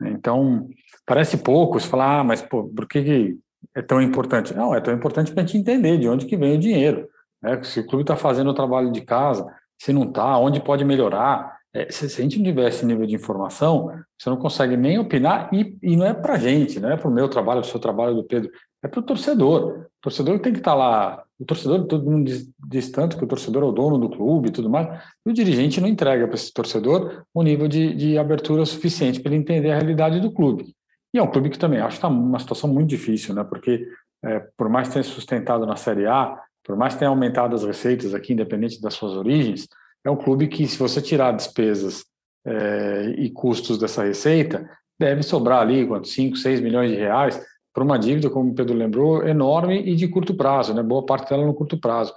Então, 0.07 0.69
parece 1.05 1.37
pouco, 1.37 1.79
se 1.79 1.87
falar, 1.87 2.19
ah, 2.19 2.23
mas 2.23 2.41
pô, 2.41 2.65
por 2.65 2.87
que, 2.87 3.03
que 3.03 3.39
é 3.75 3.81
tão 3.81 4.01
importante? 4.01 4.53
Não, 4.53 4.73
é 4.73 4.81
tão 4.81 4.93
importante 4.93 5.31
para 5.31 5.43
a 5.43 5.45
gente 5.45 5.57
entender 5.57 5.97
de 5.97 6.07
onde 6.07 6.25
que 6.25 6.37
vem 6.37 6.55
o 6.55 6.59
dinheiro. 6.59 7.07
Né? 7.41 7.61
Se 7.63 7.79
o 7.79 7.85
clube 7.85 8.03
está 8.03 8.15
fazendo 8.15 8.49
o 8.49 8.53
trabalho 8.53 8.91
de 8.91 9.01
casa, 9.01 9.45
se 9.79 9.91
não 9.91 10.03
está, 10.03 10.37
onde 10.37 10.61
pode 10.61 10.85
melhorar. 10.85 11.59
É, 11.73 11.89
se, 11.89 12.09
se, 12.09 12.19
a 12.19 12.23
gente 12.23 12.37
não 12.37 12.45
tivesse 12.45 12.85
nível 12.85 13.07
de 13.07 13.15
informação, 13.15 13.89
você 14.17 14.29
não 14.29 14.37
consegue 14.37 14.75
nem 14.75 14.99
opinar, 14.99 15.49
e, 15.53 15.77
e 15.81 15.95
não 15.95 16.05
é 16.05 16.13
para 16.13 16.33
a 16.33 16.37
gente, 16.37 16.79
não 16.79 16.91
é 16.91 16.97
para 16.97 17.09
o 17.09 17.13
meu 17.13 17.29
trabalho, 17.29 17.61
para 17.61 17.67
o 17.67 17.71
seu 17.71 17.79
trabalho 17.79 18.13
do 18.13 18.23
Pedro, 18.23 18.51
é 18.83 18.87
para 18.87 18.99
o 18.99 19.03
torcedor. 19.03 19.85
O 19.85 20.01
torcedor 20.01 20.39
tem 20.39 20.53
que 20.53 20.59
estar 20.59 20.71
tá 20.71 20.77
lá. 20.77 21.23
O 21.39 21.45
torcedor, 21.45 21.85
todo 21.85 22.09
mundo 22.09 22.25
diz, 22.25 22.49
diz, 22.67 22.91
tanto 22.91 23.17
que 23.17 23.23
o 23.23 23.27
torcedor 23.27 23.63
é 23.63 23.65
o 23.65 23.71
dono 23.71 23.97
do 23.97 24.09
clube 24.09 24.49
e 24.49 24.51
tudo 24.51 24.69
mais, 24.69 24.87
e 25.25 25.29
o 25.29 25.33
dirigente 25.33 25.79
não 25.79 25.87
entrega 25.87 26.27
para 26.27 26.35
esse 26.35 26.51
torcedor 26.53 27.23
um 27.33 27.43
nível 27.43 27.67
de, 27.67 27.93
de 27.93 28.17
abertura 28.17 28.65
suficiente 28.65 29.19
para 29.19 29.31
ele 29.31 29.41
entender 29.41 29.71
a 29.71 29.75
realidade 29.75 30.19
do 30.19 30.31
clube. 30.31 30.75
E 31.13 31.17
é 31.17 31.23
um 31.23 31.29
clube 31.29 31.49
que 31.49 31.59
também 31.59 31.79
acho 31.79 31.89
que 31.89 32.05
está 32.05 32.09
numa 32.09 32.39
situação 32.39 32.71
muito 32.71 32.89
difícil, 32.89 33.35
né? 33.35 33.43
porque 33.43 33.87
é, 34.23 34.39
por 34.55 34.69
mais 34.69 34.87
que 34.87 34.93
tenha 34.93 35.03
sustentado 35.03 35.65
na 35.65 35.75
Série 35.75 36.05
A, 36.05 36.39
por 36.63 36.75
mais 36.75 36.93
que 36.93 36.99
tenha 36.99 37.09
aumentado 37.09 37.55
as 37.55 37.63
receitas 37.63 38.13
aqui, 38.13 38.33
independente 38.33 38.79
das 38.81 38.93
suas 38.93 39.13
origens, 39.13 39.67
é 40.03 40.09
um 40.09 40.15
clube 40.15 40.47
que, 40.47 40.67
se 40.67 40.77
você 40.77 41.01
tirar 41.01 41.31
despesas 41.31 42.05
é, 42.45 43.15
e 43.17 43.29
custos 43.29 43.77
dessa 43.77 44.03
receita, 44.03 44.69
deve 44.99 45.23
sobrar 45.23 45.61
ali, 45.61 45.85
quanto, 45.85 46.07
5, 46.07 46.37
6 46.37 46.61
milhões 46.61 46.91
de 46.91 46.97
reais, 46.97 47.41
para 47.73 47.83
uma 47.83 47.97
dívida, 47.97 48.29
como 48.29 48.51
o 48.51 48.55
Pedro 48.55 48.75
lembrou, 48.75 49.25
enorme 49.25 49.81
e 49.81 49.95
de 49.95 50.07
curto 50.07 50.33
prazo, 50.33 50.73
né? 50.73 50.83
boa 50.83 51.05
parte 51.05 51.29
dela 51.29 51.45
no 51.45 51.53
curto 51.53 51.79
prazo. 51.79 52.13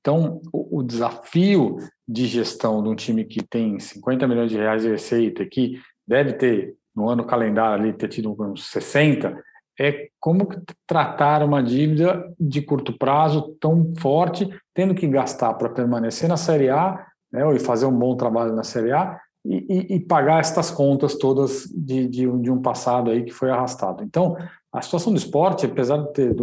Então, 0.00 0.40
o, 0.52 0.78
o, 0.78 0.82
desafio 0.82 1.76
de 2.06 2.26
gestão 2.26 2.82
de 2.82 2.88
um 2.88 2.94
time 2.94 3.24
que 3.24 3.42
tem 3.42 3.78
50 3.78 4.26
milhões 4.28 4.50
de 4.50 4.56
reais 4.56 4.82
de 4.82 4.88
receita, 4.88 5.44
que 5.44 5.80
deve 6.06 6.34
ter, 6.34 6.74
no 6.94 7.08
ano 7.08 7.24
calendário 7.24 7.84
ali, 7.84 7.92
ter 7.92 8.08
tido 8.08 8.34
uns 8.40 8.70
60, 8.70 9.42
é 9.78 10.08
como 10.18 10.48
tratar 10.86 11.42
uma 11.42 11.62
dívida 11.62 12.32
de 12.38 12.62
curto 12.62 12.96
prazo 12.96 13.56
tão 13.60 13.92
forte, 13.98 14.48
tendo 14.74 14.94
que 14.94 15.06
gastar 15.06 15.54
para 15.54 15.68
permanecer 15.68 16.28
na 16.28 16.36
Série 16.36 16.68
A, 16.68 17.06
né, 17.32 17.54
e 17.54 17.60
fazer 17.60 17.86
um 17.86 17.96
bom 17.96 18.16
trabalho 18.16 18.54
na 18.54 18.64
Série 18.64 18.92
A, 18.92 19.20
e, 19.44 19.66
e, 19.68 19.96
e 19.96 20.00
pagar 20.00 20.40
estas 20.40 20.70
contas 20.70 21.14
todas 21.16 21.64
de, 21.68 22.08
de, 22.08 22.26
de 22.40 22.50
um 22.50 22.60
passado 22.60 23.10
aí 23.10 23.24
que 23.24 23.32
foi 23.32 23.50
arrastado. 23.50 24.02
Então, 24.02 24.36
a 24.78 24.82
situação 24.82 25.12
do 25.12 25.18
esporte, 25.18 25.66
apesar 25.66 25.98
de 25.98 26.12
ter, 26.12 26.34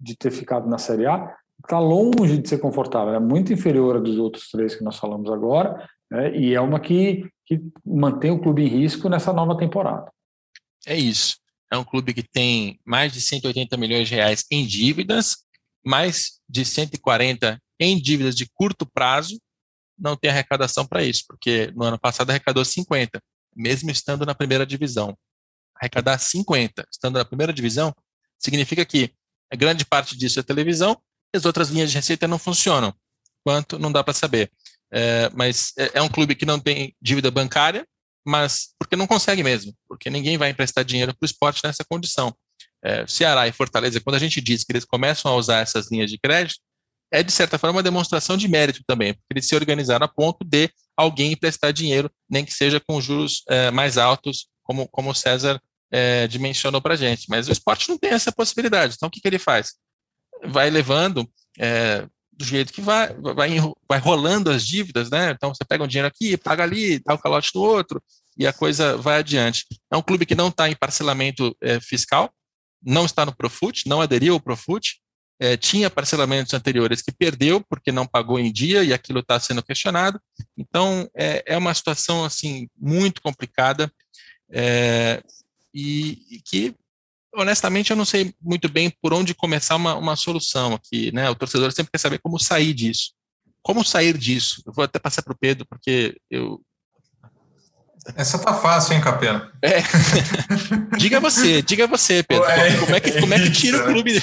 de 0.00 0.16
ter 0.16 0.30
ficado 0.30 0.68
na 0.68 0.78
Série 0.78 1.06
A, 1.06 1.36
está 1.62 1.78
longe 1.78 2.38
de 2.38 2.48
ser 2.48 2.58
confortável, 2.58 3.14
é 3.14 3.20
muito 3.20 3.52
inferior 3.52 4.00
dos 4.00 4.18
outros 4.18 4.48
três 4.48 4.74
que 4.74 4.82
nós 4.82 4.96
falamos 4.96 5.30
agora, 5.30 5.88
né, 6.10 6.34
e 6.36 6.54
é 6.54 6.60
uma 6.60 6.80
que, 6.80 7.28
que 7.44 7.60
mantém 7.84 8.30
o 8.30 8.40
clube 8.40 8.62
em 8.62 8.68
risco 8.68 9.08
nessa 9.08 9.32
nova 9.32 9.56
temporada. 9.56 10.10
É 10.86 10.96
isso. 10.96 11.36
É 11.70 11.76
um 11.76 11.84
clube 11.84 12.14
que 12.14 12.22
tem 12.22 12.80
mais 12.84 13.12
de 13.12 13.20
180 13.20 13.76
milhões 13.76 14.08
de 14.08 14.14
reais 14.14 14.44
em 14.50 14.66
dívidas, 14.66 15.36
mais 15.84 16.40
de 16.48 16.64
140 16.64 17.60
em 17.78 18.00
dívidas 18.00 18.34
de 18.34 18.48
curto 18.54 18.86
prazo, 18.86 19.38
não 19.98 20.16
tem 20.16 20.30
arrecadação 20.30 20.86
para 20.86 21.04
isso, 21.04 21.24
porque 21.28 21.70
no 21.76 21.84
ano 21.84 21.98
passado 21.98 22.30
arrecadou 22.30 22.64
50, 22.64 23.20
mesmo 23.54 23.90
estando 23.90 24.24
na 24.24 24.34
primeira 24.34 24.66
divisão 24.66 25.16
arrecadar 25.80 26.18
50, 26.18 26.86
estando 26.92 27.18
na 27.18 27.24
primeira 27.24 27.52
divisão, 27.52 27.94
significa 28.38 28.84
que 28.84 29.12
a 29.52 29.56
grande 29.56 29.84
parte 29.84 30.16
disso 30.16 30.38
é 30.38 30.42
televisão 30.42 31.00
e 31.34 31.38
as 31.38 31.44
outras 31.44 31.70
linhas 31.70 31.90
de 31.90 31.96
receita 31.96 32.28
não 32.28 32.38
funcionam. 32.38 32.94
Quanto, 33.44 33.78
não 33.78 33.90
dá 33.90 34.04
para 34.04 34.12
saber. 34.12 34.50
É, 34.92 35.30
mas 35.32 35.72
é, 35.78 35.92
é 35.94 36.02
um 36.02 36.08
clube 36.08 36.34
que 36.34 36.44
não 36.44 36.60
tem 36.60 36.94
dívida 37.00 37.30
bancária, 37.30 37.86
mas 38.26 38.74
porque 38.78 38.96
não 38.96 39.06
consegue 39.06 39.42
mesmo, 39.42 39.74
porque 39.88 40.10
ninguém 40.10 40.36
vai 40.36 40.50
emprestar 40.50 40.84
dinheiro 40.84 41.14
para 41.14 41.24
o 41.24 41.26
esporte 41.26 41.62
nessa 41.64 41.84
condição. 41.84 42.34
É, 42.82 43.06
Ceará 43.06 43.48
e 43.48 43.52
Fortaleza, 43.52 44.00
quando 44.00 44.16
a 44.16 44.18
gente 44.18 44.40
diz 44.40 44.64
que 44.64 44.72
eles 44.72 44.84
começam 44.84 45.32
a 45.32 45.36
usar 45.36 45.60
essas 45.60 45.90
linhas 45.90 46.10
de 46.10 46.18
crédito, 46.18 46.60
é 47.12 47.22
de 47.22 47.32
certa 47.32 47.58
forma 47.58 47.76
uma 47.76 47.82
demonstração 47.82 48.36
de 48.36 48.46
mérito 48.46 48.82
também, 48.86 49.14
porque 49.14 49.32
eles 49.32 49.48
se 49.48 49.54
organizaram 49.54 50.04
a 50.04 50.08
ponto 50.08 50.44
de 50.44 50.70
alguém 50.96 51.32
emprestar 51.32 51.72
dinheiro, 51.72 52.10
nem 52.28 52.44
que 52.44 52.52
seja 52.52 52.78
com 52.78 53.00
juros 53.00 53.42
é, 53.48 53.70
mais 53.70 53.98
altos, 53.98 54.48
como, 54.62 54.86
como 54.88 55.10
o 55.10 55.14
César 55.14 55.60
é, 55.92 56.26
dimensionou 56.26 56.80
para 56.80 56.94
a 56.94 56.96
gente. 56.96 57.26
Mas 57.28 57.48
o 57.48 57.52
esporte 57.52 57.88
não 57.88 57.98
tem 57.98 58.10
essa 58.10 58.32
possibilidade. 58.32 58.94
Então, 58.96 59.08
o 59.08 59.10
que, 59.10 59.20
que 59.20 59.28
ele 59.28 59.38
faz? 59.38 59.74
Vai 60.44 60.70
levando 60.70 61.28
é, 61.58 62.06
do 62.32 62.44
jeito 62.44 62.72
que 62.72 62.80
vai, 62.80 63.12
vai, 63.34 63.50
vai 63.88 63.98
rolando 63.98 64.50
as 64.50 64.66
dívidas, 64.66 65.10
né? 65.10 65.32
Então, 65.32 65.54
você 65.54 65.64
pega 65.64 65.84
um 65.84 65.86
dinheiro 65.86 66.08
aqui, 66.08 66.36
paga 66.36 66.62
ali, 66.62 66.98
dá 67.00 67.14
o 67.14 67.18
calote 67.18 67.50
no 67.54 67.60
outro, 67.60 68.02
e 68.36 68.46
a 68.46 68.52
coisa 68.52 68.96
vai 68.96 69.18
adiante. 69.18 69.66
É 69.92 69.96
um 69.96 70.02
clube 70.02 70.24
que 70.24 70.34
não 70.34 70.48
está 70.48 70.68
em 70.68 70.74
parcelamento 70.74 71.54
é, 71.62 71.78
fiscal, 71.80 72.32
não 72.82 73.04
está 73.04 73.26
no 73.26 73.36
Profut, 73.36 73.86
não 73.86 74.00
aderiu 74.00 74.32
ao 74.32 74.40
Profut, 74.40 74.96
é, 75.38 75.56
tinha 75.56 75.90
parcelamentos 75.90 76.52
anteriores 76.52 77.00
que 77.00 77.12
perdeu 77.12 77.62
porque 77.68 77.90
não 77.90 78.06
pagou 78.06 78.38
em 78.38 78.52
dia 78.52 78.84
e 78.84 78.92
aquilo 78.92 79.20
está 79.20 79.40
sendo 79.40 79.62
questionado. 79.62 80.20
Então, 80.56 81.08
é, 81.14 81.42
é 81.46 81.56
uma 81.56 81.74
situação 81.74 82.24
assim 82.24 82.68
muito 82.78 83.20
complicada. 83.22 83.90
É, 84.50 85.22
e, 85.74 86.18
e, 86.30 86.40
que, 86.44 86.74
honestamente, 87.34 87.90
eu 87.90 87.96
não 87.96 88.04
sei 88.04 88.34
muito 88.40 88.68
bem 88.68 88.92
por 89.02 89.12
onde 89.12 89.34
começar 89.34 89.76
uma, 89.76 89.94
uma 89.94 90.16
solução 90.16 90.74
aqui, 90.74 91.12
né? 91.12 91.28
O 91.30 91.34
torcedor 91.34 91.72
sempre 91.72 91.92
quer 91.92 91.98
saber 91.98 92.18
como 92.18 92.38
sair 92.38 92.74
disso. 92.74 93.12
Como 93.62 93.84
sair 93.84 94.16
disso? 94.16 94.62
Eu 94.66 94.72
vou 94.72 94.84
até 94.84 94.98
passar 94.98 95.22
para 95.22 95.32
o 95.32 95.38
Pedro, 95.38 95.66
porque 95.66 96.16
eu. 96.30 96.60
Essa 98.16 98.38
tá 98.38 98.54
fácil, 98.54 98.94
hein, 98.94 99.00
Capena? 99.00 99.52
É. 99.62 99.82
diga 100.96 101.20
você, 101.20 101.60
diga 101.60 101.86
você, 101.86 102.22
Pedro. 102.22 102.46
É, 102.46 102.76
como, 102.78 102.96
é 102.96 103.00
que, 103.00 103.20
como 103.20 103.34
é 103.34 103.38
que 103.38 103.50
tira 103.50 103.82
o 103.82 103.84
clube? 103.84 104.22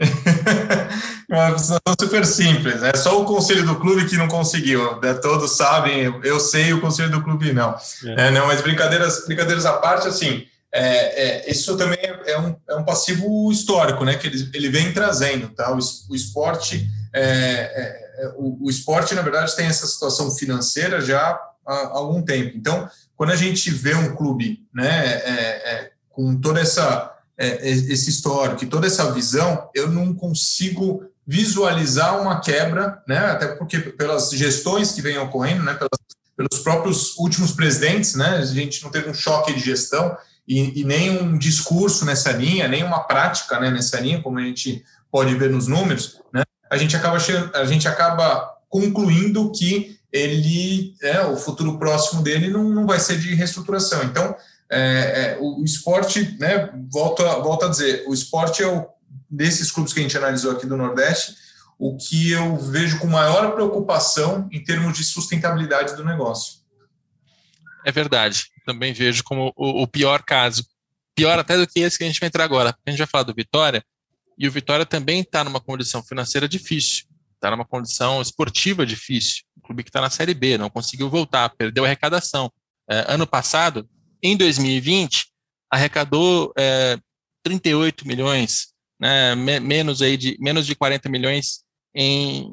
uma 1.30 1.56
situação 1.56 1.94
super 2.00 2.26
simples. 2.26 2.82
É 2.82 2.96
só 2.96 3.20
o 3.22 3.24
conselho 3.24 3.64
do 3.64 3.76
clube 3.76 4.08
que 4.08 4.16
não 4.16 4.26
conseguiu. 4.26 5.00
Né? 5.00 5.14
Todos 5.14 5.56
sabem, 5.56 6.20
eu 6.24 6.40
sei, 6.40 6.72
o 6.72 6.80
conselho 6.80 7.10
do 7.10 7.22
clube 7.22 7.52
não. 7.52 7.76
É. 8.04 8.26
É, 8.26 8.30
não 8.32 8.48
mas 8.48 8.60
brincadeiras, 8.60 9.24
brincadeiras 9.24 9.64
à 9.64 9.74
parte, 9.74 10.08
assim, 10.08 10.46
é, 10.72 11.48
é, 11.48 11.50
isso 11.50 11.76
também 11.76 11.98
é 12.26 12.38
um, 12.38 12.56
é 12.68 12.76
um 12.76 12.84
passivo 12.84 13.50
histórico, 13.50 14.04
né? 14.04 14.16
Que 14.16 14.28
ele, 14.28 14.50
ele 14.54 14.68
vem 14.68 14.92
trazendo, 14.92 15.48
tá? 15.48 15.72
O, 15.72 15.78
o 16.08 16.14
esporte, 16.14 16.88
é, 17.12 17.22
é, 17.22 18.24
é, 18.24 18.32
o, 18.36 18.66
o, 18.66 18.70
esporte 18.70 19.14
na 19.14 19.22
verdade 19.22 19.54
tem 19.56 19.66
essa 19.66 19.86
situação 19.86 20.30
financeira 20.30 21.00
já 21.00 21.18
há, 21.66 21.72
há 21.72 21.98
algum 21.98 22.22
tempo. 22.22 22.56
Então, 22.56 22.88
quando 23.16 23.30
a 23.30 23.36
gente 23.36 23.68
vê 23.70 23.94
um 23.94 24.14
clube, 24.14 24.64
né, 24.72 25.06
é, 25.06 25.90
com 26.08 26.40
toda 26.40 26.60
essa 26.60 27.16
esse 27.42 28.10
histórico, 28.10 28.66
toda 28.66 28.86
essa 28.86 29.10
visão, 29.12 29.70
eu 29.74 29.88
não 29.90 30.12
consigo 30.12 31.10
visualizar 31.26 32.20
uma 32.20 32.38
quebra, 32.38 33.02
né? 33.08 33.16
Até 33.16 33.46
porque 33.54 33.78
pelas 33.78 34.30
gestões 34.30 34.92
que 34.92 35.00
vêm 35.00 35.16
ocorrendo, 35.16 35.62
né? 35.62 35.72
Pelas 35.72 35.88
pelos 36.40 36.58
próprios 36.62 37.18
últimos 37.18 37.52
presidentes, 37.52 38.14
né? 38.14 38.38
A 38.38 38.44
gente 38.46 38.82
não 38.82 38.90
teve 38.90 39.10
um 39.10 39.14
choque 39.14 39.52
de 39.52 39.60
gestão 39.60 40.16
e, 40.50 40.80
e 40.80 40.84
nem 40.84 41.22
um 41.22 41.38
discurso 41.38 42.04
nessa 42.04 42.32
linha, 42.32 42.66
nem 42.66 42.82
uma 42.82 43.04
prática 43.04 43.60
né, 43.60 43.70
nessa 43.70 44.00
linha, 44.00 44.20
como 44.20 44.40
a 44.40 44.42
gente 44.42 44.84
pode 45.08 45.32
ver 45.36 45.48
nos 45.48 45.68
números, 45.68 46.20
né? 46.34 46.42
A 46.68 46.76
gente 46.76 46.96
acaba, 46.96 47.18
a 47.54 47.64
gente 47.64 47.86
acaba 47.86 48.58
concluindo 48.68 49.52
que 49.52 49.96
ele, 50.12 50.96
é, 51.02 51.24
o 51.24 51.36
futuro 51.36 51.78
próximo 51.78 52.20
dele 52.20 52.48
não, 52.48 52.68
não 52.68 52.84
vai 52.84 52.98
ser 52.98 53.16
de 53.18 53.32
reestruturação. 53.32 54.02
Então, 54.02 54.34
é, 54.68 54.78
é, 54.80 55.38
o, 55.40 55.62
esporte, 55.64 56.36
né, 56.40 56.68
volto 56.90 57.24
a, 57.24 57.38
volto 57.38 57.66
a 57.66 57.68
dizer, 57.68 58.04
o 58.08 58.12
esporte 58.14 58.60
é 58.60 58.66
o, 58.66 58.88
desses 59.30 59.70
clubes 59.70 59.92
que 59.92 60.00
a 60.00 60.02
gente 60.02 60.18
analisou 60.18 60.50
aqui 60.50 60.66
do 60.66 60.76
Nordeste, 60.76 61.36
o 61.78 61.96
que 61.96 62.32
eu 62.32 62.56
vejo 62.56 62.98
com 62.98 63.06
maior 63.06 63.52
preocupação 63.52 64.48
em 64.50 64.62
termos 64.62 64.98
de 64.98 65.04
sustentabilidade 65.04 65.94
do 65.94 66.04
negócio. 66.04 66.59
É 67.84 67.92
verdade, 67.92 68.46
também 68.64 68.92
vejo 68.92 69.22
como 69.24 69.52
o, 69.56 69.82
o 69.82 69.86
pior 69.86 70.22
caso, 70.22 70.64
pior 71.14 71.38
até 71.38 71.56
do 71.56 71.66
que 71.66 71.80
esse 71.80 71.98
que 71.98 72.04
a 72.04 72.06
gente 72.06 72.20
vai 72.20 72.28
entrar 72.28 72.44
agora. 72.44 72.76
A 72.86 72.90
gente 72.90 72.98
vai 72.98 73.06
falar 73.06 73.24
do 73.24 73.34
Vitória, 73.34 73.84
e 74.38 74.48
o 74.48 74.50
Vitória 74.50 74.86
também 74.86 75.20
está 75.20 75.44
numa 75.44 75.60
condição 75.60 76.02
financeira 76.02 76.48
difícil, 76.48 77.04
está 77.34 77.50
numa 77.50 77.64
condição 77.64 78.22
esportiva 78.22 78.86
difícil. 78.86 79.42
O 79.56 79.60
clube 79.60 79.82
que 79.82 79.90
está 79.90 80.00
na 80.00 80.08
Série 80.08 80.32
B, 80.32 80.56
não 80.56 80.70
conseguiu 80.70 81.10
voltar, 81.10 81.50
perdeu 81.50 81.84
a 81.84 81.86
arrecadação. 81.86 82.50
É, 82.88 83.04
ano 83.08 83.26
passado, 83.26 83.86
em 84.22 84.36
2020, 84.36 85.26
arrecadou 85.70 86.52
é, 86.56 86.98
38 87.42 88.06
milhões, 88.06 88.68
né, 88.98 89.34
menos, 89.34 90.02
aí 90.02 90.16
de, 90.16 90.36
menos 90.40 90.66
de 90.66 90.74
40 90.74 91.08
milhões 91.08 91.62
em, 91.94 92.50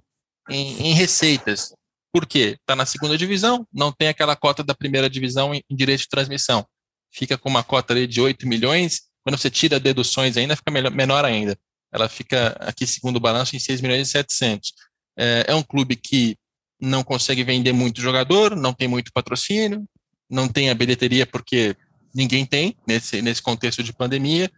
em, 0.50 0.90
em 0.90 0.94
receitas. 0.94 1.74
Por 2.12 2.26
quê? 2.26 2.58
Está 2.60 2.76
na 2.76 2.86
segunda 2.86 3.18
divisão, 3.18 3.68
não 3.74 3.92
tem 3.92 4.08
aquela 4.08 4.36
cota 4.36 4.64
da 4.64 4.74
primeira 4.74 5.10
divisão 5.10 5.54
em, 5.54 5.62
direito 5.70 6.02
de 6.02 6.10
transmissão. 6.10 6.66
Fica 7.12 7.38
com 7.38 7.50
uma 7.50 7.64
cota 7.64 7.94
ali 7.94 8.08
de 8.08 8.22
8 8.22 8.48
milhões, 8.48 9.02
quando 9.24 9.38
você 9.38 9.50
tira 9.50 9.80
deduções 9.80 10.38
ainda, 10.38 10.56
fica 10.56 10.72
menor 10.72 11.26
ainda. 11.26 11.58
Ela 11.92 12.08
fica 12.10 12.56
aqui, 12.60 12.86
segundo 12.86 13.18
o 13.18 13.20
balanço, 13.20 13.56
em 13.56 13.60
6 13.60 13.82
milhões 13.82 14.08
e 14.08 14.12
700. 14.12 14.74
É, 15.18 15.46
é 15.48 15.56
um 15.56 15.64
clube 15.64 15.96
que 15.96 16.38
não 16.80 17.04
consegue 17.04 17.44
vender 17.44 17.74
muito 17.74 18.02
jogador, 18.02 18.56
não 18.56 18.74
tem 18.74 18.88
muito 18.88 19.12
patrocínio, 19.12 19.86
não 20.30 20.48
tem 20.48 20.70
a 20.70 20.76
bilheteria 20.76 21.26
porque 21.26 21.76
ninguém 22.14 22.46
tem 22.46 22.76
nesse, 22.88 23.22
nesse 23.22 23.42
contexto 23.42 23.84
de 23.84 23.94
pandemia. 23.94 24.52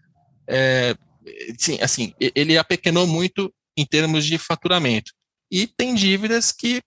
É, 0.48 0.96
sim, 1.58 1.78
assim, 1.82 2.14
ele 2.20 2.58
apequenou 2.58 3.08
muito 3.08 3.54
em 3.78 3.86
termos 3.86 4.26
de 4.26 4.38
faturamento. 4.38 5.12
E 5.52 5.66
tem 5.66 5.96
dívidas 5.96 6.52
que 6.52 6.82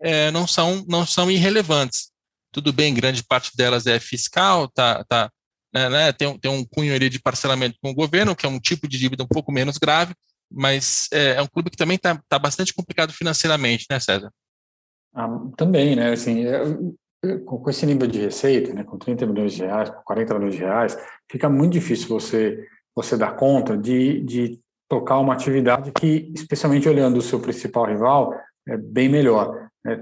é, 0.00 0.30
não, 0.30 0.46
são, 0.46 0.84
não 0.88 1.06
são 1.06 1.30
irrelevantes. 1.30 2.10
Tudo 2.52 2.72
bem, 2.72 2.94
grande 2.94 3.22
parte 3.22 3.56
delas 3.56 3.86
é 3.86 4.00
fiscal, 4.00 4.68
tá, 4.68 5.04
tá, 5.08 5.30
né, 5.72 5.88
né, 5.88 6.12
tem, 6.12 6.36
tem 6.38 6.50
um 6.50 6.64
cunho 6.64 6.94
ali 6.94 7.08
de 7.08 7.20
parcelamento 7.20 7.76
com 7.80 7.90
o 7.90 7.94
governo, 7.94 8.34
que 8.34 8.44
é 8.44 8.48
um 8.48 8.58
tipo 8.58 8.88
de 8.88 8.98
dívida 8.98 9.22
um 9.22 9.28
pouco 9.28 9.52
menos 9.52 9.78
grave, 9.78 10.14
mas 10.50 11.08
é, 11.12 11.34
é 11.34 11.42
um 11.42 11.46
clube 11.46 11.70
que 11.70 11.76
também 11.76 11.96
está 11.96 12.20
tá 12.28 12.38
bastante 12.38 12.74
complicado 12.74 13.12
financeiramente, 13.12 13.86
né, 13.88 14.00
César? 14.00 14.32
Ah, 15.14 15.28
também, 15.56 15.94
né? 15.94 16.12
Assim, 16.12 16.44
é, 16.44 17.38
com 17.44 17.68
esse 17.70 17.86
nível 17.86 18.08
de 18.08 18.20
receita, 18.20 18.72
né, 18.72 18.82
com 18.82 18.98
30 18.98 19.26
milhões 19.26 19.54
de 19.54 19.62
reais, 19.62 19.90
com 19.90 20.02
40 20.02 20.34
milhões 20.34 20.54
de 20.54 20.60
reais, 20.60 20.96
fica 21.30 21.48
muito 21.48 21.72
difícil 21.72 22.08
você 22.08 22.66
você 22.94 23.16
dar 23.16 23.36
conta 23.36 23.76
de, 23.76 24.20
de 24.20 24.60
tocar 24.88 25.18
uma 25.18 25.32
atividade 25.32 25.92
que, 25.92 26.30
especialmente 26.34 26.88
olhando 26.88 27.18
o 27.18 27.22
seu 27.22 27.40
principal 27.40 27.86
rival, 27.86 28.34
é 28.66 28.76
bem 28.76 29.08
melhor. 29.08 29.69
É, 29.86 29.98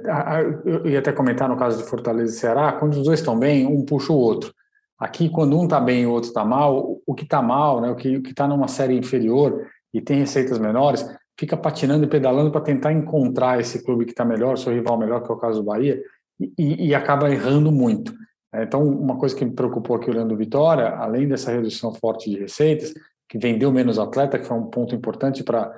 eu 0.64 0.86
ia 0.86 0.98
até 0.98 1.12
comentar 1.12 1.48
no 1.48 1.56
caso 1.56 1.78
de 1.78 1.88
Fortaleza 1.88 2.34
e 2.34 2.38
Ceará, 2.38 2.72
quando 2.72 2.94
os 2.94 3.04
dois 3.04 3.20
estão 3.20 3.38
bem, 3.38 3.66
um 3.66 3.84
puxa 3.84 4.12
o 4.12 4.16
outro. 4.16 4.52
Aqui, 4.98 5.28
quando 5.28 5.58
um 5.58 5.64
está 5.64 5.78
bem 5.78 6.02
e 6.02 6.06
o 6.06 6.10
outro 6.10 6.28
está 6.28 6.44
mal, 6.44 7.00
o 7.06 7.14
que 7.14 7.22
está 7.22 7.40
mal, 7.40 7.80
né, 7.80 7.90
o 7.90 7.94
que 7.94 8.18
está 8.24 8.48
numa 8.48 8.66
série 8.66 8.98
inferior 8.98 9.64
e 9.94 10.00
tem 10.00 10.18
receitas 10.18 10.58
menores, 10.58 11.08
fica 11.38 11.56
patinando 11.56 12.04
e 12.04 12.08
pedalando 12.08 12.50
para 12.50 12.60
tentar 12.60 12.92
encontrar 12.92 13.60
esse 13.60 13.84
clube 13.84 14.04
que 14.04 14.10
está 14.10 14.24
melhor, 14.24 14.58
seu 14.58 14.72
rival 14.72 14.98
melhor, 14.98 15.22
que 15.22 15.30
é 15.30 15.34
o 15.34 15.38
caso 15.38 15.60
do 15.60 15.66
Bahia, 15.66 16.02
e, 16.40 16.88
e 16.88 16.94
acaba 16.94 17.30
errando 17.30 17.70
muito. 17.70 18.12
É, 18.52 18.64
então, 18.64 18.82
uma 18.82 19.16
coisa 19.16 19.36
que 19.36 19.44
me 19.44 19.52
preocupou 19.52 19.96
aqui 19.96 20.10
olhando 20.10 20.34
o 20.34 20.36
Vitória, 20.36 20.88
além 20.96 21.28
dessa 21.28 21.52
redução 21.52 21.94
forte 21.94 22.30
de 22.30 22.38
receitas, 22.38 22.92
que 23.28 23.38
vendeu 23.38 23.70
menos 23.70 23.98
atleta, 23.98 24.38
que 24.38 24.46
foi 24.46 24.56
um 24.56 24.66
ponto 24.66 24.94
importante 24.94 25.44
para 25.44 25.72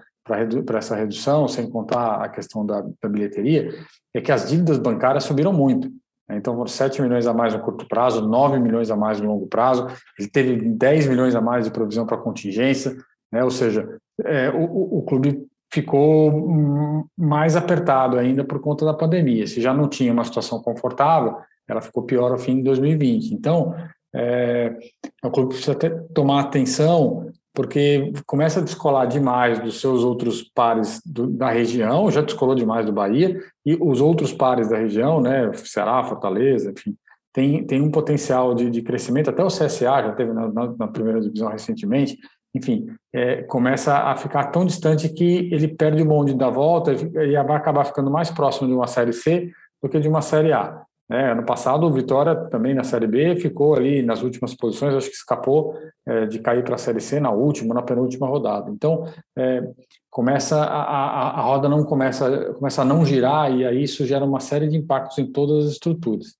para 0.65 0.79
essa 0.79 0.97
redução, 0.97 1.49
sem 1.49 1.69
contar 1.69 2.23
a 2.23 2.29
questão 2.29 2.65
da, 2.65 2.85
da, 3.03 3.09
bilheteria, 3.09 3.73
é 4.15 4.21
que 4.21 4.33
as 4.33 4.49
dívidas 4.49 4.79
bancárias 4.79 5.25
subiram 5.25 5.53
muito. 5.53 5.89
Né? 6.29 6.37
Então, 6.37 6.55
foram 6.55 6.69
7 6.69 7.03
milhões 7.03 7.27
a 7.27 7.35
mais 7.35 7.55
no 7.55 7.61
curto 7.61 7.87
prazo, 7.87 8.27
9 8.27 8.59
milhões 8.59 8.91
a 8.91 8.97
mais 8.97 9.21
no 9.21 9.29
longo 9.29 9.47
prazo, 9.47 9.87
ele 10.19 10.29
teve 10.29 10.57
10 10.69 11.07
milhões 11.07 11.35
a 11.35 11.41
mais 11.41 11.65
de 11.65 11.71
provisão 11.71 12.07
para 12.07 12.17
contingência, 12.17 12.97
né? 13.33 13.45
ou 13.45 13.51
seja, 13.51 13.99
é, 14.25 14.51
o, 14.51 14.99
o 14.99 15.03
clube 15.03 15.47
ficou 15.73 17.07
mais 17.17 17.55
apertado 17.55 18.19
ainda 18.19 18.45
por 18.45 18.61
conta 18.61 18.85
da 18.85 18.93
pandemia. 18.93 19.47
Se 19.47 19.61
já 19.61 19.73
não 19.73 19.89
tinha 19.89 20.13
uma 20.13 20.25
situação 20.25 20.61
confortável, 20.61 21.37
ela 21.69 21.81
ficou 21.81 22.03
pior 22.03 22.33
ao 22.33 22.39
fim 22.39 22.57
de 22.57 22.63
2020. 22.65 23.33
Então, 23.33 23.75
é, 24.15 24.77
o 25.23 25.31
clube 25.31 25.51
precisa 25.51 25.73
até 25.73 25.91
tomar 26.13 26.41
atenção, 26.41 27.31
porque 27.61 28.11
começa 28.25 28.59
a 28.59 28.63
descolar 28.63 29.05
demais 29.05 29.59
dos 29.59 29.83
seus 29.83 30.03
outros 30.03 30.43
pares 30.43 30.99
do, 31.05 31.27
da 31.27 31.51
região, 31.51 32.11
já 32.11 32.23
descolou 32.23 32.55
demais 32.55 32.87
do 32.87 32.93
Bahia, 32.93 33.39
e 33.67 33.77
os 33.79 34.01
outros 34.01 34.33
pares 34.33 34.71
da 34.71 34.79
região, 34.79 35.21
né, 35.21 35.53
Ceará, 35.53 36.03
Fortaleza, 36.03 36.71
enfim, 36.71 36.97
tem, 37.35 37.63
tem 37.67 37.83
um 37.83 37.91
potencial 37.91 38.55
de, 38.55 38.71
de 38.71 38.81
crescimento, 38.81 39.29
até 39.29 39.45
o 39.45 39.49
CSA 39.49 39.69
já 40.05 40.13
teve 40.13 40.33
na, 40.33 40.51
na, 40.51 40.75
na 40.79 40.89
primeira 40.89 41.21
divisão 41.21 41.51
recentemente, 41.51 42.17
enfim, 42.55 42.87
é, 43.13 43.43
começa 43.43 43.95
a 43.95 44.17
ficar 44.17 44.45
tão 44.45 44.65
distante 44.65 45.11
que 45.11 45.51
ele 45.53 45.69
perde 45.69 46.01
o 46.01 46.07
bonde 46.07 46.33
da 46.33 46.49
volta 46.49 46.93
e 46.95 47.45
vai 47.45 47.57
acabar 47.59 47.85
ficando 47.85 48.11
mais 48.11 48.31
próximo 48.31 48.69
de 48.69 48.73
uma 48.73 48.87
Série 48.87 49.13
C 49.13 49.51
do 49.83 49.89
que 49.91 50.01
de 50.01 50.09
uma 50.09 50.23
Série 50.23 50.55
A. 50.55 50.81
É, 51.13 51.33
ano 51.33 51.45
passado, 51.45 51.85
o 51.87 51.93
Vitória 51.93 52.37
também 52.51 52.73
na 52.73 52.85
Série 52.85 53.09
B 53.09 53.35
ficou 53.35 53.75
ali 53.75 54.01
nas 54.01 54.23
últimas 54.23 54.55
posições, 54.55 54.95
acho 54.95 55.09
que 55.09 55.17
escapou 55.17 55.77
é, 56.07 56.27
de 56.27 56.39
cair 56.39 56.63
para 56.63 56.77
a 56.77 56.79
Série 56.79 57.01
C 57.01 57.19
na 57.19 57.31
última, 57.31 57.75
na 57.75 57.83
penúltima 57.83 58.29
rodada. 58.29 58.71
Então, 58.71 59.13
é, 59.37 59.61
começa 60.09 60.63
a, 60.63 60.83
a, 60.83 61.31
a, 61.41 61.43
roda 61.43 61.69
não 61.69 61.85
começa, 61.85 62.55
começa 62.55 62.83
a 62.83 62.85
não 62.85 63.05
girar 63.05 63.53
e 63.53 63.67
aí 63.67 63.83
isso 63.83 64.07
gera 64.07 64.25
uma 64.25 64.39
série 64.39 64.69
de 64.69 64.77
impactos 64.77 65.19
em 65.19 65.27
todas 65.27 65.67
as 65.67 65.73
estruturas. 65.73 66.37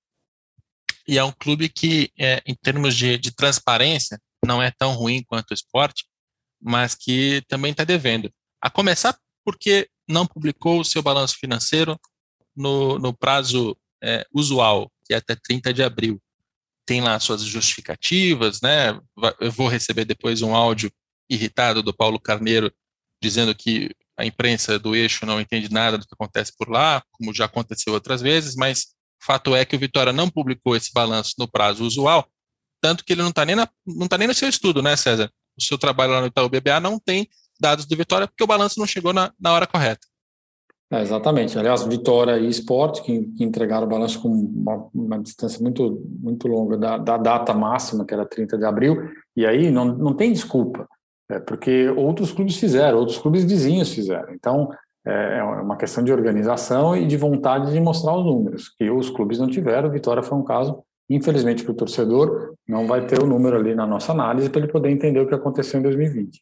E 1.05 1.17
é 1.17 1.23
um 1.23 1.33
clube 1.33 1.67
que, 1.67 2.09
é, 2.17 2.41
em 2.45 2.55
termos 2.55 2.95
de, 2.95 3.17
de 3.17 3.35
transparência, 3.35 4.17
não 4.45 4.63
é 4.63 4.71
tão 4.71 4.93
ruim 4.93 5.21
quanto 5.27 5.51
o 5.51 5.53
esporte, 5.53 6.05
mas 6.61 6.95
que 6.95 7.43
também 7.49 7.71
está 7.71 7.83
devendo. 7.83 8.31
A 8.61 8.69
começar 8.69 9.17
porque 9.43 9.89
não 10.07 10.25
publicou 10.25 10.79
o 10.79 10.85
seu 10.85 11.01
balanço 11.01 11.35
financeiro 11.37 11.99
no, 12.55 12.97
no 12.99 13.13
prazo 13.13 13.75
é, 14.03 14.25
usual, 14.33 14.91
que 15.05 15.13
é 15.13 15.17
até 15.17 15.35
30 15.35 15.73
de 15.73 15.83
abril. 15.83 16.21
Tem 16.85 17.01
lá 17.01 17.19
suas 17.19 17.43
justificativas, 17.43 18.61
né? 18.61 18.99
Eu 19.39 19.51
vou 19.51 19.67
receber 19.67 20.05
depois 20.05 20.41
um 20.41 20.55
áudio 20.55 20.91
irritado 21.29 21.81
do 21.81 21.93
Paulo 21.93 22.19
Carneiro 22.19 22.71
dizendo 23.21 23.53
que 23.53 23.91
a 24.17 24.25
imprensa 24.25 24.79
do 24.79 24.95
eixo 24.95 25.25
não 25.25 25.39
entende 25.39 25.71
nada 25.71 25.97
do 25.97 26.05
que 26.05 26.13
acontece 26.13 26.51
por 26.57 26.69
lá, 26.69 27.03
como 27.11 27.33
já 27.33 27.45
aconteceu 27.45 27.93
outras 27.93 28.21
vezes, 28.21 28.55
mas 28.55 28.87
fato 29.21 29.55
é 29.55 29.63
que 29.63 29.75
o 29.75 29.79
Vitória 29.79 30.11
não 30.11 30.29
publicou 30.29 30.75
esse 30.75 30.91
balanço 30.91 31.35
no 31.37 31.47
prazo 31.47 31.85
usual, 31.85 32.27
tanto 32.81 33.05
que 33.05 33.13
ele 33.13 33.21
não 33.21 33.29
está 33.29 33.45
nem, 33.45 33.55
tá 33.55 34.17
nem 34.17 34.27
no 34.27 34.33
seu 34.33 34.49
estudo, 34.49 34.81
né, 34.81 34.95
César? 34.95 35.31
O 35.57 35.61
seu 35.61 35.77
trabalho 35.77 36.13
lá 36.13 36.21
no 36.21 36.27
Itaú 36.27 36.49
BBA 36.49 36.79
não 36.79 36.99
tem 36.99 37.29
dados 37.59 37.85
do 37.85 37.95
Vitória 37.95 38.27
porque 38.27 38.43
o 38.43 38.47
balanço 38.47 38.79
não 38.79 38.87
chegou 38.87 39.13
na, 39.13 39.31
na 39.39 39.51
hora 39.53 39.67
correta. 39.67 40.07
É, 40.91 41.01
exatamente. 41.01 41.57
Aliás, 41.57 41.83
Vitória 41.85 42.37
e 42.37 42.49
Esporte, 42.49 43.01
que, 43.01 43.23
que 43.37 43.45
entregaram 43.45 43.85
o 43.87 43.89
balanço 43.89 44.21
com 44.21 44.27
uma, 44.27 44.89
uma, 44.93 45.19
distância 45.19 45.61
muito, 45.61 46.03
muito 46.19 46.49
longa 46.49 46.77
da, 46.77 46.97
da, 46.97 47.15
data 47.15 47.53
máxima, 47.53 48.03
que 48.03 48.13
era 48.13 48.25
30 48.25 48.57
de 48.57 48.65
abril, 48.65 49.09
e 49.33 49.45
aí 49.45 49.71
não, 49.71 49.85
não 49.85 50.13
tem 50.13 50.33
desculpa, 50.33 50.85
é, 51.29 51.39
porque 51.39 51.87
outros 51.91 52.33
clubes 52.33 52.57
fizeram, 52.57 52.97
outros 52.97 53.17
clubes 53.17 53.45
vizinhos 53.45 53.93
fizeram. 53.93 54.33
Então, 54.33 54.69
é, 55.07 55.37
é 55.37 55.43
uma 55.43 55.77
questão 55.77 56.03
de 56.03 56.11
organização 56.11 56.93
e 56.97 57.07
de 57.07 57.15
vontade 57.15 57.71
de 57.71 57.79
mostrar 57.79 58.17
os 58.17 58.25
números, 58.25 58.67
que 58.77 58.89
os 58.89 59.09
clubes 59.09 59.39
não 59.39 59.47
tiveram. 59.47 59.89
Vitória 59.89 60.21
foi 60.21 60.37
um 60.37 60.43
caso, 60.43 60.83
infelizmente, 61.09 61.63
para 61.63 61.71
o 61.71 61.75
torcedor, 61.75 62.53
não 62.67 62.85
vai 62.85 63.07
ter 63.07 63.23
o 63.23 63.25
número 63.25 63.55
ali 63.55 63.73
na 63.73 63.87
nossa 63.87 64.11
análise 64.11 64.49
para 64.49 64.59
ele 64.59 64.71
poder 64.71 64.89
entender 64.89 65.21
o 65.21 65.27
que 65.27 65.35
aconteceu 65.35 65.79
em 65.79 65.83
2020 65.83 66.41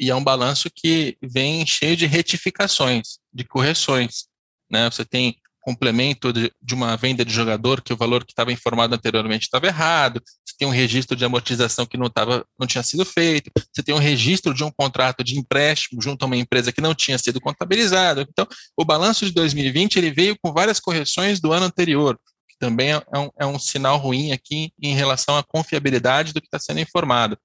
e 0.00 0.08
é 0.08 0.14
um 0.14 0.24
balanço 0.24 0.70
que 0.74 1.18
vem 1.22 1.66
cheio 1.66 1.94
de 1.94 2.06
retificações, 2.06 3.18
de 3.32 3.44
correções. 3.44 4.24
Né? 4.70 4.90
Você 4.90 5.04
tem 5.04 5.36
complemento 5.60 6.32
de, 6.32 6.50
de, 6.62 6.74
uma 6.74 6.96
venda 6.96 7.22
de 7.22 7.32
jogador 7.32 7.82
que 7.82 7.92
o 7.92 7.96
valor 7.96 8.24
que 8.24 8.32
estava 8.32 8.50
informado 8.50 8.94
anteriormente 8.94 9.44
estava 9.44 9.66
errado, 9.66 10.22
você 10.24 10.54
tem 10.58 10.66
um 10.66 10.70
registro 10.70 11.14
de 11.14 11.22
amortização 11.22 11.84
que 11.84 11.98
não, 11.98 12.08
tava, 12.08 12.46
não 12.58 12.66
tinha 12.66 12.82
sido 12.82 13.04
feito, 13.04 13.50
você 13.70 13.82
tem 13.82 13.94
um 13.94 13.98
registro 13.98 14.54
de 14.54 14.64
um 14.64 14.70
contrato 14.70 15.22
de 15.22 15.38
empréstimo 15.38 16.00
junto 16.00 16.22
a 16.22 16.26
uma 16.26 16.36
empresa 16.36 16.72
que 16.72 16.80
não 16.80 16.94
tinha 16.94 17.18
sido 17.18 17.38
contabilizado. 17.42 18.22
Então, 18.22 18.46
o 18.74 18.86
balanço 18.86 19.26
de 19.26 19.32
2020 19.32 19.96
ele 19.96 20.10
veio 20.10 20.34
com 20.42 20.50
várias 20.50 20.80
correções 20.80 21.40
do 21.40 21.52
ano 21.52 21.66
anterior, 21.66 22.18
também 22.60 22.90
é 22.90 23.18
um, 23.18 23.30
é 23.40 23.46
um 23.46 23.58
sinal 23.58 23.96
ruim 23.96 24.32
aqui 24.32 24.70
em 24.80 24.94
relação 24.94 25.36
à 25.36 25.42
confiabilidade 25.42 26.32
do 26.32 26.40
que 26.40 26.46
está 26.46 26.58
sendo 26.58 26.78
informado. 26.78 27.38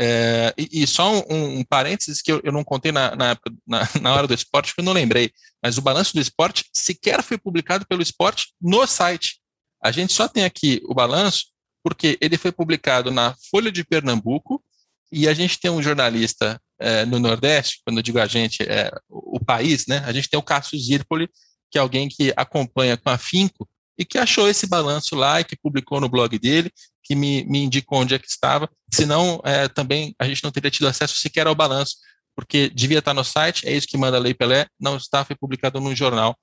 É, 0.00 0.54
e, 0.56 0.82
e, 0.82 0.86
só 0.86 1.12
um, 1.12 1.58
um, 1.58 1.64
parênteses 1.64 2.22
que 2.22 2.30
eu, 2.30 2.40
eu 2.44 2.52
não 2.52 2.62
contei 2.62 2.92
na, 2.92 3.16
na, 3.16 3.36
na, 3.66 3.88
na, 4.00 4.14
hora 4.14 4.28
do 4.28 4.34
esporte, 4.34 4.72
que 4.72 4.80
eu 4.80 4.84
não 4.84 4.92
lembrei, 4.92 5.32
mas 5.60 5.76
o 5.76 5.82
balanço 5.82 6.14
do 6.14 6.20
esporte 6.20 6.64
sequer 6.72 7.20
foi 7.20 7.36
publicado 7.36 7.84
pelo 7.84 8.00
esporte 8.00 8.54
no 8.60 8.86
site. 8.86 9.40
A 9.82 9.90
gente 9.90 10.12
só 10.12 10.28
tem 10.28 10.44
aqui 10.44 10.80
o 10.84 10.94
balanço 10.94 11.46
porque 11.82 12.16
ele 12.20 12.38
foi 12.38 12.52
publicado 12.52 13.10
na 13.10 13.34
Folha 13.50 13.72
de 13.72 13.84
Pernambuco 13.84 14.62
e 15.10 15.26
a 15.26 15.34
gente 15.34 15.58
tem 15.58 15.70
um 15.70 15.82
jornalista 15.82 16.60
é, 16.80 17.04
no 17.04 17.18
Nordeste, 17.18 17.80
quando 17.84 17.96
eu 17.98 18.02
digo 18.02 18.20
a 18.20 18.26
gente, 18.26 18.62
é 18.62 18.92
o, 19.08 19.38
o 19.38 19.44
país, 19.44 19.86
né? 19.88 19.98
A 20.06 20.12
gente 20.12 20.28
tem 20.28 20.38
o 20.38 20.42
Cássio 20.42 20.78
Zirpoli, 20.78 21.28
que 21.70 21.78
é 21.78 21.80
alguém 21.80 22.08
que 22.08 22.32
acompanha 22.36 22.96
com 22.96 23.10
afinco 23.10 23.68
e 23.98 24.04
que 24.04 24.16
achou 24.16 24.48
esse 24.48 24.66
balanço 24.66 25.16
lá 25.16 25.40
e 25.40 25.44
que 25.44 25.56
publicou 25.56 26.00
no 26.00 26.08
blog 26.08 26.38
dele, 26.38 26.70
que 27.02 27.16
me, 27.16 27.44
me 27.44 27.58
indicou 27.58 27.98
onde 27.98 28.14
é 28.14 28.18
que 28.18 28.28
estava, 28.28 28.70
senão 28.92 29.40
é, 29.44 29.66
também 29.66 30.14
a 30.18 30.26
gente 30.26 30.44
não 30.44 30.52
teria 30.52 30.70
tido 30.70 30.86
acesso 30.86 31.16
sequer 31.16 31.46
ao 31.46 31.54
balanço, 31.54 31.96
porque 32.36 32.70
devia 32.70 33.00
estar 33.00 33.12
no 33.12 33.24
site, 33.24 33.66
é 33.66 33.72
isso 33.72 33.88
que 33.88 33.98
manda 33.98 34.16
a 34.16 34.20
Lei 34.20 34.32
Pelé, 34.32 34.66
não 34.78 34.96
está, 34.96 35.24
foi 35.24 35.34
publicado 35.34 35.80
num 35.80 35.96
jornal, 35.96 36.38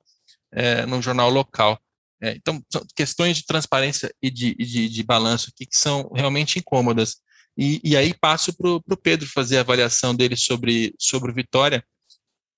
é, 0.51 0.85
num 0.85 1.01
jornal 1.01 1.29
local. 1.29 1.79
É, 2.21 2.31
então, 2.31 2.61
são 2.69 2.85
questões 2.95 3.37
de 3.37 3.45
transparência 3.45 4.13
e 4.21 4.29
de, 4.29 4.55
de, 4.55 4.89
de 4.89 5.03
balanço 5.03 5.49
aqui 5.53 5.65
que 5.65 5.77
são 5.77 6.09
realmente 6.13 6.59
incômodas. 6.59 7.17
E, 7.57 7.79
e 7.83 7.95
aí 7.95 8.13
passo 8.13 8.53
para 8.53 8.69
o 8.69 8.97
Pedro 8.97 9.29
fazer 9.29 9.57
a 9.57 9.61
avaliação 9.61 10.13
dele 10.13 10.35
sobre, 10.35 10.93
sobre 10.99 11.31
Vitória, 11.31 11.85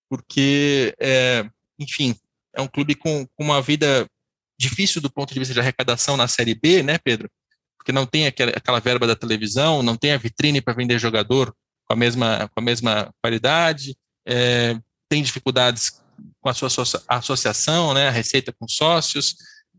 porque, 0.10 0.96
é, 1.00 1.48
enfim, 1.78 2.16
é 2.56 2.62
um 2.62 2.68
clube 2.68 2.96
com, 2.96 3.28
com 3.36 3.44
uma 3.44 3.62
vida 3.62 4.10
difícil 4.58 5.02
do 5.02 5.12
ponto 5.12 5.34
de 5.34 5.40
vista 5.40 5.54
de 5.54 5.60
arrecadação 5.60 6.18
na 6.18 6.28
Série 6.28 6.56
B, 6.56 6.84
né, 6.84 6.98
Pedro? 6.98 7.30
porque 7.88 7.94
não 7.94 8.06
tem 8.06 8.28
aquela, 8.28 8.52
aquela 8.52 8.82
verba 8.82 9.08
da 9.08 9.16
televisão, 9.16 9.82
não 9.82 9.96
tem 9.96 10.12
a 10.12 10.18
vitrine 10.18 10.60
para 10.60 10.74
vender 10.74 11.00
jogador 11.00 11.56
com 11.86 11.94
a 11.94 11.96
mesma, 11.96 12.52
com 12.54 12.60
a 12.60 12.62
mesma 12.62 13.10
qualidade, 13.22 13.96
é, 14.28 14.78
tem 15.08 15.24
dificuldades 15.24 16.02
com 16.42 16.50
a 16.50 16.54
sua 16.54 16.68
associação, 17.08 17.94
né, 17.94 18.10
a 18.10 18.12
receita 18.12 18.54
com 18.60 18.68
sócios. 18.68 19.38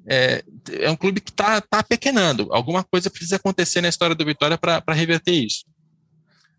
É, 0.09 0.43
é 0.81 0.91
um 0.91 0.97
clube 0.97 1.21
que 1.21 1.31
está 1.31 1.61
tá 1.61 1.83
pequenando. 1.83 2.49
Alguma 2.51 2.83
coisa 2.83 3.11
precisa 3.11 3.37
acontecer 3.37 3.83
na 3.83 3.91
história 3.91 4.15
do 4.15 4.25
Vitória 4.25 4.57
para 4.57 4.95
reverter 4.95 5.33
isso. 5.33 5.67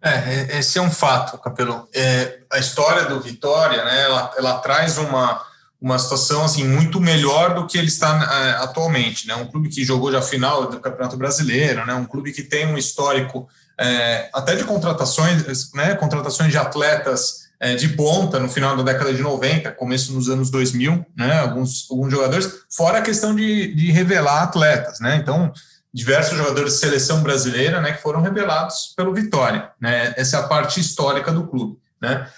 É, 0.04 0.12
é, 0.12 0.60
esse 0.60 0.78
é 0.78 0.82
um 0.84 0.92
fato, 0.92 1.40
Capelo. 1.40 1.90
É, 1.96 2.42
a 2.52 2.60
história 2.60 3.06
do 3.06 3.20
Vitória, 3.20 3.84
né, 3.84 4.04
ela, 4.04 4.32
ela 4.38 4.60
traz 4.60 5.00
uma, 5.00 5.44
uma 5.82 5.98
situação 5.98 6.44
assim 6.44 6.66
muito 6.66 7.00
melhor 7.00 7.56
do 7.56 7.66
que 7.66 7.78
ele 7.78 7.88
está 7.88 8.18
uh, 8.18 8.64
atualmente, 8.64 9.28
né? 9.28 9.36
Um 9.36 9.46
clube 9.46 9.70
que 9.70 9.86
jogou 9.86 10.12
já 10.12 10.20
a 10.20 10.22
final 10.22 10.70
do 10.70 10.80
Campeonato 10.80 11.16
Brasileiro, 11.16 11.86
né? 11.86 11.94
Um 11.94 12.06
clube 12.06 12.34
que 12.34 12.44
tem 12.44 12.66
um 12.66 12.78
histórico 12.78 13.40
uh, 13.40 14.30
até 14.34 14.56
de 14.56 14.66
contratações, 14.66 15.72
né? 15.74 15.96
Contratações 15.96 16.52
de 16.52 16.58
atletas 16.58 17.50
uh, 17.64 17.78
de 17.78 17.90
ponta 17.90 18.40
no 18.40 18.50
final 18.50 18.76
da 18.76 18.84
década 18.84 19.14
de 19.14 19.22
90, 19.22 19.72
começo 19.72 20.12
nos 20.12 20.28
anos 20.28 20.50
2000, 20.52 21.06
né? 21.16 21.40
Alguns, 21.40 21.88
alguns 21.90 22.12
jogadores, 22.12 22.52
fora 22.70 22.98
a 22.98 23.02
questão 23.02 23.34
de, 23.34 23.74
de 23.74 23.90
revelar 23.92 24.44
atletas, 24.44 25.00
né? 25.00 25.16
Então 25.16 25.52
diversos 25.92 26.38
jogadores 26.38 26.74
de 26.74 26.80
seleção 26.80 27.24
brasileira, 27.24 27.80
né? 27.80 27.94
Que 27.94 28.02
foram 28.02 28.22
revelados 28.22 28.94
pelo 28.98 29.14
Vitória, 29.14 29.72
né? 29.80 30.14
Essa 30.18 30.38
é 30.38 30.40
a 30.42 30.44
parte 30.44 30.82
histórica 30.82 31.32
do 31.32 31.48
clube, 31.48 31.80
né? 32.02 32.30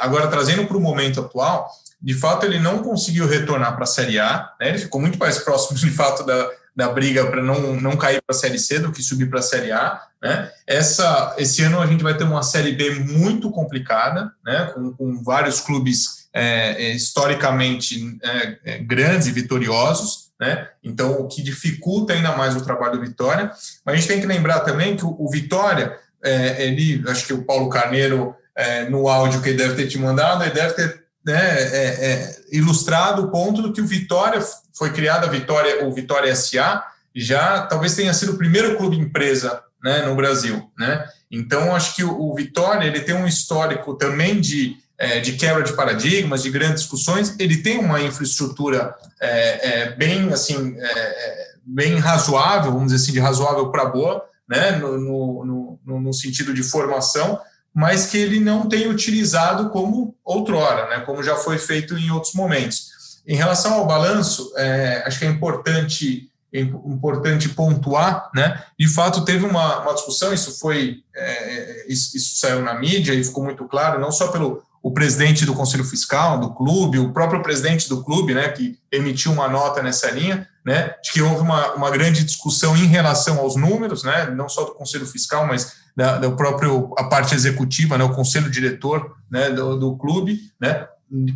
agora 0.00 0.28
trazendo 0.28 0.66
para 0.66 0.76
o 0.76 0.80
momento 0.80 1.20
atual 1.20 1.70
de 2.06 2.14
fato, 2.14 2.46
ele 2.46 2.60
não 2.60 2.84
conseguiu 2.84 3.26
retornar 3.26 3.74
para 3.74 3.82
a 3.82 3.86
Série 3.88 4.20
A, 4.20 4.52
né? 4.60 4.68
ele 4.68 4.78
ficou 4.78 5.00
muito 5.00 5.18
mais 5.18 5.40
próximo, 5.40 5.76
de 5.76 5.90
fato, 5.90 6.24
da, 6.24 6.50
da 6.76 6.88
briga 6.88 7.26
para 7.26 7.42
não, 7.42 7.74
não 7.80 7.96
cair 7.96 8.22
para 8.24 8.36
a 8.36 8.38
Série 8.38 8.60
C 8.60 8.78
do 8.78 8.92
que 8.92 9.02
subir 9.02 9.28
para 9.28 9.40
a 9.40 9.42
Série 9.42 9.72
A. 9.72 10.00
Né? 10.22 10.48
Essa, 10.68 11.34
esse 11.36 11.64
ano 11.64 11.80
a 11.80 11.86
gente 11.86 12.04
vai 12.04 12.16
ter 12.16 12.22
uma 12.22 12.44
Série 12.44 12.70
B 12.70 12.90
muito 13.00 13.50
complicada, 13.50 14.30
né? 14.44 14.70
com, 14.72 14.92
com 14.92 15.20
vários 15.20 15.58
clubes 15.58 16.28
é, 16.32 16.90
é 16.90 16.90
historicamente 16.92 18.16
é, 18.22 18.58
é, 18.64 18.78
grandes 18.78 19.26
e 19.26 19.32
vitoriosos. 19.32 20.30
Né? 20.40 20.68
Então, 20.84 21.10
o 21.14 21.26
que 21.26 21.42
dificulta 21.42 22.12
ainda 22.12 22.36
mais 22.36 22.54
o 22.54 22.64
trabalho 22.64 23.00
do 23.00 23.04
Vitória. 23.04 23.50
Mas 23.84 23.94
a 23.94 23.96
gente 23.96 24.06
tem 24.06 24.20
que 24.20 24.28
lembrar 24.28 24.60
também 24.60 24.96
que 24.96 25.04
o, 25.04 25.16
o 25.18 25.28
Vitória, 25.28 25.98
é, 26.22 26.68
ele, 26.68 27.02
acho 27.08 27.26
que 27.26 27.32
o 27.32 27.42
Paulo 27.42 27.68
Carneiro, 27.68 28.32
é, 28.54 28.88
no 28.88 29.08
áudio 29.08 29.42
que 29.42 29.48
ele 29.48 29.58
deve 29.58 29.74
ter 29.74 29.88
te 29.88 29.98
mandado, 29.98 30.44
ele 30.44 30.54
deve 30.54 30.74
ter 30.74 31.05
né, 31.26 31.60
é, 31.60 32.06
é, 32.06 32.36
ilustrado 32.52 33.22
o 33.22 33.30
ponto 33.30 33.60
do 33.60 33.72
que 33.72 33.80
o 33.80 33.86
Vitória 33.86 34.40
foi 34.72 34.92
criada, 34.92 35.26
a 35.26 35.30
Vitória, 35.30 35.84
o 35.84 35.92
Vitória 35.92 36.34
SA, 36.36 36.84
já 37.14 37.62
talvez 37.62 37.96
tenha 37.96 38.14
sido 38.14 38.32
o 38.32 38.38
primeiro 38.38 38.76
clube 38.76 38.96
empresa 38.96 39.60
né, 39.82 40.02
no 40.06 40.14
Brasil. 40.14 40.70
Né? 40.78 41.04
Então, 41.30 41.74
acho 41.74 41.96
que 41.96 42.04
o, 42.04 42.30
o 42.30 42.34
Vitória 42.34 42.86
ele 42.86 43.00
tem 43.00 43.14
um 43.14 43.26
histórico 43.26 43.94
também 43.94 44.40
de, 44.40 44.76
é, 44.96 45.18
de 45.18 45.32
quebra 45.32 45.64
de 45.64 45.72
paradigmas, 45.72 46.44
de 46.44 46.50
grandes 46.50 46.82
discussões, 46.82 47.34
ele 47.40 47.56
tem 47.56 47.78
uma 47.78 48.00
infraestrutura 48.00 48.94
é, 49.20 49.80
é, 49.80 49.90
bem 49.96 50.32
assim 50.32 50.76
é, 50.78 51.46
bem 51.66 51.98
razoável, 51.98 52.70
vamos 52.70 52.92
dizer 52.92 53.02
assim, 53.02 53.12
de 53.12 53.18
razoável 53.18 53.72
para 53.72 53.86
boa, 53.86 54.24
né, 54.48 54.72
no, 54.72 55.44
no, 55.44 55.78
no, 55.84 56.00
no 56.00 56.12
sentido 56.12 56.54
de 56.54 56.62
formação, 56.62 57.40
mas 57.76 58.06
que 58.06 58.16
ele 58.16 58.40
não 58.40 58.66
tem 58.66 58.88
utilizado 58.88 59.68
como 59.68 60.16
outrora, 60.24 60.88
né, 60.88 61.00
como 61.00 61.22
já 61.22 61.36
foi 61.36 61.58
feito 61.58 61.94
em 61.98 62.10
outros 62.10 62.32
momentos. 62.32 63.20
Em 63.28 63.36
relação 63.36 63.74
ao 63.74 63.86
balanço, 63.86 64.50
é, 64.56 65.02
acho 65.04 65.18
que 65.18 65.26
é 65.26 65.28
importante, 65.28 66.30
é 66.50 66.60
importante 66.60 67.50
pontuar, 67.50 68.30
né? 68.34 68.62
De 68.78 68.88
fato, 68.88 69.26
teve 69.26 69.44
uma, 69.44 69.80
uma 69.80 69.92
discussão, 69.92 70.32
isso 70.32 70.58
foi, 70.58 71.00
é, 71.14 71.84
isso, 71.86 72.16
isso, 72.16 72.38
saiu 72.38 72.62
na 72.62 72.72
mídia 72.78 73.12
e 73.12 73.22
ficou 73.22 73.44
muito 73.44 73.64
claro, 73.64 74.00
não 74.00 74.10
só 74.10 74.28
pelo 74.28 74.62
o 74.82 74.92
presidente 74.92 75.44
do 75.44 75.52
Conselho 75.52 75.84
Fiscal 75.84 76.38
do 76.38 76.54
clube, 76.54 77.00
o 77.00 77.12
próprio 77.12 77.42
presidente 77.42 77.88
do 77.88 78.04
clube, 78.04 78.32
né, 78.32 78.48
que 78.50 78.78
emitiu 78.90 79.32
uma 79.32 79.48
nota 79.48 79.82
nessa 79.82 80.08
linha, 80.12 80.48
né, 80.64 80.94
de 81.02 81.10
que 81.12 81.20
houve 81.20 81.40
uma, 81.40 81.74
uma 81.74 81.90
grande 81.90 82.22
discussão 82.24 82.76
em 82.76 82.86
relação 82.86 83.40
aos 83.40 83.56
números, 83.56 84.04
né, 84.04 84.30
não 84.30 84.48
só 84.48 84.62
do 84.64 84.74
Conselho 84.74 85.04
Fiscal, 85.04 85.44
mas 85.44 85.72
da, 85.96 86.18
da 86.18 86.30
próprio 86.30 86.92
a 86.98 87.04
parte 87.04 87.34
executiva, 87.34 87.96
né, 87.96 88.04
o 88.04 88.14
conselho 88.14 88.50
diretor 88.50 89.16
né, 89.30 89.50
do, 89.50 89.78
do 89.78 89.96
clube, 89.96 90.40
né, 90.60 90.86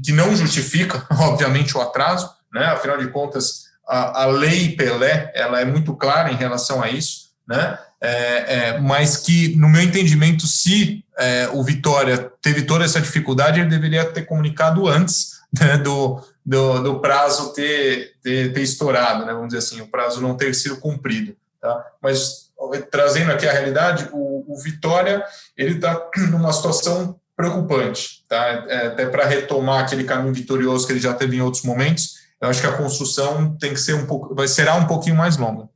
que 0.04 0.12
não 0.12 0.36
justifica, 0.36 1.06
obviamente, 1.18 1.76
o 1.76 1.80
atraso, 1.80 2.30
né, 2.52 2.66
afinal 2.66 2.98
de 2.98 3.08
contas, 3.08 3.70
a, 3.88 4.24
a 4.24 4.26
lei 4.26 4.76
Pelé 4.76 5.32
ela 5.34 5.61
é 5.61 5.64
muito 5.64 5.94
clara 5.94 6.30
em 6.30 6.36
relação 6.36 6.82
a 6.82 6.90
isso, 6.90 7.30
né, 7.48 7.78
é, 8.02 8.68
é, 8.68 8.80
mas 8.80 9.16
que, 9.16 9.54
no 9.56 9.68
meu 9.68 9.82
entendimento, 9.82 10.46
se 10.46 11.04
é, 11.18 11.48
o 11.52 11.62
Vitória 11.62 12.30
teve 12.40 12.62
toda 12.62 12.84
essa 12.84 13.00
dificuldade, 13.00 13.61
ele 13.61 13.68
deveria 13.68 14.04
ter 14.06 14.22
comunicado 14.22 14.88
antes 14.88 15.40
né, 15.58 15.76
do, 15.78 16.22
do, 16.44 16.82
do, 16.82 17.00
prazo 17.00 17.52
ter, 17.52 18.14
ter, 18.22 18.52
ter, 18.52 18.62
estourado, 18.62 19.26
né, 19.26 19.32
vamos 19.32 19.48
dizer 19.48 19.58
assim, 19.58 19.80
o 19.80 19.86
prazo 19.86 20.20
não 20.20 20.34
ter 20.34 20.54
sido 20.54 20.76
cumprido. 20.76 21.36
Tá? 21.61 21.84
Mas, 22.02 22.50
trazendo 22.90 23.32
aqui 23.32 23.46
a 23.46 23.52
realidade, 23.52 24.08
o, 24.12 24.30
o 24.53 24.61
Vitória 24.61 25.24
ele 25.57 25.76
está 25.76 26.09
numa 26.30 26.53
situação 26.53 27.18
preocupante, 27.36 28.24
tá? 28.28 28.66
É, 28.68 28.86
até 28.88 29.07
para 29.07 29.26
retomar 29.26 29.84
aquele 29.84 30.05
caminho 30.05 30.34
vitorioso 30.34 30.86
que 30.86 30.92
ele 30.92 31.01
já 31.01 31.14
teve 31.14 31.36
em 31.36 31.40
outros 31.40 31.62
momentos, 31.62 32.14
eu 32.40 32.48
acho 32.48 32.61
que 32.61 32.66
a 32.66 32.76
construção 32.76 33.57
tem 33.57 33.72
que 33.72 33.80
ser 33.80 33.94
um 33.94 34.07
pouco, 34.07 34.34
vai 34.34 34.46
será 34.48 34.74
um 34.74 34.86
pouquinho 34.86 35.16
mais 35.16 35.36
longa. 35.36 35.68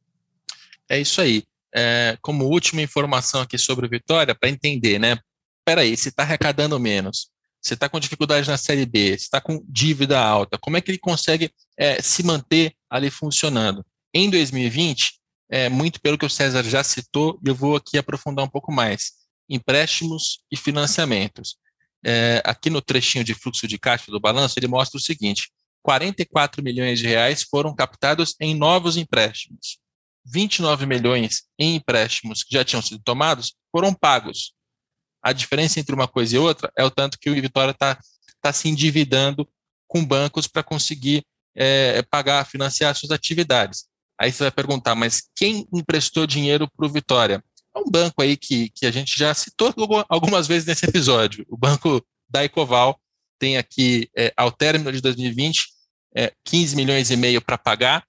É 0.88 1.00
isso 1.00 1.20
aí 1.20 1.42
é, 1.74 2.16
como 2.22 2.44
última 2.44 2.80
informação 2.80 3.40
aqui 3.40 3.58
sobre 3.58 3.86
o 3.86 3.90
Vitória, 3.90 4.34
para 4.34 4.48
entender, 4.48 4.98
né? 4.98 5.18
Peraí, 5.64 5.96
se 5.96 6.10
está 6.10 6.22
arrecadando 6.22 6.78
menos, 6.78 7.28
se 7.60 7.74
está 7.74 7.88
com 7.88 7.98
dificuldade 7.98 8.48
na 8.48 8.56
Série 8.56 8.86
B, 8.86 9.18
se 9.18 9.24
está 9.24 9.40
com 9.40 9.64
dívida 9.68 10.20
alta, 10.20 10.56
como 10.58 10.76
é 10.76 10.80
que 10.80 10.90
ele 10.90 10.98
consegue 10.98 11.50
é, 11.76 12.00
se 12.00 12.22
manter 12.22 12.72
ali 12.88 13.10
funcionando? 13.10 13.84
Em 14.12 14.30
2020, 14.30 15.14
é, 15.54 15.68
muito 15.68 16.00
pelo 16.00 16.18
que 16.18 16.26
o 16.26 16.30
César 16.30 16.64
já 16.64 16.82
citou, 16.82 17.38
e 17.40 17.48
eu 17.48 17.54
vou 17.54 17.76
aqui 17.76 17.96
aprofundar 17.96 18.44
um 18.44 18.48
pouco 18.48 18.72
mais: 18.72 19.12
empréstimos 19.48 20.40
e 20.50 20.56
financiamentos. 20.56 21.56
É, 22.04 22.42
aqui 22.44 22.68
no 22.68 22.82
trechinho 22.82 23.22
de 23.22 23.34
fluxo 23.34 23.68
de 23.68 23.78
caixa 23.78 24.10
do 24.10 24.18
balanço, 24.18 24.58
ele 24.58 24.66
mostra 24.66 24.98
o 24.98 25.00
seguinte: 25.00 25.52
44 25.80 26.60
milhões 26.60 26.98
de 26.98 27.06
reais 27.06 27.44
foram 27.44 27.72
captados 27.72 28.34
em 28.40 28.52
novos 28.52 28.96
empréstimos. 28.96 29.78
29 30.26 30.86
milhões 30.86 31.44
em 31.56 31.76
empréstimos 31.76 32.42
que 32.42 32.52
já 32.52 32.64
tinham 32.64 32.82
sido 32.82 33.00
tomados 33.04 33.54
foram 33.70 33.94
pagos. 33.94 34.54
A 35.22 35.32
diferença 35.32 35.78
entre 35.78 35.94
uma 35.94 36.08
coisa 36.08 36.34
e 36.34 36.38
outra 36.38 36.72
é 36.76 36.82
o 36.82 36.90
tanto 36.90 37.16
que 37.16 37.30
o 37.30 37.34
Vitória 37.34 37.70
está 37.70 37.96
tá 38.42 38.52
se 38.52 38.68
endividando 38.68 39.48
com 39.86 40.04
bancos 40.04 40.48
para 40.48 40.64
conseguir 40.64 41.24
é, 41.54 42.02
pagar, 42.02 42.44
financiar 42.44 42.92
suas 42.96 43.12
atividades. 43.12 43.84
Aí 44.20 44.32
você 44.32 44.44
vai 44.44 44.52
perguntar, 44.52 44.94
mas 44.94 45.22
quem 45.34 45.66
emprestou 45.72 46.26
dinheiro 46.26 46.68
para 46.76 46.86
o 46.86 46.88
Vitória? 46.88 47.42
É 47.74 47.78
um 47.78 47.90
banco 47.90 48.22
aí 48.22 48.36
que, 48.36 48.70
que 48.70 48.86
a 48.86 48.90
gente 48.90 49.18
já 49.18 49.34
citou 49.34 49.74
algumas 50.08 50.46
vezes 50.46 50.66
nesse 50.66 50.86
episódio. 50.86 51.44
O 51.48 51.56
banco 51.56 52.04
da 52.28 52.44
Ecoval 52.44 52.98
tem 53.38 53.56
aqui, 53.56 54.08
é, 54.16 54.32
ao 54.36 54.52
término 54.52 54.92
de 54.92 55.00
2020, 55.00 55.64
é, 56.16 56.32
15 56.44 56.76
milhões 56.76 57.10
e 57.10 57.16
meio 57.16 57.42
para 57.42 57.58
pagar 57.58 58.04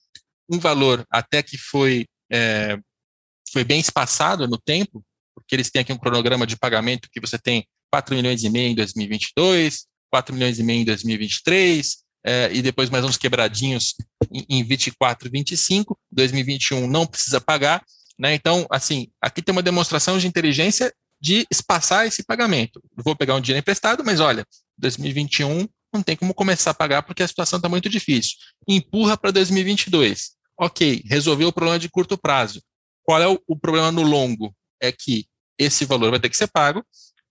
um 0.49 0.59
valor 0.59 1.05
até 1.09 1.41
que 1.41 1.57
foi, 1.57 2.05
é, 2.31 2.77
foi 3.51 3.63
bem 3.63 3.79
espaçado 3.79 4.47
no 4.47 4.57
tempo, 4.57 5.03
porque 5.33 5.55
eles 5.55 5.71
têm 5.71 5.81
aqui 5.81 5.91
um 5.91 5.97
cronograma 5.97 6.45
de 6.45 6.55
pagamento 6.55 7.09
que 7.11 7.19
você 7.19 7.37
tem 7.37 7.67
4 7.91 8.15
milhões 8.15 8.43
e 8.43 8.49
meio 8.49 8.71
em 8.71 8.75
2022, 8.75 9.87
4 10.11 10.33
milhões 10.33 10.59
e 10.59 10.63
meio 10.63 10.81
em 10.81 10.85
2023, 10.85 12.04
é, 12.25 12.49
e 12.51 12.61
depois 12.61 12.89
mais 12.89 13.05
uns 13.05 13.17
quebradinhos 13.17 13.93
em, 14.31 14.45
em 14.49 14.63
24 14.63 15.27
e 15.27 15.31
25, 15.31 15.97
2021 16.11 16.87
não 16.87 17.05
precisa 17.05 17.39
pagar, 17.39 17.83
né? 18.17 18.33
Então, 18.33 18.65
assim, 18.71 19.07
aqui 19.21 19.41
tem 19.41 19.53
uma 19.53 19.61
demonstração 19.61 20.17
de 20.17 20.25
inteligência 20.25 20.91
de 21.21 21.45
espaçar 21.51 22.07
esse 22.07 22.23
pagamento. 22.23 22.81
Vou 22.95 23.15
pegar 23.15 23.35
um 23.35 23.41
dinheiro 23.41 23.59
emprestado, 23.59 24.03
mas 24.03 24.19
olha, 24.19 24.45
2021 24.77 25.67
não 25.93 26.01
tem 26.01 26.15
como 26.15 26.33
começar 26.33 26.71
a 26.71 26.73
pagar 26.73 27.03
porque 27.03 27.23
a 27.23 27.27
situação 27.27 27.57
está 27.57 27.69
muito 27.69 27.87
difícil. 27.87 28.35
Empurra 28.67 29.15
para 29.15 29.31
2022. 29.31 30.31
Ok, 30.59 31.03
resolveu 31.05 31.49
o 31.49 31.53
problema 31.53 31.77
de 31.77 31.89
curto 31.89 32.17
prazo. 32.17 32.61
Qual 33.03 33.21
é 33.21 33.27
o, 33.27 33.39
o 33.47 33.55
problema 33.57 33.91
no 33.91 34.01
longo? 34.01 34.53
É 34.81 34.91
que 34.91 35.27
esse 35.59 35.85
valor 35.85 36.09
vai 36.09 36.19
ter 36.19 36.29
que 36.29 36.37
ser 36.37 36.47
pago 36.47 36.83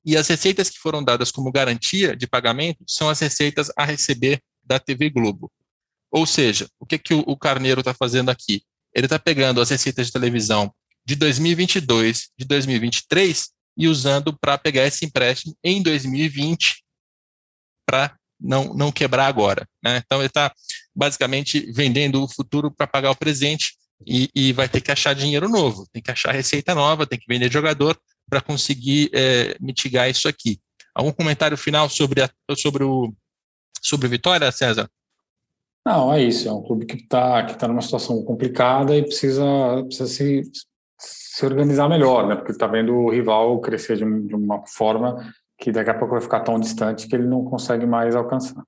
e 0.05 0.17
as 0.17 0.29
receitas 0.29 0.71
que 0.71 0.79
foram 0.79 1.03
dadas 1.03 1.31
como 1.31 1.51
garantia 1.51 2.15
de 2.17 2.27
pagamento 2.27 2.85
são 2.87 3.09
as 3.09 3.19
receitas 3.19 3.71
a 3.77 3.85
receber 3.85 4.41
da 4.65 4.79
TV 4.79 5.11
Globo. 5.11 5.51
Ou 6.11 6.27
seja, 6.27 6.69
o 6.79 6.87
que, 6.87 6.99
que 6.99 7.15
o, 7.15 7.21
o 7.27 7.37
Carneiro 7.37 7.81
está 7.81 7.93
fazendo 7.93 8.31
aqui? 8.31 8.63
Ele 8.95 9.07
está 9.07 9.19
pegando 9.19 9.61
as 9.61 9.71
receitas 9.71 10.07
de 10.07 10.13
televisão 10.13 10.73
de 11.05 11.17
2022, 11.17 12.31
de 12.39 12.45
2023 12.47 13.51
e 13.77 13.89
usando 13.89 14.37
para 14.39 14.57
pegar 14.57 14.87
esse 14.87 15.05
empréstimo 15.05 15.57
em 15.63 15.83
2020 15.83 16.85
para 17.87 18.17
não, 18.41 18.75
não 18.75 18.93
quebrar 18.93 19.27
agora. 19.27 19.69
Né? 19.83 20.03
Então, 20.05 20.21
ele 20.21 20.29
está 20.29 20.53
basicamente 20.95 21.73
vendendo 21.73 22.23
o 22.23 22.29
futuro 22.29 22.71
para 22.71 22.87
pagar 22.87 23.11
o 23.11 23.17
presente 23.17 23.75
e, 24.07 24.29
e, 24.35 24.53
vai 24.53 24.69
ter 24.69 24.81
que 24.81 24.93
achar 24.93 25.15
dinheiro 25.15 25.49
novo, 25.49 25.87
tem 25.93 26.03
que 26.03 26.11
achar 26.11 26.33
receita 26.33 26.75
nova, 26.75 27.07
tem 27.07 27.19
que 27.19 27.27
vender 27.29 27.51
jogador 27.51 27.99
para 28.29 28.41
conseguir 28.41 29.11
é, 29.15 29.57
mitigar 29.61 30.11
isso 30.11 30.29
aqui. 30.29 30.61
Algum 30.95 31.13
comentário 31.13 31.57
final 31.57 31.89
sobre, 31.89 32.23
a, 32.23 32.31
sobre, 32.57 32.85
o, 32.85 33.15
sobre 33.83 34.07
o 34.07 34.11
Vitória, 34.11 34.51
César? 34.53 34.89
Não, 35.87 36.13
é 36.13 36.23
isso. 36.23 36.49
É 36.49 36.53
um 36.53 36.63
clube 36.63 36.87
que 36.87 36.97
está 36.97 37.45
que 37.45 37.59
tá 37.59 37.69
numa 37.69 37.83
situação 37.83 38.23
complicada 38.25 38.97
e 38.97 39.03
precisa, 39.03 39.45
precisa 39.85 40.07
se, 40.07 40.43
se 40.99 41.45
organizar 41.45 41.89
melhor, 41.89 42.27
né? 42.27 42.37
Porque 42.37 42.53
está 42.53 42.67
vendo 42.67 42.95
o 42.95 43.11
rival 43.11 43.61
crescer 43.61 43.97
de, 43.97 44.05
um, 44.05 44.27
de 44.27 44.35
uma 44.35 44.67
forma 44.67 45.33
que 45.59 45.71
daqui 45.71 45.91
a 45.91 45.99
pouco 45.99 46.15
vai 46.15 46.23
ficar 46.23 46.41
tão 46.41 46.59
distante 46.59 47.07
que 47.07 47.15
ele 47.15 47.27
não 47.27 47.45
consegue 47.45 47.87
mais 47.87 48.17
alcançar. 48.17 48.63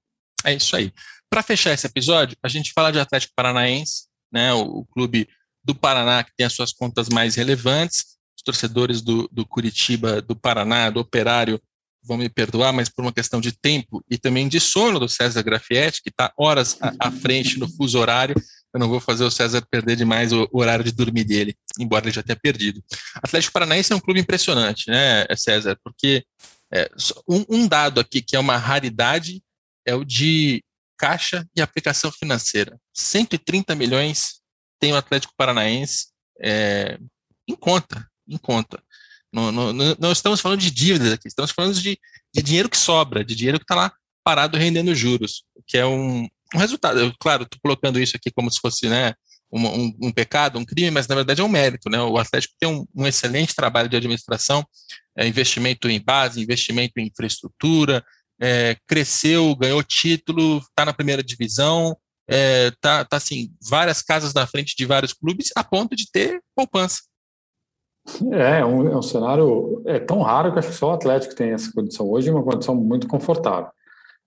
É 0.45 0.55
isso 0.55 0.77
aí. 0.77 0.93
Para 1.31 1.43
fechar 1.43 1.73
esse 1.73 1.87
episódio, 1.87 2.37
a 2.43 2.49
gente 2.49 2.73
fala 2.73 2.93
de 2.93 3.01
Atlético 3.01 3.33
Paranaense, 3.35 4.07
né? 4.31 4.53
O, 4.53 4.81
o 4.81 4.87
clube 4.87 5.29
do 5.65 5.75
Paraná 5.75 6.23
que 6.23 6.33
tem 6.37 6.47
as 6.47 6.53
suas 6.53 6.73
contas 6.73 7.09
mais 7.09 7.35
relevantes 7.35 8.17
torcedores 8.47 9.03
do, 9.03 9.29
do 9.33 9.45
Curitiba, 9.45 10.23
do 10.23 10.37
Paraná, 10.37 10.89
do 10.89 11.01
Operário, 11.01 11.61
vão 12.07 12.17
me 12.17 12.29
perdoar, 12.29 12.73
mas 12.73 12.89
por 12.89 13.03
uma 13.03 13.13
questão 13.13 13.41
de 13.41 13.53
tempo 13.53 14.05
e 14.11 14.17
também 14.17 14.49
de 14.49 14.61
sono 14.61 14.99
do 14.99 15.09
César 15.09 15.43
Grafietti, 15.43 16.03
que 16.03 16.11
está 16.11 16.33
horas 16.39 16.79
à, 16.99 17.11
frente 17.11 17.59
no 17.59 17.69
fuso 17.69 17.99
horário, 17.99 18.35
eu 18.73 18.81
não 18.81 18.89
vou 18.89 19.01
fazer 19.01 19.25
o 19.25 19.31
César 19.31 19.67
perder 19.71 19.97
demais 19.97 20.33
o, 20.33 20.49
o, 20.53 20.61
horário 20.61 20.85
de 20.85 20.93
dormir 20.93 21.25
dele, 21.25 21.57
embora 21.79 22.05
ele 22.05 22.15
já 22.15 22.23
tenha 22.23 22.37
perdido. 22.37 22.83
Atlético 23.17 23.53
Paranaense 23.53 23.93
é 23.93 23.97
um 23.97 24.01
clube 24.01 24.21
impressionante, 24.21 24.91
né, 24.91 25.27
César? 25.37 25.79
Porque 25.83 26.25
é, 26.73 26.91
um, 27.29 27.45
um 27.49 27.69
dado 27.69 28.01
aqui 28.01 28.23
que 28.23 28.37
é 28.37 28.39
uma 28.39 28.57
raridade 28.57 29.43
é 29.87 29.95
o 29.95 30.05
de 30.05 30.63
caixa 30.99 31.47
e 31.55 31.61
aplicação 31.61 32.11
financeira. 32.11 32.79
130 32.95 33.75
milhões 33.75 34.41
tem 34.81 34.93
o 34.93 34.97
Atlético 34.97 35.35
Paranaense 35.37 36.09
é, 36.41 36.99
em 37.49 37.55
conta 37.55 38.07
em 38.29 38.37
conta. 38.37 38.83
Não, 39.37 39.53
não, 39.53 39.97
não, 39.99 40.13
estamos 40.13 40.41
falando 40.41 40.61
de 40.61 40.71
dívidas 40.71 41.13
aqui, 41.13 41.29
estamos 41.29 41.51
falando 41.51 41.75
de, 41.75 41.99
de 42.35 42.43
dinheiro 42.43 42.71
que 42.71 42.77
sobra, 42.79 43.23
de 43.23 43.35
dinheiro 43.35 43.59
que 43.59 43.65
está 43.65 43.75
lá 43.75 43.93
parado 44.25 44.57
rendendo 44.57 44.95
juros, 44.95 45.45
que 45.67 45.77
é 45.77 45.85
um, 45.85 46.27
um 46.55 46.59
resultado. 46.59 46.99
Eu, 46.99 47.13
claro, 47.21 47.43
estou 47.43 47.61
colocando 47.63 48.01
isso 48.01 48.17
aqui 48.17 48.31
como 48.31 48.51
se 48.51 48.59
fosse 48.59 48.89
né, 48.89 49.13
um, 49.53 49.67
um, 49.67 49.97
um, 50.05 50.11
pecado, 50.11 50.59
um 50.59 50.65
crime, 50.65 50.91
mas 50.91 51.07
na 51.07 51.15
verdade 51.17 51.43
é 51.43 51.45
um 51.45 51.51
mérito. 51.51 51.91
Né? 51.91 52.01
O 52.01 52.17
Atlético 52.17 52.55
tem 52.59 52.67
um, 52.67 52.87
um 52.95 53.07
excelente 53.07 53.55
trabalho 53.55 53.91
de 53.91 53.97
administração, 53.97 54.67
é, 55.19 55.27
investimento 55.27 55.87
em 55.87 56.01
base, 56.01 56.41
investimento 56.41 56.95
em 56.97 57.09
infraestrutura, 57.09 58.03
é, 58.41 58.75
cresceu, 58.87 59.55
ganhou 59.55 59.83
título, 59.83 60.59
está 60.59 60.87
na 60.87 60.95
primeira 60.95 61.23
divisão, 61.23 61.95
está 62.27 63.01
é, 63.01 63.05
tá, 63.05 63.17
assim, 63.19 63.53
várias 63.69 64.01
casas 64.01 64.33
na 64.33 64.47
frente 64.47 64.75
de 64.75 64.87
vários 64.87 65.13
clubes, 65.13 65.51
a 65.55 65.63
ponto 65.63 65.95
de 65.95 66.11
ter 66.11 66.41
poupança. 66.55 67.03
É, 68.33 68.61
é, 68.61 68.65
um, 68.65 68.89
é 68.89 68.97
um 68.97 69.03
cenário 69.03 69.83
é 69.85 69.99
tão 69.99 70.21
raro 70.23 70.53
que 70.53 70.59
acho 70.59 70.69
que 70.69 70.75
só 70.75 70.91
o 70.91 70.95
Atlético 70.95 71.35
tem 71.35 71.51
essa 71.51 71.73
condição 71.73 72.09
hoje, 72.09 72.31
uma 72.31 72.43
condição 72.43 72.75
muito 72.75 73.09
confortável. 73.09 73.71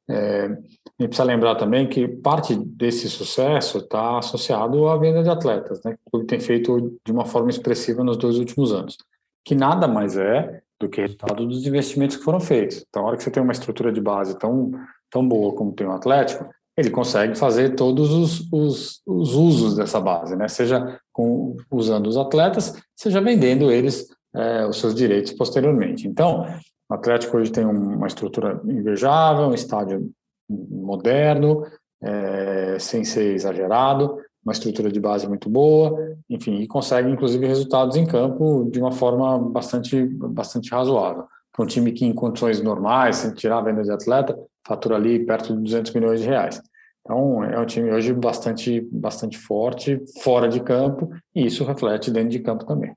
É, 0.10 0.46
a 0.46 0.48
gente 0.48 1.10
precisa 1.10 1.24
lembrar 1.24 1.56
também 1.56 1.88
que 1.88 2.08
parte 2.08 2.56
desse 2.56 3.08
sucesso 3.08 3.78
está 3.78 4.18
associado 4.18 4.88
à 4.88 4.98
venda 4.98 5.22
de 5.22 5.30
atletas, 5.30 5.82
né, 5.84 5.96
que 6.12 6.24
tem 6.26 6.40
feito 6.40 7.00
de 7.06 7.12
uma 7.12 7.26
forma 7.26 7.50
expressiva 7.50 8.04
nos 8.04 8.18
dois 8.18 8.38
últimos 8.38 8.74
anos, 8.74 8.98
que 9.46 9.54
nada 9.54 9.88
mais 9.88 10.18
é 10.18 10.62
do 10.80 10.90
que 10.90 11.02
resultado 11.02 11.46
dos 11.46 11.66
investimentos 11.66 12.18
que 12.18 12.24
foram 12.24 12.40
feitos. 12.40 12.84
Então, 12.90 13.04
a 13.04 13.08
hora 13.08 13.18
que 13.18 13.24
você 13.24 13.30
tem 13.30 13.44
uma 13.44 13.52
estrutura 13.52 13.92
de 13.92 14.02
base 14.02 14.38
tão, 14.40 14.72
tão 15.12 15.28
boa 15.28 15.54
como 15.54 15.74
tem 15.74 15.86
o 15.86 15.92
Atlético, 15.92 16.50
ele 16.76 16.90
consegue 16.90 17.36
fazer 17.36 17.76
todos 17.76 18.12
os, 18.12 18.48
os, 18.52 19.02
os 19.06 19.36
usos 19.36 19.76
dessa 19.76 20.00
base, 20.00 20.36
né? 20.36 20.48
seja 20.48 21.00
com, 21.20 21.58
usando 21.70 22.08
os 22.08 22.16
atletas, 22.16 22.82
seja 22.96 23.20
vendendo 23.20 23.70
eles 23.70 24.08
é, 24.34 24.66
os 24.66 24.80
seus 24.80 24.96
direitos 24.96 25.34
posteriormente. 25.34 26.08
Então, 26.08 26.46
o 26.90 26.94
Atlético 26.94 27.36
hoje 27.36 27.52
tem 27.52 27.66
uma 27.66 28.08
estrutura 28.08 28.62
invejável, 28.64 29.48
um 29.48 29.54
estádio 29.54 30.10
moderno, 30.50 31.66
é, 32.02 32.78
sem 32.80 33.04
ser 33.04 33.36
exagerado, 33.36 34.18
uma 34.46 34.54
estrutura 34.54 34.90
de 34.90 34.98
base 34.98 35.28
muito 35.28 35.50
boa, 35.50 36.16
enfim, 36.30 36.62
e 36.62 36.68
consegue 36.68 37.12
inclusive 37.12 37.46
resultados 37.46 37.98
em 37.98 38.06
campo 38.06 38.70
de 38.72 38.80
uma 38.80 38.94
forma 38.94 39.38
bastante, 39.38 40.06
bastante 40.06 40.72
razoável. 40.72 41.26
Um 41.60 41.66
time 41.66 41.92
que 41.92 42.06
em 42.06 42.14
condições 42.14 42.62
normais, 42.62 43.18
sem 43.18 43.34
tirar 43.34 43.58
a 43.58 43.64
venda 43.64 43.84
de 43.84 43.92
atleta, 43.92 44.40
fatura 44.66 44.96
ali 44.96 45.20
perto 45.26 45.54
de 45.54 45.64
200 45.64 45.94
milhões 45.94 46.22
de 46.22 46.28
reais. 46.28 46.62
Então, 47.02 47.44
é 47.44 47.60
um 47.60 47.66
time 47.66 47.92
hoje 47.92 48.14
bastante, 48.14 48.82
bastante 48.92 49.38
forte, 49.38 50.00
fora 50.22 50.48
de 50.48 50.60
campo, 50.60 51.10
e 51.34 51.46
isso 51.46 51.64
reflete 51.64 52.12
dentro 52.12 52.30
de 52.30 52.40
campo 52.40 52.66
também. 52.66 52.94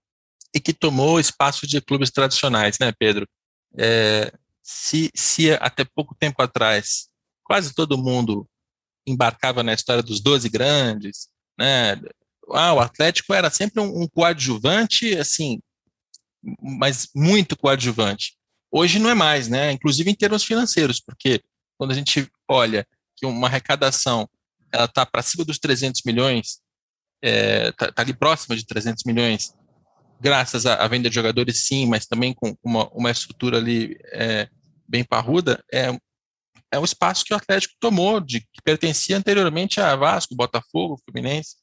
E 0.54 0.60
que 0.60 0.74
tomou 0.74 1.18
espaço 1.18 1.66
de 1.66 1.80
clubes 1.80 2.10
tradicionais, 2.10 2.78
né, 2.78 2.92
Pedro? 2.98 3.26
É, 3.78 4.32
se, 4.62 5.10
se 5.14 5.52
até 5.52 5.84
pouco 5.84 6.14
tempo 6.14 6.42
atrás 6.42 7.08
quase 7.42 7.74
todo 7.74 7.98
mundo 7.98 8.46
embarcava 9.06 9.62
na 9.62 9.74
história 9.74 10.02
dos 10.02 10.20
12 10.20 10.48
grandes, 10.48 11.28
né? 11.58 12.00
Ah, 12.50 12.72
o 12.74 12.80
Atlético 12.80 13.34
era 13.34 13.50
sempre 13.50 13.80
um, 13.80 14.02
um 14.02 14.08
coadjuvante, 14.08 15.16
assim, 15.16 15.60
mas 16.60 17.08
muito 17.14 17.56
coadjuvante. 17.56 18.36
Hoje 18.70 18.98
não 18.98 19.10
é 19.10 19.14
mais, 19.14 19.48
né? 19.48 19.72
Inclusive 19.72 20.10
em 20.10 20.14
termos 20.14 20.44
financeiros, 20.44 21.00
porque 21.00 21.42
quando 21.78 21.90
a 21.90 21.94
gente 21.94 22.28
olha 22.48 22.86
que 23.22 23.26
uma 23.26 23.46
arrecadação 23.46 24.28
ela 24.72 24.86
está 24.86 25.06
para 25.06 25.22
cima 25.22 25.44
dos 25.44 25.58
300 25.58 26.02
milhões, 26.04 26.58
está 27.22 27.22
é, 27.22 27.72
tá, 27.72 27.92
tá 27.92 28.02
ali 28.02 28.12
próxima 28.12 28.56
de 28.56 28.66
300 28.66 29.04
milhões, 29.04 29.54
graças 30.20 30.66
à, 30.66 30.74
à, 30.74 30.88
venda 30.88 31.08
de 31.08 31.14
jogadores, 31.14 31.64
sim, 31.64 31.86
mas 31.86 32.06
também 32.06 32.34
com 32.34 32.56
uma, 32.64 32.88
uma 32.88 33.10
estrutura 33.10 33.58
ali 33.58 33.96
é, 34.12 34.48
bem 34.88 35.04
parruda, 35.04 35.62
é, 35.72 35.96
é 36.72 36.78
um 36.78 36.84
espaço 36.84 37.24
que 37.24 37.32
o 37.32 37.36
Atlético 37.36 37.74
tomou, 37.78 38.18
de, 38.18 38.40
que 38.40 38.62
pertencia 38.64 39.16
anteriormente 39.16 39.80
a 39.80 39.94
Vasco, 39.94 40.34
Botafogo, 40.34 41.00
Fluminense. 41.04 41.56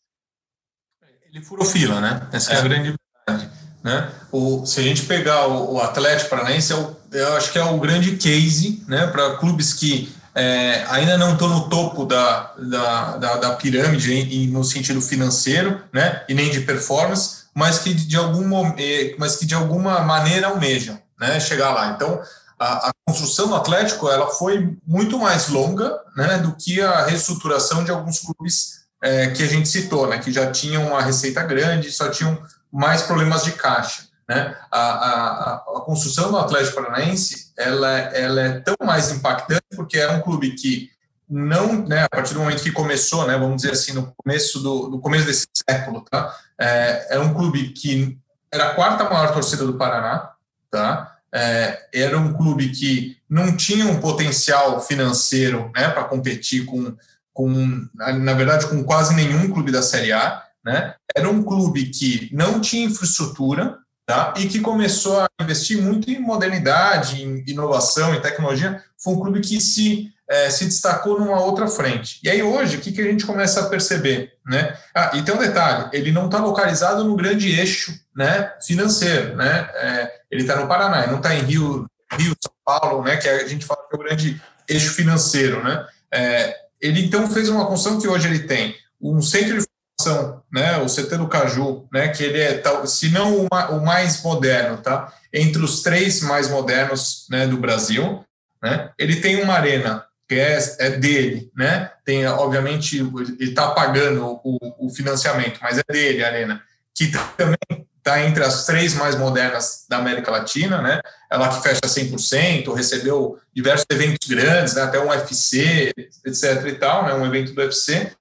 Ele 1.32 1.44
furou 1.44 1.66
fila, 1.66 2.00
né? 2.00 2.30
Essa 2.32 2.54
é, 2.54 2.56
é 2.56 2.60
a 2.60 2.62
grande 2.62 2.96
verdade. 3.28 3.52
Né? 3.84 4.14
O, 4.32 4.66
se 4.66 4.80
a 4.80 4.84
gente 4.84 5.06
pegar 5.06 5.48
o, 5.48 5.74
o 5.74 5.82
Atlético 5.82 6.30
Paranaense, 6.30 6.72
é 6.72 6.76
o, 6.76 6.96
eu 7.12 7.36
acho 7.36 7.52
que 7.52 7.58
é 7.58 7.64
o 7.64 7.80
grande 7.80 8.18
case 8.18 8.84
né, 8.88 9.08
para 9.08 9.38
clubes 9.38 9.74
que 9.74 10.14
é, 10.36 10.86
ainda 10.90 11.18
não 11.18 11.34
estou 11.34 11.50
no 11.50 11.70
topo 11.70 12.06
da, 12.06 12.54
da, 12.58 13.18
da, 13.18 13.38
da 13.38 13.56
pirâmide 13.56 14.14
em, 14.14 14.48
no 14.48 14.64
sentido 14.64 15.02
financeiro, 15.02 15.82
né, 15.92 16.24
e 16.30 16.34
nem 16.34 16.50
de 16.50 16.62
performance, 16.62 17.46
mas 17.54 17.80
que 17.80 17.94
de, 17.94 18.16
algum, 18.16 18.68
é, 18.78 19.16
mas 19.18 19.36
que 19.36 19.46
de 19.46 19.56
alguma 19.56 20.02
maneira 20.02 20.48
almejam 20.48 21.00
né, 21.20 21.40
chegar 21.40 21.72
lá. 21.72 21.90
Então, 21.90 22.22
a, 22.58 22.90
a, 22.90 22.92
construção 23.08 23.48
do 23.48 23.56
Atlético 23.56 24.08
ela 24.08 24.28
foi 24.28 24.78
muito 24.86 25.18
mais 25.18 25.48
longa 25.48 26.00
né, 26.16 26.38
do 26.38 26.56
que 26.56 26.80
a 26.80 27.06
reestruturação 27.06 27.84
de 27.84 27.90
alguns 27.90 28.20
clubes 28.20 28.80
é, 29.02 29.28
que 29.32 29.42
a 29.42 29.48
gente 29.48 29.68
citou, 29.68 30.08
né, 30.08 30.20
que 30.20 30.32
já 30.32 30.52
tinham 30.52 30.88
uma 30.88 31.02
receita 31.02 31.42
grande, 31.44 31.92
só 31.92 32.10
tinham 32.10 32.38
mais 32.72 33.02
problemas 33.02 33.44
de 33.44 33.54
caixa. 33.54 34.09
Né? 34.30 34.56
A, 34.70 34.80
a, 34.80 35.56
a, 35.56 35.82
construção 35.82 36.30
do 36.30 36.38
Atlético 36.38 36.76
Paranaense 36.76 37.52
ela, 37.58 37.90
ela 37.90 38.42
é 38.42 38.60
tão 38.60 38.76
mais 38.84 39.10
impactante 39.10 39.64
porque 39.76 39.98
é 39.98 40.08
um 40.12 40.22
clube 40.22 40.52
que 40.52 40.92
não, 41.28 41.88
né, 41.88 42.04
a 42.04 42.10
partir 42.10 42.36
do 42.36 42.40
momento 42.40 42.62
que 42.62 42.72
começou, 42.72 43.26
né, 43.26 43.36
vamos 43.36 43.58
dizer 43.64 43.72
assim, 43.72 43.92
no 43.92 44.14
começo 44.16 44.60
do 44.60 44.90
no 44.90 45.00
começo 45.00 45.26
desse 45.26 45.48
século, 45.68 46.06
tá? 46.10 46.36
É, 46.60 47.08
era 47.10 47.22
um 47.22 47.34
clube 47.34 47.70
que 47.70 48.20
era 48.52 48.70
a 48.70 48.76
quarta 48.76 49.04
maior 49.04 49.34
torcida 49.34 49.66
do 49.66 49.78
Paraná, 49.78 50.32
tá? 50.70 51.18
É, 51.34 51.88
era 51.92 52.18
um 52.18 52.34
clube 52.34 52.70
que 52.70 53.18
não 53.28 53.56
tinha 53.58 53.86
um 53.86 54.00
potencial 54.00 54.80
financeiro, 54.80 55.72
né, 55.76 55.90
para 55.90 56.04
competir 56.04 56.66
com, 56.66 56.96
com, 57.34 57.88
na 57.96 58.34
verdade, 58.34 58.68
com 58.68 58.84
quase 58.84 59.16
nenhum 59.16 59.52
clube 59.52 59.72
da 59.72 59.82
Série 59.82 60.12
A, 60.12 60.44
né? 60.64 60.94
Era 61.16 61.30
um 61.30 61.42
clube 61.42 61.86
que 61.86 62.30
não 62.32 62.60
tinha 62.60 62.86
infraestrutura, 62.86 63.80
tá? 64.10 64.34
E 64.38 64.48
que 64.48 64.60
começou 64.60 65.20
a 65.20 65.30
investir 65.40 65.80
muito 65.80 66.10
em 66.10 66.20
modernidade, 66.20 67.24
em 67.24 67.44
inovação, 67.46 68.16
em 68.16 68.20
tecnologia. 68.20 68.84
Foi 68.98 69.14
um 69.14 69.20
clube 69.20 69.40
que 69.40 69.62
se 69.62 70.12
é, 70.28 70.50
se 70.50 70.66
destacou 70.66 71.20
numa 71.20 71.40
outra 71.40 71.68
frente. 71.68 72.20
E 72.24 72.30
aí 72.30 72.42
hoje, 72.42 72.78
o 72.78 72.80
que, 72.80 72.92
que 72.92 73.02
a 73.02 73.04
gente 73.04 73.24
começa 73.24 73.62
a 73.62 73.70
perceber? 73.70 74.34
Né? 74.44 74.76
Ah, 74.96 75.12
e 75.14 75.22
tem 75.22 75.36
um 75.36 75.38
detalhe, 75.38 75.90
ele 75.94 76.12
não 76.12 76.26
está 76.26 76.40
localizado 76.40 77.04
no 77.04 77.16
grande 77.16 77.52
eixo 77.52 77.94
né, 78.16 78.52
financeiro. 78.66 79.36
Né? 79.36 79.70
É, 79.76 80.12
ele 80.32 80.42
está 80.42 80.56
no 80.56 80.68
Paraná, 80.68 81.06
não 81.06 81.18
está 81.18 81.36
em 81.36 81.44
Rio, 81.44 81.86
Rio, 82.12 82.36
São 82.42 82.54
Paulo, 82.66 83.04
né, 83.04 83.18
que 83.18 83.30
a 83.30 83.48
gente 83.48 83.66
fala 83.66 83.88
que 83.88 83.96
é 83.96 84.00
o 84.00 84.04
grande 84.04 84.42
eixo 84.68 84.92
financeiro. 84.92 85.64
Né? 85.64 85.86
É, 86.12 86.56
ele 86.82 87.06
então 87.06 87.30
fez 87.30 87.48
uma 87.48 87.68
construção 87.68 88.02
que 88.02 88.08
hoje 88.08 88.28
ele 88.28 88.40
tem 88.40 88.76
um 89.00 89.22
centro 89.22 89.60
de 89.60 89.68
formação, 90.00 90.42
né, 90.52 90.78
o 90.78 90.86
CT 90.86 91.18
do 91.18 91.28
Caju, 91.28 91.88
né, 91.92 92.08
que 92.08 92.24
ele 92.24 92.40
é, 92.40 92.62
se 92.86 93.10
não 93.10 93.46
o 93.46 93.86
mais 93.86 94.24
moderno, 94.24 94.78
tá, 94.78 95.14
entre 95.34 95.62
os 95.62 95.82
três 95.82 96.22
mais 96.22 96.50
modernos 96.50 97.28
né, 97.30 97.46
do 97.46 97.58
Brasil. 97.58 98.24
Né? 98.64 98.90
Ele 98.98 99.18
tem 99.18 99.44
uma 99.44 99.54
arena 99.54 100.06
que 100.28 100.36
é, 100.36 100.60
é 100.80 100.90
dele, 100.92 101.52
né? 101.56 101.92
Tem, 102.06 102.28
obviamente, 102.28 103.00
ele 103.00 103.50
está 103.50 103.72
pagando 103.72 104.40
o, 104.44 104.58
o, 104.78 104.90
financiamento, 104.92 105.58
mas 105.60 105.80
é 105.80 105.84
dele 105.92 106.24
a 106.24 106.28
arena, 106.28 106.62
que 106.94 107.12
também 107.36 107.58
está 107.98 108.24
entre 108.24 108.44
as 108.44 108.66
três 108.68 108.94
mais 108.94 109.16
modernas 109.16 109.86
da 109.90 109.98
América 109.98 110.30
Latina, 110.30 110.84
né? 110.84 111.02
Ela 111.32 111.50
que 111.50 111.64
fecha 111.64 111.82
100%, 111.82 112.72
recebeu 112.76 113.40
diversos 113.56 113.88
eventos 113.90 114.28
grandes, 114.28 114.76
né? 114.76 114.84
até 114.84 115.00
um 115.00 115.10
UFC, 115.10 115.92
etc. 116.24 116.64
e 116.68 116.74
tal, 116.74 117.08
né? 117.08 117.14
Um 117.16 117.26
evento 117.26 117.54
do 117.54 117.62
UFC, 117.62 118.12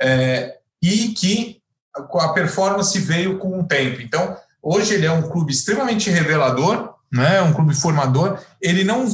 é, 0.00 0.56
e 0.86 1.08
que 1.08 1.60
a 2.14 2.28
performance 2.28 2.96
veio 3.00 3.38
com 3.38 3.58
o 3.58 3.64
tempo. 3.64 4.00
Então, 4.00 4.36
hoje 4.62 4.94
ele 4.94 5.06
é 5.06 5.10
um 5.10 5.28
clube 5.28 5.52
extremamente 5.52 6.10
revelador, 6.10 6.94
né? 7.12 7.42
Um 7.42 7.52
clube 7.52 7.74
formador. 7.74 8.38
Ele 8.60 8.84
não 8.84 9.06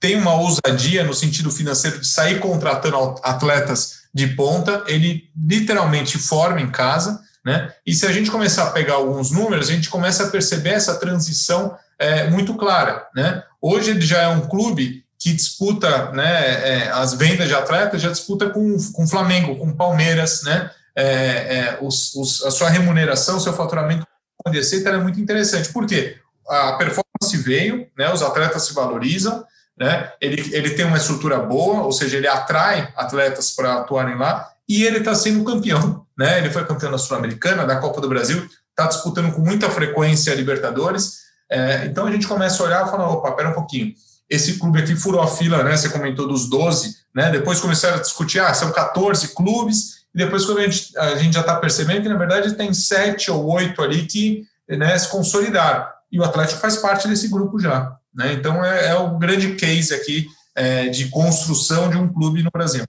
tem 0.00 0.16
uma 0.16 0.34
ousadia 0.34 1.04
no 1.04 1.14
sentido 1.14 1.50
financeiro 1.50 2.00
de 2.00 2.08
sair 2.08 2.40
contratando 2.40 2.96
atletas 3.22 4.02
de 4.12 4.26
ponta, 4.26 4.82
ele 4.88 5.30
literalmente 5.36 6.18
forma 6.18 6.60
em 6.60 6.70
casa, 6.70 7.20
né? 7.44 7.72
E 7.86 7.94
se 7.94 8.04
a 8.04 8.12
gente 8.12 8.30
começar 8.30 8.64
a 8.64 8.70
pegar 8.70 8.94
alguns 8.94 9.30
números, 9.30 9.68
a 9.68 9.72
gente 9.72 9.88
começa 9.88 10.24
a 10.24 10.30
perceber 10.30 10.70
essa 10.70 10.96
transição 10.96 11.76
é, 11.98 12.28
muito 12.28 12.54
clara, 12.54 13.06
né? 13.14 13.44
Hoje 13.60 13.90
ele 13.90 14.00
já 14.00 14.22
é 14.22 14.28
um 14.28 14.48
clube 14.48 15.04
que 15.18 15.32
disputa, 15.32 16.10
né, 16.10 16.84
é, 16.84 16.90
as 16.90 17.14
vendas 17.14 17.46
de 17.46 17.54
atletas, 17.54 18.02
já 18.02 18.10
disputa 18.10 18.50
com 18.50 18.76
o 18.76 19.06
Flamengo, 19.06 19.54
com 19.56 19.72
Palmeiras, 19.72 20.42
né? 20.42 20.68
É, 20.96 21.04
é, 21.04 21.78
os, 21.80 22.14
os, 22.14 22.44
a 22.44 22.50
sua 22.50 22.68
remuneração, 22.68 23.40
seu 23.40 23.52
faturamento 23.52 24.06
de 24.50 24.58
receita 24.58 24.90
é 24.90 24.98
muito 24.98 25.20
interessante. 25.20 25.72
Por 25.72 25.86
quê? 25.86 26.16
A 26.48 26.72
performance 26.72 27.36
veio, 27.36 27.86
né, 27.96 28.12
os 28.12 28.22
atletas 28.22 28.66
se 28.66 28.74
valorizam, 28.74 29.44
né? 29.78 30.12
Ele, 30.20 30.54
ele 30.54 30.70
tem 30.70 30.84
uma 30.84 30.96
estrutura 30.96 31.38
boa, 31.38 31.82
ou 31.82 31.92
seja, 31.92 32.16
ele 32.16 32.28
atrai 32.28 32.92
atletas 32.96 33.52
para 33.52 33.78
atuarem 33.78 34.16
lá 34.16 34.50
e 34.68 34.84
ele 34.84 34.98
está 34.98 35.14
sendo 35.14 35.44
campeão. 35.44 36.06
Né? 36.16 36.38
Ele 36.38 36.50
foi 36.50 36.64
campeão 36.64 36.90
da 36.90 36.98
Sul-Americana, 36.98 37.66
da 37.66 37.76
Copa 37.76 38.00
do 38.00 38.08
Brasil, 38.08 38.46
está 38.70 38.86
disputando 38.86 39.32
com 39.32 39.40
muita 39.40 39.70
frequência 39.70 40.32
a 40.32 40.36
Libertadores. 40.36 41.22
É, 41.50 41.86
então 41.86 42.06
a 42.06 42.10
gente 42.10 42.26
começa 42.26 42.62
a 42.62 42.66
olhar 42.66 42.86
e 42.86 42.90
falar: 42.90 43.08
opa, 43.08 43.32
pera 43.32 43.50
um 43.50 43.54
pouquinho. 43.54 43.94
Esse 44.28 44.58
clube 44.58 44.80
aqui 44.80 44.96
furou 44.96 45.20
a 45.20 45.26
fila, 45.26 45.62
né? 45.62 45.76
Você 45.76 45.90
comentou 45.90 46.26
dos 46.26 46.48
12, 46.48 46.96
né? 47.14 47.30
Depois 47.30 47.60
começaram 47.60 47.96
a 47.96 48.00
discutir, 48.00 48.38
ah, 48.38 48.54
são 48.54 48.72
14 48.72 49.34
clubes, 49.34 50.01
e 50.14 50.18
depois 50.18 50.44
quando 50.44 50.58
a 50.58 50.68
gente, 50.68 50.96
a 50.98 51.16
gente 51.16 51.34
já 51.34 51.40
está 51.40 51.56
percebendo 51.56 52.02
que, 52.02 52.08
na 52.08 52.18
verdade, 52.18 52.54
tem 52.54 52.72
sete 52.74 53.30
ou 53.30 53.50
oito 53.52 53.80
ali 53.82 54.06
que 54.06 54.44
né, 54.68 54.98
se 54.98 55.10
consolidaram. 55.10 55.86
E 56.10 56.20
o 56.20 56.24
Atlético 56.24 56.60
faz 56.60 56.76
parte 56.76 57.08
desse 57.08 57.28
grupo 57.28 57.58
já. 57.58 57.96
Né? 58.14 58.34
Então, 58.34 58.62
é, 58.64 58.88
é, 58.88 58.94
o 58.94 59.18
grande 59.18 59.54
case 59.56 59.94
aqui 59.94 60.26
é, 60.54 60.88
de 60.88 61.08
construção 61.08 61.88
de 61.88 61.96
um 61.96 62.12
clube 62.12 62.42
no 62.42 62.50
Brasil. 62.50 62.84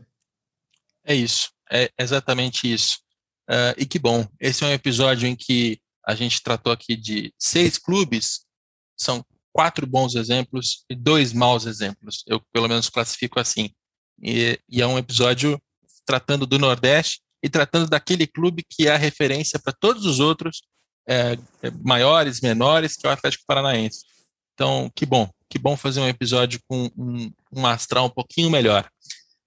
É 1.06 1.16
isso, 1.16 1.50
é 1.72 1.90
exatamente 1.98 2.72
isso. 2.72 3.00
Uh, 3.50 3.76
e 3.78 3.86
que 3.86 4.00
bom, 4.00 4.26
esse 4.40 4.64
é 4.64 4.68
um 4.68 4.72
episódio 4.72 5.28
em 5.28 5.36
que 5.36 5.80
a 6.06 6.16
gente 6.16 6.42
tratou 6.42 6.72
aqui 6.72 6.96
de 6.96 7.34
seis 7.38 7.78
clubes, 7.78 8.46
são 8.98 9.24
quatro 9.54 9.86
bons 9.86 10.16
exemplos 10.16 10.86
e 10.90 10.96
dois 10.96 11.32
maus 11.32 11.66
exemplos. 11.66 12.24
Eu, 12.28 12.42
pelo 12.52 12.68
menos, 12.68 12.90
classifico 12.90 13.40
assim. 13.40 13.70
E, 14.22 14.60
e 14.70 14.82
é 14.82 14.88
um 14.88 14.98
episódio 14.98 15.62
tratando 16.06 16.46
do 16.46 16.60
Nordeste 16.60 17.22
e 17.42 17.50
tratando 17.50 17.90
daquele 17.90 18.26
clube 18.26 18.64
que 18.68 18.88
é 18.88 18.92
a 18.92 18.98
referência 18.98 19.60
para 19.60 19.74
todos 19.74 20.06
os 20.06 20.20
outros, 20.20 20.62
é, 21.08 21.38
maiores, 21.84 22.42
menores, 22.42 22.96
que 22.96 23.06
é 23.06 23.10
o 23.10 23.14
Atlético 23.14 23.44
Paranaense. 23.46 24.04
Então, 24.54 24.90
que 24.96 25.06
bom, 25.06 25.30
que 25.50 25.60
bom 25.60 25.76
fazer 25.76 26.00
um 26.00 26.08
episódio 26.08 26.60
com 26.68 26.90
um, 26.98 27.32
um 27.52 27.66
astral 27.66 28.06
um 28.06 28.10
pouquinho 28.10 28.50
melhor. 28.50 28.90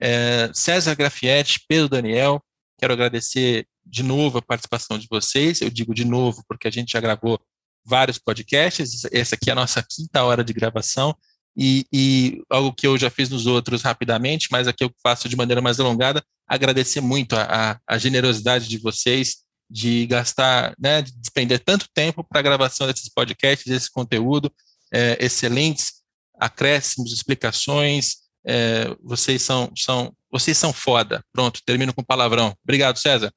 É, 0.01 0.51
César 0.53 0.95
Grafietti, 0.95 1.61
Pedro 1.67 1.89
Daniel, 1.89 2.43
quero 2.79 2.93
agradecer 2.93 3.67
de 3.85 4.03
novo 4.03 4.39
a 4.39 4.43
participação 4.43 4.99
de 4.99 5.07
vocês. 5.11 5.61
Eu 5.61 5.71
digo 5.71 5.95
de 5.95 6.05
novo 6.05 6.43
porque 6.49 6.69
a 6.69 6.71
gente 6.71 6.93
já 6.93 7.01
gravou 7.01 7.41
vários 7.87 8.19
podcasts, 8.19 9.05
essa 9.13 9.37
aqui 9.37 9.49
é 9.49 9.53
a 9.53 9.57
nossa 9.57 9.83
quinta 9.89 10.25
hora 10.25 10.43
de 10.43 10.53
gravação, 10.53 11.17
e, 11.57 11.87
e, 11.93 12.43
algo 12.51 12.73
que 12.73 12.87
eu 12.87 12.99
já 12.99 13.09
fiz 13.09 13.31
nos 13.31 13.47
outros 13.47 13.81
rapidamente, 13.83 14.49
mas 14.51 14.67
aqui 14.67 14.85
eu 14.85 14.93
faço 15.03 15.29
de 15.29 15.37
maneira 15.37 15.63
mais 15.63 15.79
alongada, 15.79 16.23
agradecer 16.47 17.01
muito 17.01 17.35
a, 17.35 17.43
a, 17.43 17.79
a 17.87 17.99
generosidade 17.99 18.69
de 18.69 18.79
vocês 18.79 19.47
de 19.69 20.07
gastar, 20.07 20.75
né, 20.79 21.03
de 21.03 21.13
despender 21.13 21.59
tanto 21.59 21.87
tempo 21.93 22.23
para 22.23 22.39
a 22.39 22.43
gravação 22.43 22.87
desses 22.87 23.09
podcasts, 23.09 23.67
desse 23.67 23.91
conteúdo, 23.91 24.51
é, 24.93 25.17
excelentes 25.21 26.03
acréscimos, 26.39 27.13
explicações. 27.13 28.27
É, 28.47 28.95
vocês 29.03 29.43
são, 29.43 29.71
são, 29.77 30.13
vocês 30.31 30.57
são 30.57 30.73
foda. 30.73 31.23
Pronto, 31.33 31.61
termino 31.67 31.93
com 31.93 32.05
palavrão. 32.05 32.55
Obrigado, 32.63 32.99
César. 32.99 33.33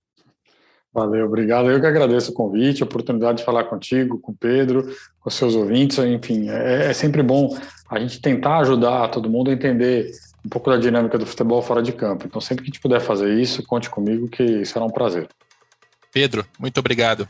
Valeu, 0.94 1.26
obrigado. 1.26 1.70
Eu 1.70 1.80
que 1.80 1.86
agradeço 1.86 2.32
o 2.32 2.34
convite, 2.34 2.82
a 2.82 2.86
oportunidade 2.86 3.40
de 3.40 3.44
falar 3.44 3.66
contigo, 3.66 4.20
com 4.20 4.32
o 4.32 4.38
Pedro, 4.38 4.84
com 5.20 5.30
seus 5.30 5.56
ouvintes. 5.56 5.98
Enfim, 6.00 6.50
é, 6.50 6.88
é 6.88 6.94
sempre 6.94 7.24
bom 7.24 7.58
a 7.90 8.00
gente 8.00 8.22
tentar 8.22 8.60
ajudar 8.60 9.10
todo 9.10 9.30
mundo 9.30 9.50
a 9.50 9.54
entender 9.54 10.12
um 10.46 10.50
pouco 10.50 10.70
da 10.70 10.78
dinâmica 10.78 11.18
do 11.18 11.26
futebol 11.26 11.62
fora 11.62 11.82
de 11.82 11.92
campo. 11.92 12.26
Então, 12.26 12.40
sempre 12.40 12.64
que 12.64 12.70
a 12.70 12.72
gente 12.72 12.82
puder 12.82 13.02
fazer 13.02 13.34
isso, 13.34 13.64
conte 13.64 13.90
comigo, 13.90 14.28
que 14.28 14.66
será 14.66 14.86
um 14.86 14.90
prazer. 14.90 15.28
Pedro, 16.12 16.46
muito 16.58 16.80
obrigado. 16.80 17.28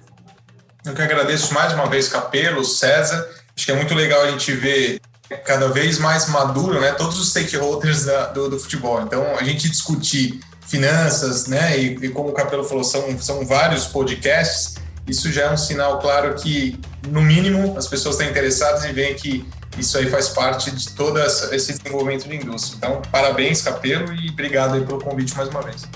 Eu 0.86 0.94
que 0.94 1.02
agradeço 1.02 1.54
mais 1.54 1.74
uma 1.74 1.88
vez, 1.88 2.08
Capelo, 2.08 2.64
César, 2.64 3.28
Acho 3.60 3.66
que 3.66 3.74
é 3.74 3.76
muito 3.76 3.94
legal 3.94 4.22
a 4.22 4.32
gente 4.32 4.54
ver 4.54 5.02
cada 5.44 5.68
vez 5.68 6.00
mais 6.00 6.30
maduro, 6.30 6.80
né, 6.80 6.94
todos 6.94 7.20
os 7.20 7.32
stakeholders 7.32 8.06
da, 8.06 8.28
do, 8.28 8.50
do, 8.50 8.58
futebol. 8.58 9.02
Então, 9.02 9.36
a 9.36 9.44
gente 9.44 9.70
discutir 9.70 10.40
finanças, 10.66 11.46
né, 11.46 11.78
e, 11.78 12.06
e, 12.06 12.08
como 12.08 12.30
o 12.30 12.32
Capelo 12.32 12.64
falou, 12.64 12.86
são, 12.86 13.20
são 13.20 13.46
vários 13.46 13.86
podcasts, 13.86 14.76
isso 15.06 15.30
já 15.30 15.42
é 15.42 15.52
um 15.52 15.58
sinal 15.58 16.00
claro 16.00 16.36
que, 16.36 16.80
no 17.10 17.22
mínimo, 17.22 17.78
as 17.78 17.86
pessoas 17.86 18.16
estão 18.16 18.32
interessadas 18.32 18.86
e 18.86 18.94
veem 18.94 19.14
que 19.14 19.46
isso 19.78 19.98
aí 19.98 20.10
faz 20.10 20.30
parte 20.30 20.72
de 20.72 20.90
todo 20.92 21.20
esse 21.20 21.74
desenvolvimento 21.74 22.28
de 22.28 22.36
indústria. 22.36 22.78
Então, 22.78 23.02
parabéns, 23.12 23.62
Capelo, 23.62 24.14
e 24.14 24.30
obrigado 24.30 24.84
pelo 24.86 25.00
convite 25.00 25.36
mais 25.36 25.50
uma 25.50 25.62
vez. 25.62 25.88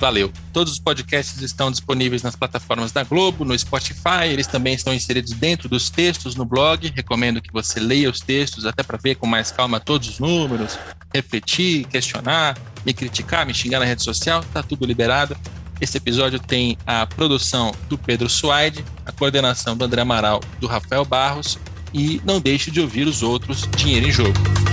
Valeu. 0.00 0.32
Todos 0.52 0.74
os 0.74 0.78
podcasts 0.78 1.42
estão 1.42 1.70
disponíveis 1.72 2.22
nas 2.22 2.36
plataformas 2.36 2.92
da 2.92 3.02
Globo, 3.02 3.44
no 3.44 3.58
Spotify, 3.58 4.26
eles 4.30 4.46
também 4.46 4.74
estão 4.74 4.94
inseridos 4.94 5.32
dentro 5.32 5.68
dos 5.68 5.90
textos 5.90 6.36
no 6.36 6.44
blog. 6.44 6.92
Recomendo 6.94 7.42
que 7.42 7.52
você 7.52 7.80
leia 7.80 8.08
os 8.08 8.20
textos 8.20 8.64
até 8.64 8.82
para 8.82 8.96
ver 8.96 9.16
com 9.16 9.26
mais 9.26 9.50
calma 9.50 9.80
todos 9.80 10.08
os 10.08 10.18
números, 10.20 10.78
refletir, 11.12 11.84
questionar, 11.86 12.56
me 12.86 12.94
criticar, 12.94 13.44
me 13.44 13.52
xingar 13.52 13.80
na 13.80 13.84
rede 13.84 14.02
social, 14.02 14.44
tá 14.52 14.62
tudo 14.62 14.86
liberado. 14.86 15.36
Esse 15.80 15.96
episódio 15.96 16.38
tem 16.38 16.78
a 16.86 17.04
produção 17.06 17.72
do 17.88 17.98
Pedro 17.98 18.28
Suaide, 18.28 18.84
a 19.04 19.10
coordenação 19.10 19.76
do 19.76 19.84
André 19.84 20.02
Amaral, 20.02 20.40
do 20.60 20.68
Rafael 20.68 21.04
Barros 21.04 21.58
e 21.92 22.20
não 22.24 22.40
deixe 22.40 22.70
de 22.70 22.80
ouvir 22.80 23.06
os 23.06 23.22
outros 23.22 23.68
Dinheiro 23.76 24.06
em 24.06 24.12
Jogo. 24.12 24.67